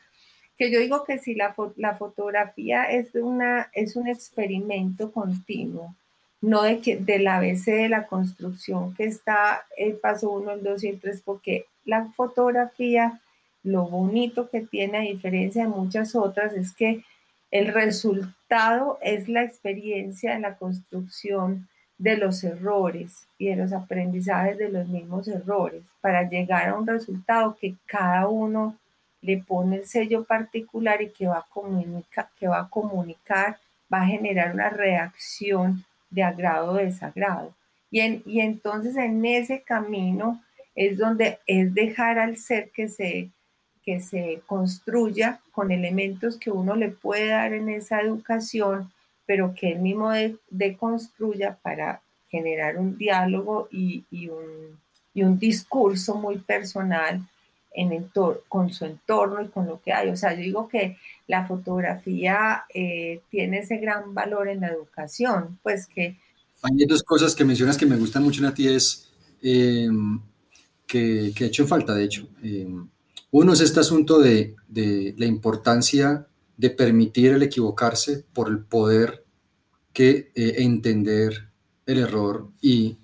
que 0.57 0.71
yo 0.71 0.81
digo 0.81 1.05
que 1.05 1.19
si 1.19 1.35
la, 1.35 1.55
la 1.77 1.95
fotografía 1.95 2.85
es, 2.85 3.15
una, 3.15 3.71
es 3.73 3.97
un 3.97 4.09
experimento 4.09 5.13
continuo, 5.13 5.95
no 6.41 6.63
de 6.63 6.79
que 6.79 6.97
del 6.97 7.27
ABC 7.27 7.67
de 7.67 7.89
la 7.89 8.07
construcción 8.07 8.95
que 8.95 9.05
está 9.05 9.65
el 9.77 9.95
paso 9.95 10.31
1, 10.31 10.53
el 10.53 10.63
2 10.63 10.85
y 10.85 10.89
el 10.89 11.01
3, 11.01 11.23
porque 11.23 11.67
la 11.85 12.07
fotografía, 12.13 13.21
lo 13.63 13.89
bonito 13.89 14.49
que 14.49 14.61
tiene 14.61 14.99
a 14.99 15.03
diferencia 15.03 15.65
de 15.65 15.69
muchas 15.69 16.15
otras 16.15 16.53
es 16.55 16.73
que 16.73 17.03
el 17.51 17.73
resultado 17.73 18.99
es 19.03 19.29
la 19.29 19.43
experiencia 19.43 20.35
de 20.35 20.41
la 20.41 20.57
construcción 20.57 21.69
de 21.99 22.17
los 22.17 22.45
errores 22.45 23.27
y 23.39 23.49
de 23.49 23.57
los 23.57 23.73
aprendizajes 23.73 24.59
de 24.59 24.69
los 24.69 24.87
mismos 24.89 25.29
errores 25.29 25.83
para 26.01 26.29
llegar 26.29 26.69
a 26.69 26.75
un 26.75 26.87
resultado 26.87 27.57
que 27.59 27.75
cada 27.87 28.29
uno 28.29 28.77
le 29.27 29.39
pone 29.39 29.77
el 29.77 29.87
sello 29.87 30.25
particular 30.25 31.03
y 31.03 31.11
que 31.11 31.27
va 31.27 31.39
a, 31.39 31.47
comunicar, 31.49 32.29
que 32.39 32.49
va 32.49 32.61
a 32.61 32.69
comunicar, 32.69 33.59
va 33.93 34.03
a 34.03 34.07
generar 34.07 34.55
una 34.55 34.71
reacción 34.71 35.85
de 36.11 36.23
agrado 36.23 36.73
o 36.73 36.75
desagrado. 36.75 37.55
Y, 37.91 38.01
y 38.25 38.41
entonces 38.41 38.97
en 38.97 39.25
ese 39.25 39.63
camino 39.63 40.43
es 40.75 40.97
donde 40.99 41.39
es 41.47 41.75
dejar 41.75 42.19
al 42.19 42.37
ser 42.37 42.71
que 42.71 42.89
se, 42.89 43.31
que 43.83 44.01
se 44.01 44.43
construya 44.47 45.41
con 45.53 45.73
elementos 45.73 46.39
que 46.39 46.51
uno 46.51 46.77
le 46.77 46.89
puede 46.89 47.29
dar 47.29 47.53
en 47.53 47.69
esa 47.69 48.01
educación 48.01 48.91
pero 49.27 49.55
que 49.55 49.73
él 49.73 49.81
mismo 49.81 50.11
deconstruya 50.49 51.59
para 51.61 52.01
generar 52.29 52.79
un 52.79 52.97
diálogo 52.97 53.69
y, 53.71 54.05
un, 54.29 54.81
y 55.13 55.23
un 55.25 55.39
discurso 55.39 56.15
muy 56.15 56.39
personal 56.39 57.21
en 57.77 58.11
con 58.49 58.73
su 58.73 58.87
entorno 58.87 59.43
y 59.43 59.49
con 59.49 59.67
lo 59.67 59.81
que 59.83 59.93
hay. 59.93 60.09
O 60.09 60.17
sea, 60.17 60.35
yo 60.35 60.41
digo 60.41 60.69
que 60.69 60.97
la 61.29 61.47
fotografía 61.47 62.65
eh, 62.73 63.21
tiene 63.31 63.59
ese 63.59 63.77
gran 63.77 64.15
valor 64.15 64.49
en 64.49 64.61
la 64.61 64.69
educación, 64.69 65.59
pues 65.63 65.87
que... 65.87 66.19
Hay 66.63 66.87
dos 66.87 67.03
cosas 67.03 67.35
que 67.35 67.45
mencionas 67.45 67.77
que 67.77 67.87
me 67.87 67.97
gustan 67.97 68.23
mucho 68.23 68.45
en 68.45 68.55
ti, 68.55 68.67
es 68.67 69.13
em, 69.43 70.19
que, 70.87 71.33
que, 71.35 71.45
he 71.45 71.47
hecho 71.49 71.67
falta, 71.67 71.95
de 71.95 72.05
hecho. 72.05 72.27
Em, 72.43 72.89
uno 73.31 73.53
es 73.53 73.61
este 73.61 73.81
asunto 73.81 74.19
de, 74.19 74.57
de, 74.67 75.15
la 75.19 75.27
importancia 75.27 76.27
de 76.57 76.71
permitir 76.71 77.33
el 77.33 77.43
equivocarse 77.43 78.25
por 78.33 78.49
el 78.49 78.61
poder 78.61 79.25
que 79.93 80.31
eh, 80.35 80.55
entender 80.59 81.51
el 81.85 81.99
error 81.99 82.49
y, 82.63 82.97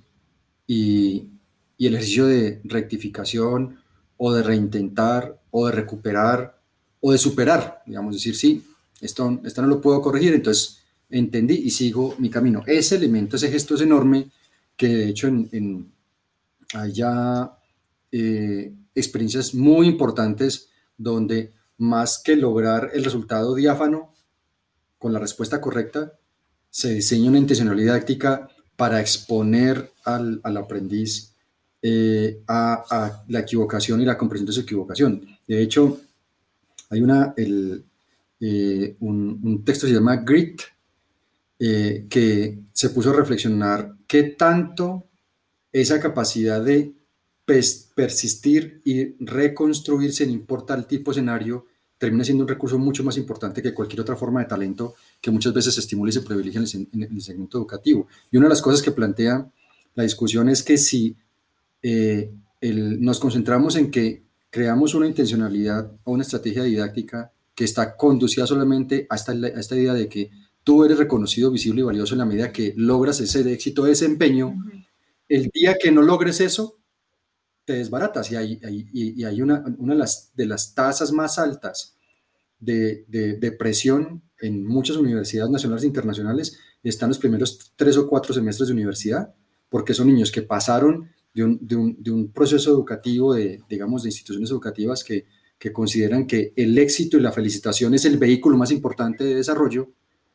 y, 0.66 1.29
y 1.77 1.87
el 1.87 1.95
ejercicio 1.95 2.27
de 2.27 2.61
rectificación 2.64 3.82
o 4.16 4.32
de 4.32 4.42
reintentar 4.42 5.40
o 5.50 5.66
de 5.66 5.72
recuperar 5.72 6.58
o 7.00 7.12
de 7.12 7.18
superar, 7.18 7.82
digamos, 7.86 8.14
decir, 8.14 8.36
sí, 8.36 8.64
esto, 9.00 9.30
no 9.30 9.66
lo 9.66 9.80
puedo 9.80 10.00
corregir, 10.00 10.32
entonces 10.32 10.78
entendí 11.10 11.54
y 11.54 11.70
sigo 11.70 12.14
mi 12.18 12.30
camino. 12.30 12.62
Ese 12.66 12.96
elemento, 12.96 13.36
ese 13.36 13.50
gesto 13.50 13.74
es 13.74 13.80
enorme 13.80 14.30
que 14.76 14.88
de 14.88 15.08
hecho 15.08 15.26
en, 15.26 15.48
en 15.52 15.92
hay 16.74 16.92
ya 16.92 17.58
eh, 18.12 18.72
experiencias 18.94 19.54
muy 19.54 19.88
importantes 19.88 20.68
donde 20.96 21.52
más 21.78 22.20
que 22.22 22.36
lograr 22.36 22.90
el 22.94 23.04
resultado 23.04 23.54
diáfano 23.54 24.14
con 24.98 25.12
la 25.12 25.18
respuesta 25.18 25.60
correcta, 25.60 26.12
se 26.70 26.94
diseña 26.94 27.28
una 27.28 27.38
intencionalidad 27.38 27.94
didáctica 27.94 28.48
para 28.76 29.00
exponer 29.00 29.92
al, 30.04 30.40
al 30.44 30.56
aprendiz 30.56 31.32
eh, 31.85 32.43
a, 32.47 33.24
la 33.26 33.41
equivocación 33.41 34.01
y 34.01 34.05
la 34.05 34.16
comprensión 34.16 34.47
de 34.47 34.53
su 34.53 34.61
equivocación. 34.61 35.26
De 35.49 35.61
hecho, 35.61 36.01
hay 36.91 37.01
una, 37.01 37.35
eh, 37.37 38.97
un, 39.01 39.62
texto 39.64 39.87
que 39.87 39.93
se 39.93 39.99
llama 39.99 40.16
Grit, 40.16 40.62
eh, 41.59 42.07
que 42.09 42.61
se 42.72 42.91
puso 42.91 43.11
a 43.11 43.14
reflexionar 43.14 43.97
qué 44.07 44.22
tanto 44.22 45.09
esa 45.72 45.99
capacidad 45.99 46.62
de 46.62 46.93
persistir 47.45 48.80
y 48.85 49.16
reconstruirse, 49.24 50.24
sin 50.24 50.33
importa 50.33 50.74
el 50.74 50.87
tipo 50.87 51.11
de 51.11 51.18
escenario, 51.18 51.66
termina 51.99 52.22
siendo 52.22 52.45
un 52.45 52.49
recurso 52.49 52.78
mucho 52.78 53.03
más 53.03 53.16
importante 53.16 53.61
que 53.61 53.74
cualquier 53.74 54.03
otra 54.03 54.14
forma 54.14 54.41
de 54.41 54.47
talento 54.47 54.95
que 55.20 55.33
muchas 55.33 55.53
veces 55.53 55.74
se 55.74 55.80
estimula 55.80 56.11
y 56.11 56.12
se 56.12 56.20
privilegia 56.20 56.61
en 56.61 57.03
el 57.03 57.20
segmento 57.20 57.59
educativo. 57.59 58.07
Y 58.30 58.37
una 58.37 58.47
de 58.47 58.51
las 58.51 58.62
cosas 58.62 58.83
que 58.83 58.93
plantea 58.93 59.51
la 59.95 60.03
discusión 60.03 60.49
es 60.49 60.62
que 60.62 60.78
si 60.78 61.16
eh, 61.83 62.33
nos 62.62 63.18
concentramos 63.18 63.76
en 63.76 63.91
que 63.91 64.24
creamos 64.51 64.95
una 64.95 65.07
intencionalidad 65.07 65.93
o 66.05 66.12
una 66.12 66.22
estrategia 66.22 66.62
didáctica 66.62 67.33
que 67.55 67.64
está 67.64 67.97
conducida 67.97 68.47
solamente 68.47 69.07
a 69.09 69.16
esta, 69.16 69.33
esta 69.33 69.76
idea 69.76 69.95
de 69.95 70.09
que 70.09 70.30
tú 70.62 70.85
eres 70.85 70.99
reconocido, 70.99 71.51
visible 71.51 71.80
y 71.80 71.85
valioso 71.85 72.14
en 72.14 72.18
la 72.18 72.26
medida 72.26 72.53
que 72.53 72.72
logras 72.76 73.20
ese 73.20 73.51
éxito, 73.53 73.87
ese 73.87 74.05
empeño. 74.05 74.55
El 75.28 75.49
día 75.53 75.76
que 75.80 75.91
no 75.91 76.03
logres 76.03 76.41
eso, 76.41 76.78
te 77.64 77.74
desbaratas 77.74 78.30
y 78.30 78.37
hay, 78.37 78.61
y 78.93 79.24
hay 79.24 79.41
una, 79.41 79.64
una 79.78 79.95
de, 79.95 79.99
las, 79.99 80.33
de 80.35 80.47
las 80.47 80.74
tasas 80.74 81.12
más 81.12 81.39
altas 81.39 81.97
de, 82.59 83.05
de, 83.09 83.39
de, 83.39 83.53
presión 83.53 84.22
en 84.41 84.64
muchas 84.64 84.97
universidades 84.97 85.51
nacionales 85.51 85.85
e 85.85 85.89
internacionales 85.89 86.59
están 86.83 87.09
los 87.09 87.18
primeros 87.18 87.72
tres 87.76 87.97
o 87.97 88.09
cuatro 88.09 88.35
semestres 88.35 88.68
de 88.68 88.74
universidad, 88.74 89.35
porque 89.68 89.95
son 89.95 90.09
niños 90.09 90.30
que 90.30 90.43
pasaron 90.43 91.11
de 91.35 91.45
un, 91.45 91.59
de 91.61 91.76
un, 91.76 92.03
de 92.03 92.11
un 92.11 92.33
proceso 92.33 92.70
educativo, 92.70 93.35
de, 93.35 93.61
digamos, 93.68 94.03
de 94.03 94.11
instituciones 94.11 94.51
educativas 94.51 95.03
que, 95.03 95.26
que 95.59 95.72
consideran 95.72 96.26
que 96.26 96.53
el 96.57 96.76
éxito 96.78 97.16
y 97.16 97.20
la 97.20 97.33
felicitación 97.33 97.95
es 97.95 98.05
el 98.05 98.18
vehículo 98.18 98.57
más 98.57 98.70
importante 98.70 99.24
de 99.24 99.37
desarrollo 99.37 99.91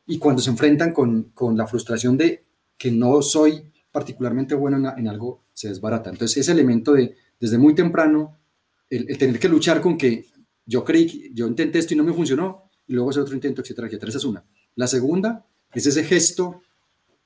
y 0.06 0.18
cuando 0.18 0.40
se 0.40 0.50
enfrentan 0.50 0.92
con, 0.92 1.30
con 1.34 1.56
la 1.56 1.66
frustración 1.66 2.16
de 2.16 2.44
que 2.76 2.90
no 2.90 3.20
soy 3.22 3.70
particularmente 3.92 4.54
bueno 4.54 4.76
en, 4.76 4.98
en, 4.98 5.08
algo, 5.08 5.44
se 5.52 5.68
desbarata. 5.68 6.10
Entonces, 6.10 6.38
ese 6.38 6.52
elemento 6.52 6.92
de, 6.92 7.14
desde 7.38 7.58
muy 7.58 7.74
temprano, 7.74 8.38
el, 8.88 9.08
el, 9.08 9.18
tener 9.18 9.38
que 9.38 9.48
luchar 9.48 9.80
con 9.80 9.98
que 9.98 10.26
yo 10.64 10.84
creí, 10.84 11.30
yo 11.34 11.46
intenté 11.46 11.78
esto 11.78 11.94
y 11.94 11.96
no 11.96 12.04
me 12.04 12.12
funcionó, 12.12 12.70
y 12.86 12.94
luego 12.94 13.10
hacer 13.10 13.22
otro 13.22 13.34
intento, 13.34 13.60
etcétera, 13.60 13.86
etcétera. 13.86 14.08
Esa 14.08 14.18
es 14.18 14.24
una. 14.24 14.44
La 14.76 14.86
segunda 14.86 15.46
es 15.74 15.86
ese 15.86 16.04
gesto 16.04 16.62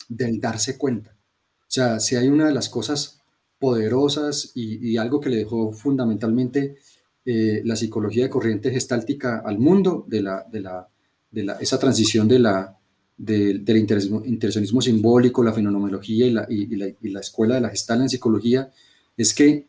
del 0.08 0.40
darse 0.40 0.76
cuenta. 0.76 1.16
O 1.60 1.74
sea, 1.74 2.00
si 2.00 2.16
hay 2.16 2.28
una 2.28 2.46
de 2.46 2.52
las 2.52 2.68
cosas 2.68 3.21
poderosas 3.62 4.50
y, 4.56 4.96
algo 4.96 5.20
que 5.20 5.30
le 5.30 5.36
dejó 5.36 5.70
fundamentalmente 5.70 6.78
eh, 7.24 7.62
la 7.64 7.76
psicología 7.76 8.24
de 8.24 8.28
corriente 8.28 8.72
gestáltica 8.72 9.40
al 9.46 9.60
mundo, 9.60 10.04
de, 10.08 10.20
la, 10.20 10.44
de, 10.50 10.60
la, 10.62 10.88
de 11.30 11.44
la, 11.44 11.52
esa 11.60 11.78
transición 11.78 12.26
de 12.26 12.40
la, 12.40 12.76
del 13.16 13.78
interesonismo 13.78 14.82
simbólico, 14.82 15.44
la 15.44 15.52
fenomenología 15.52 16.26
y 16.26 16.32
la, 16.32 16.44
y, 16.50 16.74
la, 16.74 16.88
y 16.88 17.10
la, 17.10 17.20
escuela 17.20 17.54
de 17.54 17.60
la 17.60 17.68
gestal 17.68 18.00
en 18.00 18.08
psicología, 18.08 18.72
es 19.16 19.32
que 19.32 19.68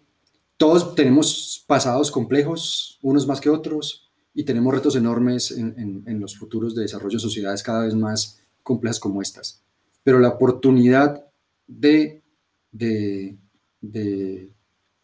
todos 0.58 0.96
tenemos 0.96 1.64
pasados 1.68 2.10
complejos, 2.10 2.98
unos 3.04 3.28
más 3.28 3.40
que 3.40 3.52
otros, 3.52 4.10
y 4.34 4.44
tenemos 4.44 4.74
retos 4.74 4.96
enormes 4.96 5.52
en, 5.52 5.76
en, 5.78 6.04
en 6.08 6.20
los 6.20 6.36
futuros 6.36 6.74
de 6.74 6.82
desarrollo 6.82 7.18
de 7.18 7.22
sociedades 7.22 7.62
cada 7.62 7.86
vez 7.86 7.94
más 7.94 8.40
complejas 8.64 9.00
como 9.00 9.22
estas. 9.22 9.62
Pero 10.04 10.18
la 10.18 10.30
oportunidad 10.30 11.24
de, 11.68 12.24
de, 12.72 13.38
de 13.84 14.50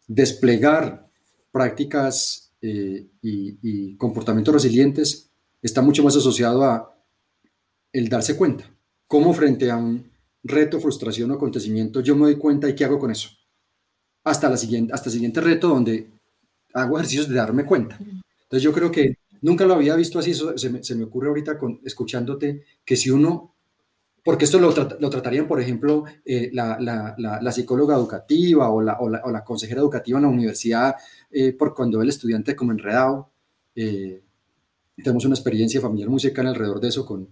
desplegar 0.08 1.08
prácticas 1.52 2.52
eh, 2.62 3.06
y, 3.22 3.96
comportamientos 3.96 4.54
resilientes 4.54 5.30
está 5.62 5.82
mucho 5.82 6.02
más 6.02 6.16
asociado 6.16 6.64
a 6.64 6.96
el 7.92 8.08
darse 8.08 8.36
cuenta. 8.36 8.64
Cómo 9.06 9.34
frente 9.34 9.70
a 9.70 9.76
un 9.76 10.10
reto, 10.42 10.80
frustración 10.80 11.30
o 11.30 11.34
acontecimiento 11.34 12.00
yo 12.00 12.16
me 12.16 12.22
doy 12.22 12.36
cuenta 12.36 12.68
y 12.68 12.74
qué 12.74 12.84
hago 12.84 12.98
con 12.98 13.10
eso. 13.10 13.28
Hasta, 14.24 14.48
la 14.48 14.56
siguiente, 14.56 14.92
hasta 14.92 15.08
el 15.10 15.14
siguiente 15.14 15.40
reto 15.40 15.68
donde 15.68 16.10
hago 16.72 16.96
ejercicios 16.96 17.28
de 17.28 17.34
darme 17.34 17.64
cuenta. 17.64 17.98
Entonces 17.98 18.62
yo 18.62 18.72
creo 18.72 18.90
que 18.90 19.18
nunca 19.42 19.66
lo 19.66 19.74
había 19.74 19.94
visto 19.96 20.18
así, 20.18 20.32
se, 20.34 20.70
me, 20.70 20.82
se 20.82 20.94
me 20.94 21.04
ocurre 21.04 21.28
ahorita 21.28 21.58
con, 21.58 21.80
escuchándote, 21.84 22.64
que 22.84 22.96
si 22.96 23.10
uno 23.10 23.54
porque 24.22 24.44
esto 24.44 24.58
lo, 24.58 24.74
lo 24.98 25.10
tratarían, 25.10 25.48
por 25.48 25.60
ejemplo, 25.60 26.04
eh, 26.24 26.50
la, 26.52 26.78
la, 26.80 27.14
la, 27.40 27.52
psicóloga 27.52 27.96
educativa 27.96 28.68
o, 28.68 28.76
o 28.76 29.30
la, 29.30 29.44
consejera 29.44 29.80
educativa 29.80 30.18
en 30.18 30.24
la 30.24 30.28
universidad, 30.28 30.94
eh, 31.30 31.52
por 31.52 31.74
cuando 31.74 32.02
el 32.02 32.08
estudiante 32.08 32.54
como 32.54 32.72
enredado. 32.72 33.30
Eh, 33.74 34.22
tenemos 35.02 35.24
una 35.24 35.34
experiencia 35.34 35.80
familiar 35.80 36.10
muy 36.10 36.20
cercana 36.20 36.50
alrededor 36.50 36.80
de 36.80 36.88
eso 36.88 37.06
con, 37.06 37.26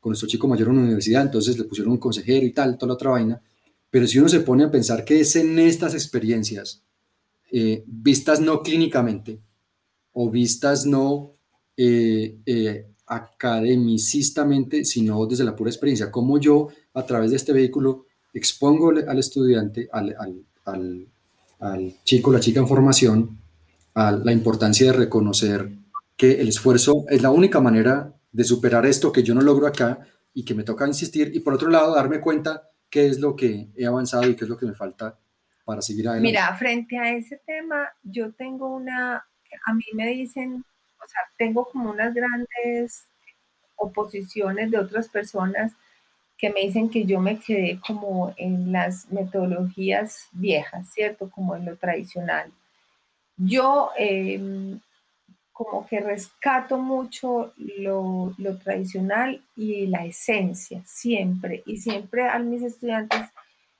con 0.00 0.10
nuestro 0.10 0.28
chico 0.28 0.48
mayor 0.48 0.68
en 0.68 0.76
la 0.76 0.82
universidad, 0.82 1.22
entonces 1.22 1.56
le 1.56 1.64
pusieron 1.64 1.92
un 1.92 1.98
consejero 1.98 2.44
y 2.44 2.52
tal, 2.52 2.76
toda 2.76 2.88
la 2.88 2.94
otra 2.94 3.10
vaina. 3.10 3.40
Pero 3.88 4.06
si 4.08 4.18
uno 4.18 4.28
se 4.28 4.40
pone 4.40 4.64
a 4.64 4.70
pensar 4.70 5.04
que 5.04 5.20
es 5.20 5.36
en 5.36 5.58
estas 5.58 5.94
experiencias, 5.94 6.82
vistas 7.86 8.40
no 8.40 8.62
clínicamente 8.62 9.38
o 10.12 10.30
vistas 10.30 10.86
no 10.86 11.34
academicistamente, 13.14 14.84
sino 14.84 15.26
desde 15.26 15.44
la 15.44 15.54
pura 15.54 15.70
experiencia. 15.70 16.10
Cómo 16.10 16.38
yo, 16.38 16.68
a 16.94 17.04
través 17.04 17.30
de 17.30 17.36
este 17.36 17.52
vehículo, 17.52 18.06
expongo 18.32 18.90
al 18.90 19.18
estudiante, 19.18 19.88
al, 19.92 20.16
al, 20.64 21.06
al, 21.60 21.94
chico, 22.04 22.32
la 22.32 22.40
chica 22.40 22.60
en 22.60 22.68
formación, 22.68 23.38
a 23.94 24.12
la 24.12 24.32
importancia 24.32 24.86
de 24.86 24.96
reconocer 24.96 25.70
que 26.16 26.40
el 26.40 26.48
esfuerzo 26.48 27.04
es 27.10 27.20
la 27.22 27.30
única 27.30 27.60
manera 27.60 28.14
de 28.32 28.44
superar 28.44 28.86
esto 28.86 29.12
que 29.12 29.22
yo 29.22 29.34
no 29.34 29.42
logro 29.42 29.66
acá 29.66 30.06
y 30.32 30.44
que 30.44 30.54
me 30.54 30.64
toca 30.64 30.86
insistir. 30.86 31.32
Y 31.34 31.40
por 31.40 31.52
otro 31.52 31.68
lado, 31.68 31.94
darme 31.94 32.20
cuenta 32.20 32.70
qué 32.88 33.06
es 33.06 33.20
lo 33.20 33.36
que 33.36 33.68
he 33.76 33.84
avanzado 33.84 34.26
y 34.28 34.36
qué 34.36 34.44
es 34.44 34.48
lo 34.48 34.56
que 34.56 34.66
me 34.66 34.74
falta 34.74 35.18
para 35.66 35.82
seguir 35.82 36.08
adelante. 36.08 36.28
Mira, 36.28 36.56
frente 36.56 36.96
a 36.96 37.14
ese 37.14 37.40
tema, 37.44 37.88
yo 38.02 38.32
tengo 38.32 38.74
una, 38.74 39.16
a 39.66 39.74
mí 39.74 39.84
me 39.94 40.06
dicen 40.08 40.64
o 41.04 41.08
sea, 41.08 41.20
tengo 41.36 41.64
como 41.66 41.90
unas 41.90 42.14
grandes 42.14 43.06
oposiciones 43.76 44.70
de 44.70 44.78
otras 44.78 45.08
personas 45.08 45.72
que 46.38 46.50
me 46.50 46.60
dicen 46.62 46.88
que 46.88 47.04
yo 47.04 47.20
me 47.20 47.38
quedé 47.38 47.80
como 47.86 48.34
en 48.36 48.72
las 48.72 49.10
metodologías 49.12 50.28
viejas, 50.32 50.92
¿cierto? 50.92 51.30
Como 51.30 51.54
en 51.54 51.66
lo 51.66 51.76
tradicional. 51.76 52.50
Yo 53.36 53.90
em, 53.96 54.80
como 55.52 55.86
que 55.86 56.00
rescato 56.00 56.78
mucho 56.78 57.52
lo, 57.56 58.34
lo, 58.38 58.56
tradicional 58.58 59.42
y 59.54 59.86
la 59.86 60.04
esencia, 60.04 60.82
siempre. 60.84 61.62
Y 61.66 61.76
siempre 61.76 62.28
a 62.28 62.38
mis 62.38 62.62
estudiantes 62.62 63.20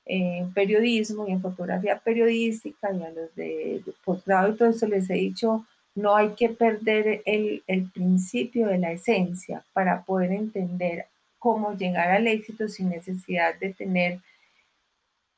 en 0.04 0.52
periodismo 0.52 1.26
y 1.26 1.32
en 1.32 1.40
fotografía 1.40 1.98
periodística 1.98 2.92
y 2.92 3.02
a 3.02 3.10
los 3.10 3.34
de 3.34 3.82
posgrado 4.04 4.52
y 4.52 4.56
todo 4.56 4.68
eso 4.68 4.86
les 4.86 5.08
he 5.10 5.14
dicho, 5.14 5.66
no 5.94 6.16
hay 6.16 6.30
que 6.30 6.48
perder 6.48 7.22
el, 7.26 7.62
principio 7.92 8.68
de 8.68 8.78
la 8.78 8.92
esencia 8.92 9.64
para 9.72 10.02
poder 10.02 10.32
entender 10.32 11.06
cómo 11.38 11.74
llegar 11.74 12.10
al 12.10 12.26
éxito 12.26 12.68
sin 12.68 12.88
necesidad 12.88 13.58
de 13.58 13.74
tener, 13.74 14.20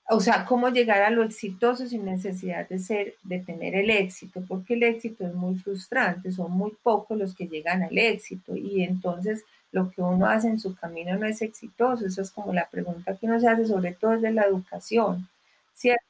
o 0.09 0.21
sea, 0.21 0.45
cómo 0.45 0.69
llegar 0.69 1.03
a 1.03 1.11
lo 1.11 1.25
exitoso 1.25 1.87
sin 1.87 2.05
necesidad 2.05 2.69
de 2.69 2.79
ser, 2.79 3.15
de 3.25 3.41
tener 3.41 3.75
el 3.75 3.91
éxito, 3.91 4.45
porque 4.47 4.75
el 4.75 4.85
éxito 4.85 5.27
es 5.27 5.35
muy 5.35 5.57
frustrante, 5.57 6.31
son 6.31 6.53
muy 6.53 6.73
pocos 6.83 7.19
los 7.19 7.35
que 7.35 7.49
llegan 7.49 7.83
al 7.83 7.99
éxito 7.99 8.55
y 8.55 8.83
entonces 8.83 9.45
lo 9.73 9.91
que 9.91 10.03
uno 10.03 10.27
hace 10.27 10.49
en 10.49 10.61
su 10.61 10.77
camino 10.77 11.17
no 11.17 11.27
es 11.27 11.43
exitoso, 11.43 12.07
eso 12.07 12.23
es 12.23 12.31
como 12.31 12.53
la 12.53 12.69
pregunta 12.69 13.17
que 13.17 13.27
uno 13.27 13.41
se 13.41 13.49
hace 13.49 13.67
sobre 13.67 13.93
todo 13.93 14.13
desde 14.13 14.31
la 14.31 14.45
educación, 14.45 15.29
¿cierto? 15.75 16.05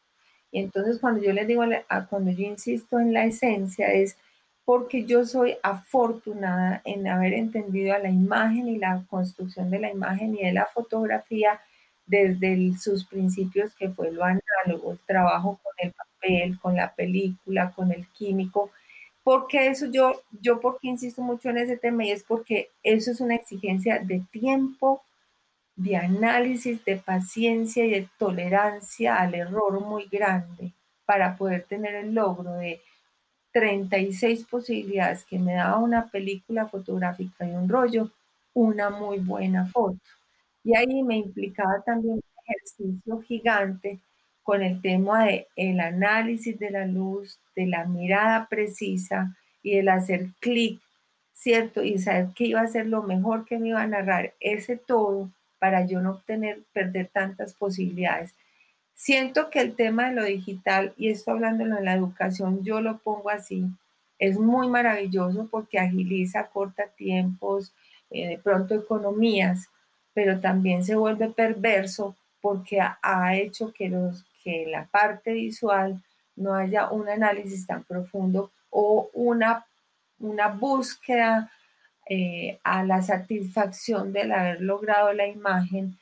Y 0.52 0.60
entonces 0.60 0.98
cuando 0.98 1.22
yo 1.22 1.32
les 1.32 1.48
digo, 1.48 1.64
cuando 2.10 2.30
yo 2.30 2.44
insisto 2.44 3.00
en 3.00 3.12
la 3.12 3.24
esencia 3.24 3.88
es 3.92 4.16
porque 4.64 5.04
yo 5.04 5.26
soy 5.26 5.56
afortunada 5.62 6.80
en 6.84 7.06
haber 7.06 7.34
entendido 7.34 7.94
a 7.94 7.98
la 7.98 8.10
imagen 8.10 8.68
y 8.68 8.78
la 8.78 9.04
construcción 9.08 9.70
de 9.70 9.78
la 9.78 9.90
imagen 9.90 10.34
y 10.34 10.44
de 10.44 10.52
la 10.52 10.66
fotografía 10.66 11.60
desde 12.06 12.76
sus 12.78 13.04
principios 13.04 13.74
que 13.74 13.90
fue 13.90 14.10
lo 14.10 14.24
análogo, 14.24 14.92
el 14.92 14.98
trabajo 15.06 15.60
con 15.62 15.72
el 15.78 15.92
papel, 15.92 16.58
con 16.60 16.76
la 16.76 16.94
película, 16.94 17.72
con 17.72 17.92
el 17.92 18.06
químico. 18.08 18.70
Porque 19.22 19.68
eso 19.68 19.86
yo, 19.90 20.22
yo 20.40 20.60
porque 20.60 20.88
insisto 20.88 21.22
mucho 21.22 21.50
en 21.50 21.58
ese 21.58 21.76
tema 21.76 22.04
y 22.04 22.10
es 22.10 22.24
porque 22.24 22.70
eso 22.82 23.10
es 23.10 23.20
una 23.20 23.34
exigencia 23.34 23.98
de 23.98 24.22
tiempo, 24.30 25.02
de 25.76 25.96
análisis, 25.96 26.84
de 26.84 26.96
paciencia 26.96 27.84
y 27.84 27.90
de 27.90 28.08
tolerancia 28.18 29.16
al 29.16 29.34
error 29.34 29.80
muy 29.80 30.06
grande 30.10 30.72
para 31.04 31.36
poder 31.36 31.64
tener 31.64 31.94
el 31.94 32.14
logro 32.14 32.52
de 32.54 32.80
36 33.54 34.44
posibilidades 34.44 35.24
que 35.24 35.38
me 35.40 35.54
daba 35.54 35.78
una 35.78 36.08
película 36.08 36.68
fotográfica 36.68 37.46
y 37.48 37.52
un 37.52 37.70
rollo, 37.70 38.10
una 38.54 38.90
muy 38.90 39.20
buena 39.20 39.66
foto. 39.66 39.98
Y 40.64 40.76
ahí 40.76 41.02
me 41.02 41.16
implicaba 41.18 41.82
también 41.84 42.14
un 42.16 42.22
ejercicio 42.46 43.20
gigante 43.22 44.00
con 44.42 44.62
el 44.62 44.80
tema 44.82 45.24
de 45.26 45.46
el 45.56 45.80
análisis 45.80 46.58
de 46.58 46.70
la 46.70 46.86
luz, 46.86 47.38
de 47.56 47.66
la 47.66 47.84
mirada 47.86 48.48
precisa 48.48 49.36
y 49.62 49.76
el 49.78 49.88
hacer 49.88 50.28
clic, 50.40 50.80
¿cierto? 51.32 51.82
Y 51.82 51.98
saber 51.98 52.28
qué 52.34 52.44
iba 52.46 52.60
a 52.60 52.66
ser 52.66 52.86
lo 52.86 53.02
mejor 53.02 53.44
que 53.44 53.58
me 53.58 53.68
iba 53.70 53.82
a 53.82 53.86
narrar 53.86 54.34
ese 54.40 54.76
todo 54.76 55.30
para 55.58 55.86
yo 55.86 56.00
no 56.00 56.12
obtener, 56.12 56.62
perder 56.72 57.08
tantas 57.12 57.54
posibilidades. 57.54 58.34
Siento 58.94 59.50
que 59.50 59.60
el 59.60 59.74
tema 59.74 60.08
de 60.08 60.14
lo 60.14 60.24
digital, 60.24 60.94
y 60.96 61.08
esto 61.08 61.32
hablándolo 61.32 61.78
en 61.78 61.84
la 61.84 61.94
educación, 61.94 62.62
yo 62.62 62.80
lo 62.80 62.98
pongo 62.98 63.30
así, 63.30 63.66
es 64.18 64.38
muy 64.38 64.68
maravilloso 64.68 65.48
porque 65.50 65.78
agiliza, 65.78 66.46
corta 66.46 66.86
tiempos, 66.96 67.72
eh, 68.10 68.28
de 68.28 68.38
pronto 68.38 68.74
economías, 68.74 69.68
pero 70.12 70.40
también 70.40 70.84
se 70.84 70.94
vuelve 70.94 71.28
perverso 71.28 72.14
porque 72.40 72.78
ha, 72.80 73.36
hecho 73.36 73.72
que, 73.72 73.88
los, 73.88 74.24
que 74.44 74.66
la 74.66 74.86
parte 74.86 75.32
visual 75.32 76.02
no 76.36 76.54
haya 76.54 76.90
un 76.90 77.08
análisis 77.08 77.66
tan 77.66 77.82
profundo 77.84 78.52
o 78.70 79.10
una, 79.14 79.66
una 80.20 80.48
búsqueda 80.48 81.50
eh, 82.06 82.58
a 82.64 82.84
la 82.84 83.00
satisfacción 83.00 84.12
del 84.12 84.32
haber 84.32 84.60
logrado 84.60 85.12
la 85.14 85.26
imagen, 85.26 85.96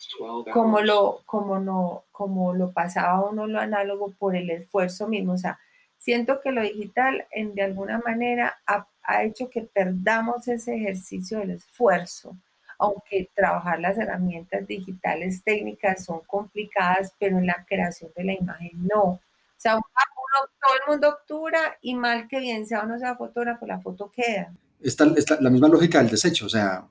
como 0.52 0.80
lo, 0.80 1.22
como, 1.26 1.60
no, 1.60 2.02
como 2.10 2.52
lo 2.54 2.72
pasaba 2.72 3.24
uno 3.24 3.46
lo 3.46 3.60
análogo 3.60 4.12
por 4.18 4.34
el 4.34 4.50
esfuerzo 4.50 5.06
mismo. 5.06 5.34
O 5.34 5.38
sea, 5.38 5.60
siento 5.98 6.40
que 6.40 6.50
lo 6.50 6.60
digital 6.62 7.26
en, 7.30 7.54
de 7.54 7.62
alguna 7.62 8.00
manera 8.00 8.58
ha, 8.66 8.86
ha 9.04 9.22
hecho 9.22 9.48
que 9.48 9.62
perdamos 9.62 10.48
ese 10.48 10.74
ejercicio 10.74 11.38
del 11.38 11.52
esfuerzo 11.52 12.36
aunque 12.78 13.30
trabajar 13.32 13.78
las 13.78 13.96
herramientas 13.96 14.66
digitales 14.66 15.44
técnicas 15.44 16.04
son 16.04 16.18
complicadas, 16.26 17.14
pero 17.16 17.38
en 17.38 17.46
la 17.46 17.64
creación 17.64 18.10
de 18.16 18.24
la 18.24 18.32
imagen 18.32 18.72
no. 18.92 19.02
O 19.04 19.20
sea, 19.56 19.74
todo 19.74 20.74
el 20.74 20.90
mundo 20.90 21.10
obtura 21.10 21.78
y 21.80 21.94
mal 21.94 22.26
que 22.26 22.40
bien 22.40 22.66
sea 22.66 22.82
uno 22.82 22.98
sea 22.98 23.14
fotógrafo, 23.14 23.66
la 23.66 23.78
foto 23.78 24.10
queda 24.10 24.52
está, 24.82 25.06
la 25.40 25.50
misma 25.50 25.68
lógica 25.68 25.98
del 25.98 26.10
desecho, 26.10 26.46
o 26.46 26.48
sea, 26.48 26.86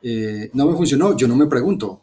eh, 0.00 0.50
no 0.54 0.66
me 0.66 0.76
funcionó, 0.76 1.16
yo 1.16 1.26
no 1.26 1.36
me 1.36 1.46
pregunto, 1.46 2.02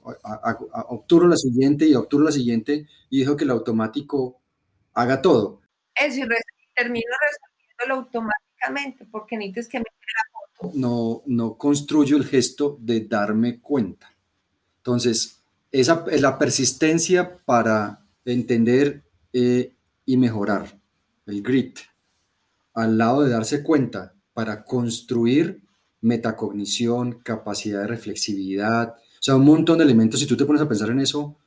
obturo 0.90 1.28
la 1.28 1.38
siguiente 1.38 1.88
y 1.88 1.96
obturo 1.96 2.26
la 2.26 2.32
siguiente 2.32 2.88
y 3.10 3.20
dejo 3.20 3.38
que 3.38 3.46
el 3.46 3.52
automático 3.52 4.42
haga 4.94 5.22
todo. 5.22 5.62
Eso, 5.96 6.22
y 6.22 6.74
termino 6.76 7.06
resolviéndolo 7.22 8.02
automáticamente 8.02 9.06
porque 9.06 9.38
necesitas 9.38 9.68
que 9.70 9.80
me 9.80 9.86
la 9.86 10.40
foto. 10.60 10.72
No, 10.76 11.22
no 11.26 11.58
construyo 11.58 12.18
el 12.18 12.26
gesto 12.26 12.78
de 12.82 13.02
darme 13.02 13.62
cuenta. 13.62 14.14
Entonces, 14.78 15.42
esa 15.72 16.06
es 16.12 16.22
la 16.22 16.38
persistencia 16.38 17.38
para 17.46 18.06
entender 18.26 19.04
eh, 19.32 19.74
y 20.06 20.18
mejorar, 20.18 20.80
el 21.26 21.42
grit, 21.42 21.80
al 22.74 22.98
lado 22.98 23.24
de 23.24 23.32
darse 23.32 23.64
cuenta 23.64 24.15
para 24.36 24.66
construir 24.66 25.62
metacognición, 26.02 27.20
capacidad 27.24 27.80
de 27.82 27.88
reflexividad, 27.88 28.90
o 28.90 29.24
sea, 29.24 29.38
un 29.38 29.46
montón 29.46 29.78
de 29.78 29.86
elementos. 29.86 30.20
Si 30.20 30.28
tú 30.28 30.36
te 30.36 30.46
pones 30.46 30.62
a 30.62 30.68
pensar 30.68 30.90
en 30.90 31.00
eso, 31.00 31.38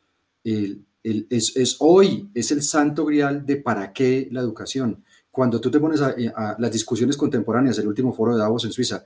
es, 0.43 1.76
hoy, 1.80 2.30
es 2.34 2.51
el 2.51 2.62
santo 2.62 3.05
grial 3.05 3.45
de 3.45 3.57
para 3.57 3.93
qué 3.93 4.26
la 4.32 4.41
educación. 4.41 5.05
Cuando 5.30 5.61
tú 5.61 5.70
te 5.70 5.78
pones 5.78 6.01
a, 6.01 6.57
las 6.59 6.72
discusiones 6.72 7.18
contemporáneas, 7.18 7.78
el 7.78 7.89
último 7.89 8.14
foro 8.14 8.34
de 8.34 8.41
Davos 8.41 8.64
en 8.64 8.72
Suiza, 8.72 9.05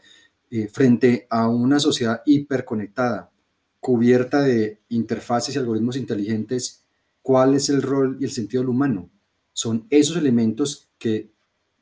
eh, 0.48 0.68
frente 0.68 1.26
a 1.28 1.48
una 1.48 1.80
sociedad 1.80 2.22
hiperconectada, 2.24 3.30
cubierta 3.80 4.42
de 4.42 4.78
interfaces 4.90 5.56
y 5.56 5.58
algoritmos 5.58 5.96
inteligentes, 5.96 6.84
¿cuál 7.20 7.56
es 7.56 7.68
el 7.68 7.82
rol 7.82 8.16
y 8.20 8.24
el 8.24 8.30
sentido 8.30 8.62
del 8.62 8.70
humano? 8.70 9.10
Son 9.52 9.88
esos 9.90 10.16
elementos 10.16 10.88
que 10.98 11.31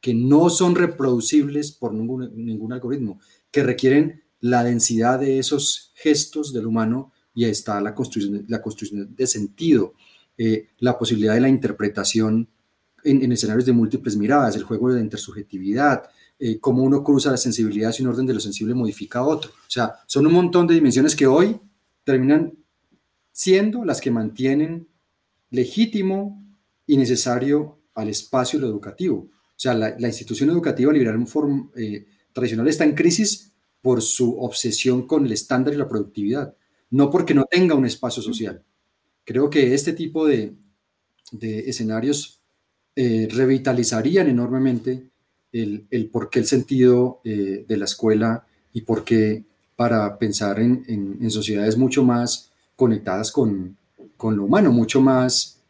que 0.01 0.15
no 0.15 0.51
son 0.51 0.75
reproducibles 0.75 1.73
por 1.73 1.93
ningún, 1.93 2.73
algoritmo, 2.73 3.21
que 3.51 3.63
requieren 3.63 4.23
la 4.41 4.65
densidad 4.65 5.21
de 5.21 5.39
esos 5.39 5.93
gestos 5.95 6.53
del 6.53 6.67
humano 6.67 7.13
y 7.35 7.45
ahí 7.45 7.51
está 7.51 7.81
la 7.81 7.95
construcción, 7.95 8.45
la 8.49 8.63
construcción 8.63 9.15
de 9.15 9.27
sentido, 9.27 9.95
eh, 10.39 10.69
la 10.79 10.99
posibilidad 10.99 11.35
de 11.35 11.41
la 11.41 11.49
interpretación 11.49 12.49
en, 13.05 13.33
escenarios 13.33 13.67
de 13.67 13.73
múltiples 13.73 14.17
miradas, 14.17 14.57
el 14.57 14.63
juego 14.63 14.93
de 14.93 15.01
intersubjetividad, 15.01 16.05
eh, 16.39 16.59
cómo 16.59 16.83
uno 16.83 17.05
cruza 17.05 17.31
la 17.31 17.37
sensibilidad 17.37 17.95
y 17.99 18.03
un 18.03 18.09
orden 18.09 18.27
de 18.27 18.35
lo 18.35 18.41
sensible 18.41 18.75
modifica 18.75 19.21
a 19.21 19.27
otro. 19.27 19.51
O 19.51 19.71
sea, 19.71 19.95
son 20.07 20.27
un 20.27 20.33
montón 20.33 20.67
de 20.67 20.75
dimensiones 20.75 21.15
que 21.15 21.27
hoy 21.27 21.61
terminan 22.05 22.55
siendo 23.33 23.85
las 23.85 24.01
que 24.01 24.11
mantienen 24.11 24.89
legítimo 25.51 26.43
y 26.87 26.97
necesario 26.97 27.79
al 27.95 28.09
espacio 28.09 28.59
educativo. 28.59 29.29
O 29.61 29.63
sea, 29.63 29.75
la, 29.75 30.09
institución 30.09 30.49
educativa 30.49 30.91
liberal 30.91 31.23
eh, 31.77 32.07
tradicional 32.33 32.67
está 32.67 32.85
en 32.85 32.95
crisis 32.95 33.53
por 33.83 34.01
su 34.01 34.39
obsesión 34.41 35.07
con 35.07 35.27
el 35.27 35.33
estándar 35.33 35.75
y 35.75 35.77
la 35.77 35.87
productividad, 35.87 36.55
no 36.89 37.11
porque 37.11 37.35
no 37.35 37.45
tenga 37.45 37.75
un 37.75 37.85
espacio 37.85 38.23
social. 38.23 38.65
Creo 39.23 39.51
que 39.51 39.75
este 39.75 39.93
tipo 39.93 40.27
de, 40.27 40.55
escenarios 41.41 42.41
eh, 42.97 43.29
revitalizarían 43.31 44.31
enormemente 44.31 45.11
el, 45.53 46.09
por 46.11 46.31
qué 46.31 46.39
el 46.39 46.47
sentido 46.47 47.21
eh, 47.23 47.67
de 47.69 47.77
la 47.77 47.85
escuela 47.85 48.47
y 48.73 48.81
por 48.81 49.05
qué 49.05 49.45
para 49.77 50.19
pensar 50.19 50.59
en, 50.59 51.31
sociedades 51.31 51.77
mucho 51.77 52.03
más 52.03 52.51
conectadas 52.77 53.31
con, 53.31 53.77
con, 54.17 54.39
lo 54.39 54.45
humano, 54.47 54.73
mucho 54.73 55.03
más 55.03 55.61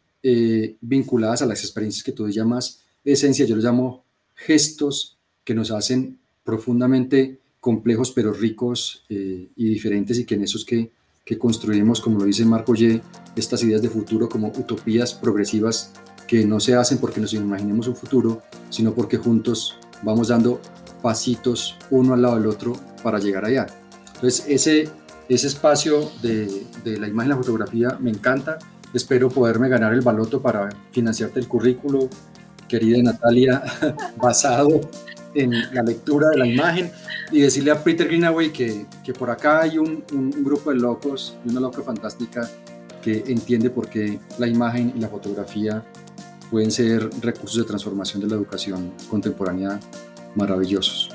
vinculadas 0.79 1.41
a 1.41 1.45
las 1.45 1.59
experiencias 1.59 2.05
que 2.05 2.13
tú 2.13 2.29
llamas 2.29 2.80
esencia, 3.03 3.45
yo 3.45 3.55
los 3.55 3.63
llamo 3.63 4.03
gestos 4.35 5.17
que 5.43 5.53
nos 5.53 5.71
hacen 5.71 6.19
profundamente 6.43 7.39
complejos 7.59 8.11
pero 8.11 8.33
ricos 8.33 9.05
eh, 9.09 9.49
y 9.55 9.69
diferentes 9.69 10.19
y 10.19 10.25
que 10.25 10.35
en 10.35 10.43
esos 10.43 10.65
que, 10.65 10.91
que 11.23 11.37
construimos, 11.37 12.01
como 12.01 12.19
lo 12.19 12.25
dice 12.25 12.45
Marco 12.45 12.73
Ye, 12.73 13.01
estas 13.35 13.63
ideas 13.63 13.81
de 13.81 13.89
futuro 13.89 14.27
como 14.27 14.47
utopías 14.47 15.13
progresivas 15.13 15.93
que 16.27 16.45
no 16.45 16.59
se 16.59 16.75
hacen 16.75 16.97
porque 16.97 17.21
nos 17.21 17.33
imaginemos 17.33 17.87
un 17.87 17.95
futuro, 17.95 18.41
sino 18.69 18.93
porque 18.93 19.17
juntos 19.17 19.77
vamos 20.01 20.29
dando 20.29 20.61
pasitos 21.01 21.77
uno 21.89 22.13
al 22.13 22.21
lado 22.21 22.35
del 22.35 22.47
otro 22.47 22.73
para 23.03 23.19
llegar 23.19 23.45
allá. 23.45 23.67
Entonces 24.15 24.45
ese, 24.47 24.89
ese 25.29 25.47
espacio 25.47 26.11
de, 26.21 26.65
de 26.83 26.97
la 26.97 27.07
imagen 27.07 27.31
y 27.31 27.35
la 27.35 27.37
fotografía 27.37 27.97
me 27.99 28.09
encanta. 28.09 28.59
Espero 28.93 29.29
poderme 29.29 29.69
ganar 29.69 29.93
el 29.93 30.01
baloto 30.01 30.41
para 30.41 30.69
financiarte 30.91 31.39
el 31.39 31.47
currículo, 31.47 32.09
querida 32.71 33.03
Natalia, 33.03 33.61
basado 34.15 34.79
en 35.35 35.51
la 35.73 35.83
lectura 35.83 36.29
de 36.29 36.37
la 36.37 36.47
imagen 36.47 36.89
y 37.31 37.41
decirle 37.41 37.71
a 37.71 37.83
Peter 37.83 38.07
Greenaway 38.07 38.51
que, 38.51 38.85
que 39.03 39.13
por 39.13 39.29
acá 39.29 39.61
hay 39.61 39.77
un, 39.77 40.03
un, 40.13 40.31
grupo 40.43 40.71
de 40.71 40.77
locos 40.77 41.37
y 41.45 41.51
una 41.51 41.59
loca 41.59 41.81
fantástica 41.81 42.49
que 43.01 43.23
entiende 43.27 43.69
por 43.69 43.89
qué 43.89 44.19
la 44.37 44.47
imagen 44.47 44.93
y 44.95 44.99
la 44.99 45.09
fotografía 45.09 45.83
pueden 46.49 46.71
ser 46.71 47.09
recursos 47.21 47.57
de 47.57 47.63
transformación 47.65 48.21
de 48.21 48.27
la 48.27 48.35
educación 48.35 48.93
contemporánea 49.09 49.79
maravillosos. 50.35 51.09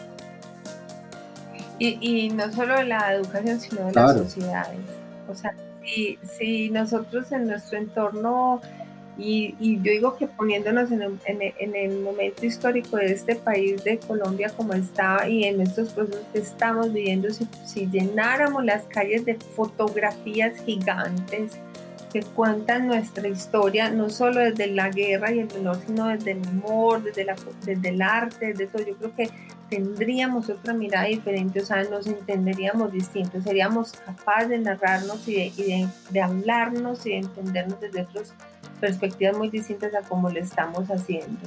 Y, 1.79 1.99
y 2.01 2.31
no 2.31 2.51
solo 2.53 2.75
de 2.75 2.85
la 2.85 3.15
educación, 3.15 3.61
sino 3.61 3.87
de 3.87 3.93
las 3.93 4.17
sociedades. 4.17 4.81
O 5.29 5.35
sea, 5.35 5.55
si, 5.83 6.19
si 6.39 6.71
nosotros 6.71 7.31
en 7.33 7.47
nuestro 7.47 7.79
entorno 7.79 8.61
y, 9.19 9.77
yo 9.83 9.93
digo 9.93 10.17
que 10.17 10.27
poniéndonos 10.27 10.91
en 10.93 11.03
el, 11.03 11.19
en, 11.27 11.75
el, 11.75 12.01
momento 12.01 12.45
histórico 12.45 12.99
de 12.99 13.13
este 13.13 13.35
país, 13.35 13.83
de 13.83 13.99
Colombia, 13.99 14.51
como 14.55 14.75
está, 14.75 15.27
y 15.29 15.45
en 15.45 15.61
estos 15.63 15.93
procesos 15.93 16.27
que 16.33 16.39
estamos 16.41 16.93
viviendo, 16.93 17.31
si, 17.31 17.49
si 17.65 17.87
llenáramos 17.87 18.65
las 18.65 18.85
calles 18.85 19.25
de 19.25 19.35
fotografías 19.35 20.61
gigantes 20.65 21.59
que 22.13 22.23
cuentan 22.23 22.87
nuestra 22.87 23.27
historia, 23.27 23.91
no 23.91 24.11
solo 24.11 24.41
desde 24.41 24.67
la 24.69 24.91
guerra 24.91 25.33
y 25.33 25.41
el 25.41 25.49
dolor, 25.49 25.79
sino 25.87 26.09
desde 26.09 26.33
el 26.33 26.47
humor, 26.49 27.03
desde, 27.03 27.25
la, 27.25 27.37
desde 27.65 27.89
el 27.89 28.03
arte, 28.03 28.49
desde 28.49 28.67
todo, 28.67 28.87
yo 28.87 28.97
creo 28.97 29.15
que 29.15 29.31
tendríamos 29.71 30.49
otra 30.49 30.75
mirada 30.75 31.07
diferente, 31.07 31.61
o 31.61 31.65
sea, 31.65 31.83
nos 31.85 32.07
entenderíamos 32.07 32.93
distintos, 32.93 33.43
seríamos 33.45 33.93
capaces 33.93 34.51
de 34.51 34.59
narrarnos 34.59 35.27
y 35.27 35.35
de, 35.35 35.53
y 35.57 35.63
de, 35.63 35.89
de 36.11 36.21
hablarnos 36.21 37.05
y 37.07 37.11
de 37.11 37.17
entendernos 37.19 37.81
desde 37.81 38.03
otros 38.03 38.33
perspectivas 38.77 39.37
muy 39.37 39.51
distintas 39.51 39.95
a 39.95 40.03
cómo 40.03 40.31
lo 40.31 40.39
estamos 40.39 40.89
haciendo. 40.89 41.41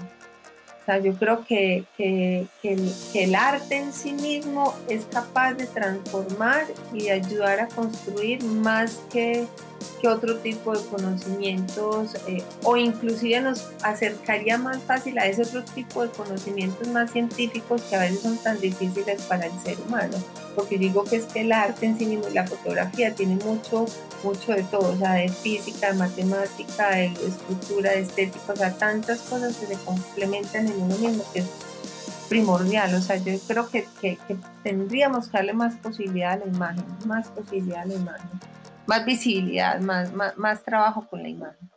O 0.81 0.85
sea, 0.85 0.97
yo 0.99 1.13
creo 1.13 1.45
que, 1.45 1.85
que, 1.95 2.47
el, 2.63 2.91
que, 3.13 3.23
el, 3.23 3.35
arte 3.35 3.77
en 3.77 3.93
sí 3.93 4.13
mismo 4.13 4.73
es 4.87 5.05
capaz 5.05 5.53
de 5.53 5.67
transformar 5.67 6.65
y 6.93 7.09
ayudar 7.09 7.59
a 7.59 7.67
construir 7.67 8.43
más 8.43 8.99
que 9.11 9.45
que 10.01 10.07
otro 10.07 10.37
tipo 10.39 10.73
de 10.73 10.83
conocimientos 10.85 12.15
eh, 12.27 12.43
o 12.63 12.77
inclusive 12.77 13.41
nos 13.41 13.69
acercaría 13.83 14.57
más 14.57 14.81
fácil 14.83 15.17
a 15.19 15.27
ese 15.27 15.43
otro 15.43 15.63
tipo 15.63 16.03
de 16.03 16.09
conocimientos 16.09 16.87
más 16.89 17.11
científicos 17.11 17.81
que 17.83 17.95
a 17.95 17.99
veces 17.99 18.21
son 18.21 18.37
tan 18.37 18.59
difíciles 18.59 19.21
para 19.23 19.45
el 19.45 19.59
ser 19.59 19.77
humano. 19.81 20.17
Porque 20.55 20.77
digo 20.77 21.03
que 21.03 21.17
es 21.17 21.25
que 21.25 21.41
el 21.41 21.51
arte 21.51 21.85
en 21.85 21.97
sí 21.97 22.05
mismo 22.05 22.27
y 22.29 22.33
la 22.33 22.47
fotografía 22.47 23.13
tiene 23.13 23.35
mucho, 23.35 23.85
mucho 24.23 24.53
de 24.53 24.63
todo, 24.63 24.93
o 24.93 24.97
sea, 24.97 25.13
de 25.13 25.29
física, 25.29 25.91
de 25.91 25.97
matemática, 25.97 26.89
de 26.89 27.05
estructura, 27.05 27.91
de 27.91 28.01
estética, 28.01 28.53
o 28.53 28.55
sea, 28.55 28.77
tantas 28.77 29.19
cosas 29.21 29.55
que 29.57 29.67
se 29.67 29.75
complementan 29.83 30.67
en 30.67 30.81
uno 30.81 30.97
mismo 30.97 31.23
que 31.33 31.39
es 31.39 31.45
primordial, 32.27 32.93
o 32.93 33.01
sea, 33.01 33.17
yo 33.17 33.33
creo 33.47 33.69
que, 33.69 33.87
que, 33.99 34.17
que 34.27 34.37
tendríamos 34.63 35.27
que 35.27 35.37
darle 35.37 35.53
más 35.53 35.75
posibilidad 35.77 36.33
a 36.33 36.37
la 36.37 36.45
imagen, 36.45 36.85
más 37.05 37.27
posibilidad 37.29 37.81
a 37.81 37.85
la 37.85 37.95
imagen 37.95 38.29
más 38.89 39.05
visibilidad, 39.05 39.79
más, 39.81 40.11
más, 40.35 40.63
trabajo 40.63 41.05
con 41.07 41.21
la 41.21 41.29
imagen. 41.29 41.68